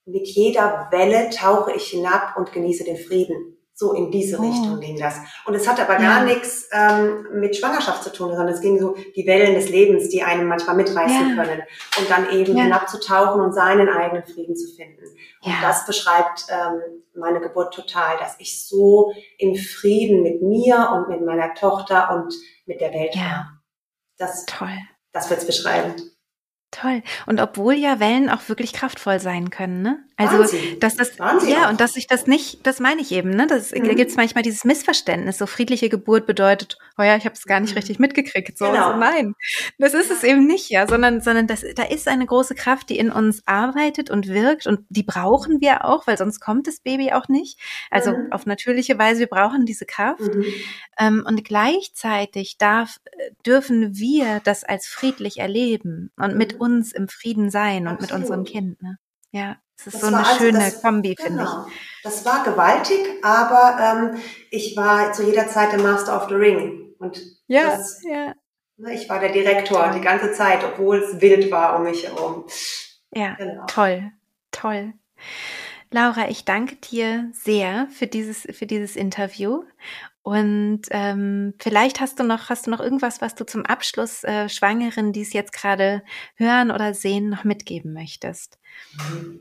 mit 0.04 0.26
jeder 0.26 0.88
Welle 0.90 1.30
tauche 1.30 1.72
ich 1.76 1.84
hinab 1.90 2.36
und 2.36 2.50
genieße 2.50 2.82
den 2.82 2.96
Frieden. 2.96 3.56
So 3.82 3.94
in 3.94 4.12
diese 4.12 4.38
oh. 4.38 4.42
Richtung 4.42 4.78
ging 4.78 4.96
das. 4.96 5.16
Und 5.44 5.56
es 5.56 5.66
hat 5.66 5.80
aber 5.80 5.94
ja. 5.94 5.98
gar 5.98 6.24
nichts 6.24 6.68
ähm, 6.70 7.26
mit 7.40 7.56
Schwangerschaft 7.56 8.04
zu 8.04 8.12
tun, 8.12 8.28
sondern 8.28 8.54
es 8.54 8.60
ging 8.60 8.78
so 8.78 8.94
die 9.16 9.26
Wellen 9.26 9.56
des 9.56 9.70
Lebens, 9.70 10.08
die 10.08 10.22
einen 10.22 10.46
manchmal 10.46 10.76
mitreißen 10.76 11.30
ja. 11.30 11.34
können. 11.34 11.62
Und 11.98 12.08
dann 12.08 12.30
eben 12.30 12.56
ja. 12.56 12.62
hinabzutauchen 12.62 13.40
und 13.40 13.52
seinen 13.52 13.88
eigenen 13.88 14.24
Frieden 14.24 14.54
zu 14.54 14.72
finden. 14.76 15.02
Und 15.42 15.54
das 15.60 15.84
beschreibt 15.84 16.46
ähm, 16.48 17.02
meine 17.16 17.40
Geburt 17.40 17.74
total, 17.74 18.16
dass 18.18 18.36
ich 18.38 18.64
so 18.64 19.12
im 19.38 19.56
Frieden 19.56 20.22
mit 20.22 20.42
mir 20.42 20.90
und 20.94 21.08
mit 21.08 21.26
meiner 21.26 21.54
Tochter 21.54 22.14
und 22.14 22.32
mit 22.66 22.80
der 22.80 22.92
Welt 22.92 23.16
war. 23.16 23.60
Das, 24.16 24.46
Toll. 24.46 24.78
Das 25.10 25.28
wird's 25.28 25.44
beschreiben. 25.44 25.96
Toll. 26.70 27.02
Und 27.26 27.40
obwohl 27.40 27.74
ja 27.74 27.98
Wellen 27.98 28.30
auch 28.30 28.48
wirklich 28.48 28.72
kraftvoll 28.72 29.18
sein 29.18 29.50
können, 29.50 29.82
ne? 29.82 30.04
Also, 30.28 30.38
Wahnsinn. 30.40 30.80
dass 30.80 30.96
das, 30.96 31.18
Wahnsinn 31.18 31.50
ja, 31.50 31.66
auch. 31.66 31.70
und 31.70 31.80
dass 31.80 31.96
ich 31.96 32.06
das 32.06 32.26
nicht, 32.26 32.66
das 32.66 32.80
meine 32.80 33.00
ich 33.00 33.12
eben, 33.12 33.30
ne? 33.30 33.46
Das, 33.46 33.72
mhm. 33.72 33.85
Da 33.85 33.94
gibt 33.94 34.11
es 34.11 34.16
manchmal 34.16 34.42
dieses 34.42 34.64
Missverständnis. 34.64 35.38
So 35.38 35.46
friedliche 35.46 35.88
Geburt 35.88 36.26
bedeutet, 36.26 36.78
oh 36.98 37.02
ja, 37.02 37.16
ich 37.16 37.24
habe 37.24 37.35
es 37.35 37.44
gar 37.44 37.61
nicht 37.61 37.70
mhm. 37.70 37.78
richtig 37.78 37.98
mitgekriegt. 37.98 38.56
So, 38.58 38.70
genau. 38.70 38.92
so, 38.92 38.98
nein, 38.98 39.35
das 39.78 39.94
ist 39.94 40.11
es 40.11 40.22
eben 40.24 40.46
nicht, 40.46 40.70
ja, 40.70 40.87
sondern, 40.87 41.20
sondern 41.20 41.46
das, 41.46 41.64
da 41.74 41.85
ist 41.85 42.08
eine 42.08 42.26
große 42.26 42.54
Kraft, 42.54 42.90
die 42.90 42.98
in 42.98 43.11
uns 43.11 43.42
arbeitet 43.46 44.11
und 44.11 44.28
wirkt 44.28 44.66
und 44.66 44.80
die 44.88 45.02
brauchen 45.02 45.61
wir 45.61 45.85
auch, 45.85 46.06
weil 46.06 46.18
sonst 46.18 46.40
kommt 46.40 46.66
das 46.66 46.80
Baby 46.80 47.12
auch 47.12 47.28
nicht. 47.28 47.58
Also 47.90 48.12
mhm. 48.12 48.32
auf 48.32 48.46
natürliche 48.46 48.98
Weise, 48.98 49.20
wir 49.20 49.26
brauchen 49.28 49.66
diese 49.66 49.87
Kraft. 49.87 50.35
Mhm. 50.35 50.44
Ähm, 50.98 51.24
und 51.26 51.44
gleichzeitig 51.44 52.58
darf, 52.58 52.98
dürfen 53.46 53.96
wir 53.96 54.40
das 54.44 54.64
als 54.64 54.87
friedlich 54.87 55.38
erleben 55.38 56.11
und 56.16 56.37
mit 56.37 56.54
mhm. 56.54 56.61
uns 56.61 56.92
im 56.92 57.08
Frieden 57.08 57.50
sein 57.50 57.87
und 57.87 57.94
Absolut. 57.94 58.12
mit 58.12 58.20
unserem 58.20 58.44
Kind, 58.44 58.82
ne? 58.82 58.98
Ja. 59.32 59.56
Das 59.84 59.94
ist 59.94 60.02
das 60.02 60.10
so 60.10 60.14
eine 60.14 60.26
also, 60.26 60.38
schöne 60.38 60.58
das, 60.58 60.82
Kombi, 60.82 61.16
finde 61.16 61.38
genau. 61.38 61.66
ich. 61.66 61.74
Das 62.02 62.24
war 62.24 62.44
gewaltig, 62.44 63.00
aber 63.22 63.78
ähm, 63.80 64.22
ich 64.50 64.76
war 64.76 65.12
zu 65.12 65.24
jeder 65.24 65.48
Zeit 65.48 65.72
der 65.72 65.80
Master 65.80 66.16
of 66.16 66.28
the 66.28 66.34
Ring. 66.34 66.94
Und 66.98 67.20
ja, 67.46 67.76
das, 67.76 68.02
ja. 68.02 68.34
Ne, 68.76 68.94
ich 68.94 69.08
war 69.08 69.20
der 69.20 69.32
Direktor 69.32 69.90
die 69.94 70.00
ganze 70.00 70.32
Zeit, 70.32 70.64
obwohl 70.64 70.98
es 70.98 71.20
wild 71.20 71.50
war 71.50 71.76
um 71.76 71.84
mich 71.84 72.04
herum. 72.04 72.44
Ja, 73.14 73.34
genau. 73.34 73.66
toll, 73.66 74.10
toll. 74.50 74.94
Laura, 75.90 76.30
ich 76.30 76.44
danke 76.44 76.76
dir 76.76 77.30
sehr 77.32 77.86
für 77.90 78.06
dieses, 78.06 78.46
für 78.56 78.66
dieses 78.66 78.96
Interview. 78.96 79.64
Und 80.22 80.82
ähm, 80.90 81.54
vielleicht 81.58 82.00
hast 82.00 82.18
du 82.18 82.24
noch, 82.24 82.48
hast 82.48 82.66
du 82.66 82.70
noch 82.70 82.80
irgendwas, 82.80 83.20
was 83.20 83.34
du 83.34 83.44
zum 83.44 83.66
Abschluss 83.66 84.24
äh, 84.24 84.48
Schwangeren, 84.48 85.12
die 85.12 85.22
es 85.22 85.32
jetzt 85.32 85.52
gerade 85.52 86.02
hören 86.36 86.70
oder 86.70 86.94
sehen, 86.94 87.28
noch 87.28 87.44
mitgeben 87.44 87.92
möchtest? 87.92 88.58
Mhm. 88.96 89.40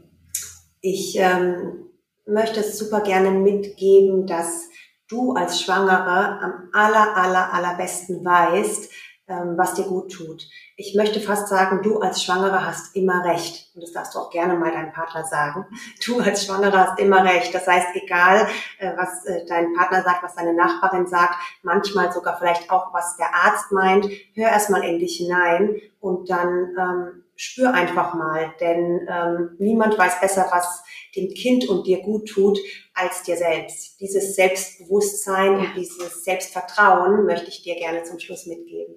Ich 0.82 1.16
ähm, 1.18 1.90
möchte 2.26 2.62
es 2.62 2.78
super 2.78 3.02
gerne 3.02 3.32
mitgeben, 3.32 4.26
dass 4.26 4.70
du 5.08 5.34
als 5.34 5.62
Schwangere 5.62 6.40
am 6.42 6.70
aller, 6.74 7.16
aller, 7.16 7.54
allerbesten 7.54 8.26
weißt, 8.26 8.92
ähm, 9.28 9.54
was 9.58 9.76
dir 9.76 9.84
gut 9.86 10.12
tut. 10.12 10.48
Ich 10.78 10.96
möchte 10.96 11.20
fast 11.20 11.48
sagen, 11.48 11.84
du 11.84 12.00
als 12.00 12.24
Schwangere 12.24 12.66
hast 12.66 12.96
immer 12.96 13.24
recht. 13.24 13.70
Und 13.76 13.84
das 13.84 13.92
darfst 13.92 14.16
du 14.16 14.20
auch 14.20 14.32
gerne 14.32 14.56
mal 14.56 14.72
deinem 14.72 14.92
Partner 14.92 15.24
sagen. 15.24 15.66
Du 16.06 16.20
als 16.20 16.46
Schwangere 16.46 16.78
hast 16.78 17.00
immer 17.00 17.24
recht. 17.24 17.54
Das 17.54 17.68
heißt, 17.68 17.90
egal, 17.94 18.48
äh, 18.80 18.92
was 18.98 19.24
äh, 19.26 19.46
dein 19.46 19.74
Partner 19.74 20.02
sagt, 20.02 20.24
was 20.24 20.36
deine 20.36 20.54
Nachbarin 20.54 21.06
sagt, 21.06 21.36
manchmal 21.62 22.12
sogar 22.12 22.40
vielleicht 22.40 22.72
auch, 22.72 22.92
was 22.94 23.18
der 23.18 23.34
Arzt 23.34 23.72
meint, 23.72 24.08
hör 24.34 24.50
erstmal 24.50 24.84
in 24.84 24.98
dich 24.98 25.18
hinein 25.18 25.80
und 26.00 26.30
dann 26.30 26.76
ähm, 26.80 27.21
spür 27.36 27.74
einfach 27.74 28.14
mal, 28.14 28.54
denn 28.60 29.08
ähm, 29.10 29.56
niemand 29.60 29.98
weiß 29.98 30.20
besser, 30.22 30.48
was 30.52 30.84
dem 31.16 31.34
Kind 31.34 31.68
und 31.68 31.88
dir 31.88 32.02
gut 32.02 32.30
tut, 32.30 32.60
als 32.94 33.24
dir 33.24 33.36
selbst. 33.36 34.00
Dieses 34.00 34.36
Selbstbewusstsein 34.36 35.54
ja. 35.54 35.60
und 35.60 35.76
dieses 35.76 36.24
Selbstvertrauen 36.24 37.26
möchte 37.26 37.50
ich 37.50 37.64
dir 37.64 37.76
gerne 37.76 38.04
zum 38.04 38.20
Schluss 38.20 38.46
mitgeben. 38.46 38.96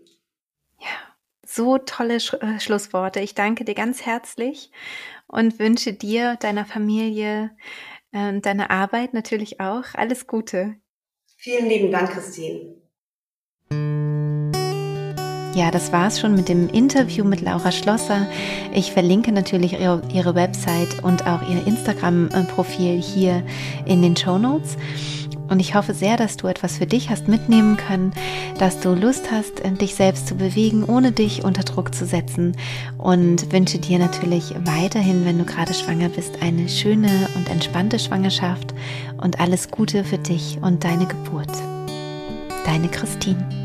Ja, 0.79 1.15
so 1.47 1.79
tolle 1.79 2.21
Sch 2.21 2.35
äh, 2.35 2.61
Schlussworte. 2.61 3.21
Ich 3.21 3.35
danke 3.35 3.65
dir 3.65 3.75
ganz 3.75 4.05
herzlich 4.05 4.71
und 5.27 5.59
wünsche 5.59 5.93
dir, 5.93 6.37
deiner 6.37 6.67
Familie 6.67 7.51
und 8.13 8.21
äh, 8.21 8.41
deiner 8.41 8.71
Arbeit 8.71 9.15
natürlich 9.15 9.61
auch 9.61 9.85
alles 9.95 10.27
Gute. 10.27 10.77
Vielen 11.37 11.67
lieben 11.67 11.91
Dank, 11.91 12.11
Christine. 12.11 12.84
Ja, 15.55 15.71
das 15.71 15.93
war's 15.93 16.21
schon 16.21 16.35
mit 16.35 16.49
dem 16.49 16.69
Interview 16.69 17.25
mit 17.25 17.41
Laura 17.41 17.71
Schlosser. 17.71 18.27
Ich 18.73 18.93
verlinke 18.93 19.33
natürlich 19.33 19.75
ihre, 19.75 20.03
ihre 20.13 20.35
Website 20.35 21.03
und 21.03 21.27
auch 21.27 21.43
ihr 21.49 21.67
Instagram-Profil 21.67 23.01
hier 23.01 23.43
in 23.87 24.03
den 24.03 24.17
Show 24.17 24.39
Notes. 24.39 24.77
Und 25.49 25.61
ich 25.61 25.75
hoffe 25.75 25.93
sehr, 25.95 26.17
dass 26.17 26.37
du 26.37 26.47
etwas 26.47 26.79
für 26.79 26.87
dich 26.87 27.11
hast 27.11 27.29
mitnehmen 27.29 27.77
können, 27.77 28.13
dass 28.59 28.81
du 28.81 28.95
Lust 28.95 29.31
hast, 29.31 29.63
dich 29.81 29.95
selbst 29.95 30.27
zu 30.27 30.37
bewegen, 30.37 30.85
ohne 30.85 31.13
dich 31.13 31.45
unter 31.45 31.63
Druck 31.63 31.95
zu 31.95 32.07
setzen. 32.07 32.57
Und 32.99 33.53
wünsche 33.53 33.79
dir 33.79 33.99
natürlich 33.99 34.55
weiterhin, 34.65 35.25
wenn 35.25 35.39
du 35.39 35.45
gerade 35.45 35.75
schwanger 35.75 36.09
bist, 36.09 36.43
eine 36.43 36.69
schöne 36.69 37.29
und 37.37 37.51
entspannte 37.51 37.99
Schwangerschaft 37.99 38.75
und 39.19 39.39
alles 39.39 39.71
Gute 39.71 40.05
für 40.05 40.19
dich 40.19 40.59
und 40.63 40.83
deine 40.83 41.07
Geburt. 41.07 41.53
Deine 42.65 42.89
Christine. 42.89 43.64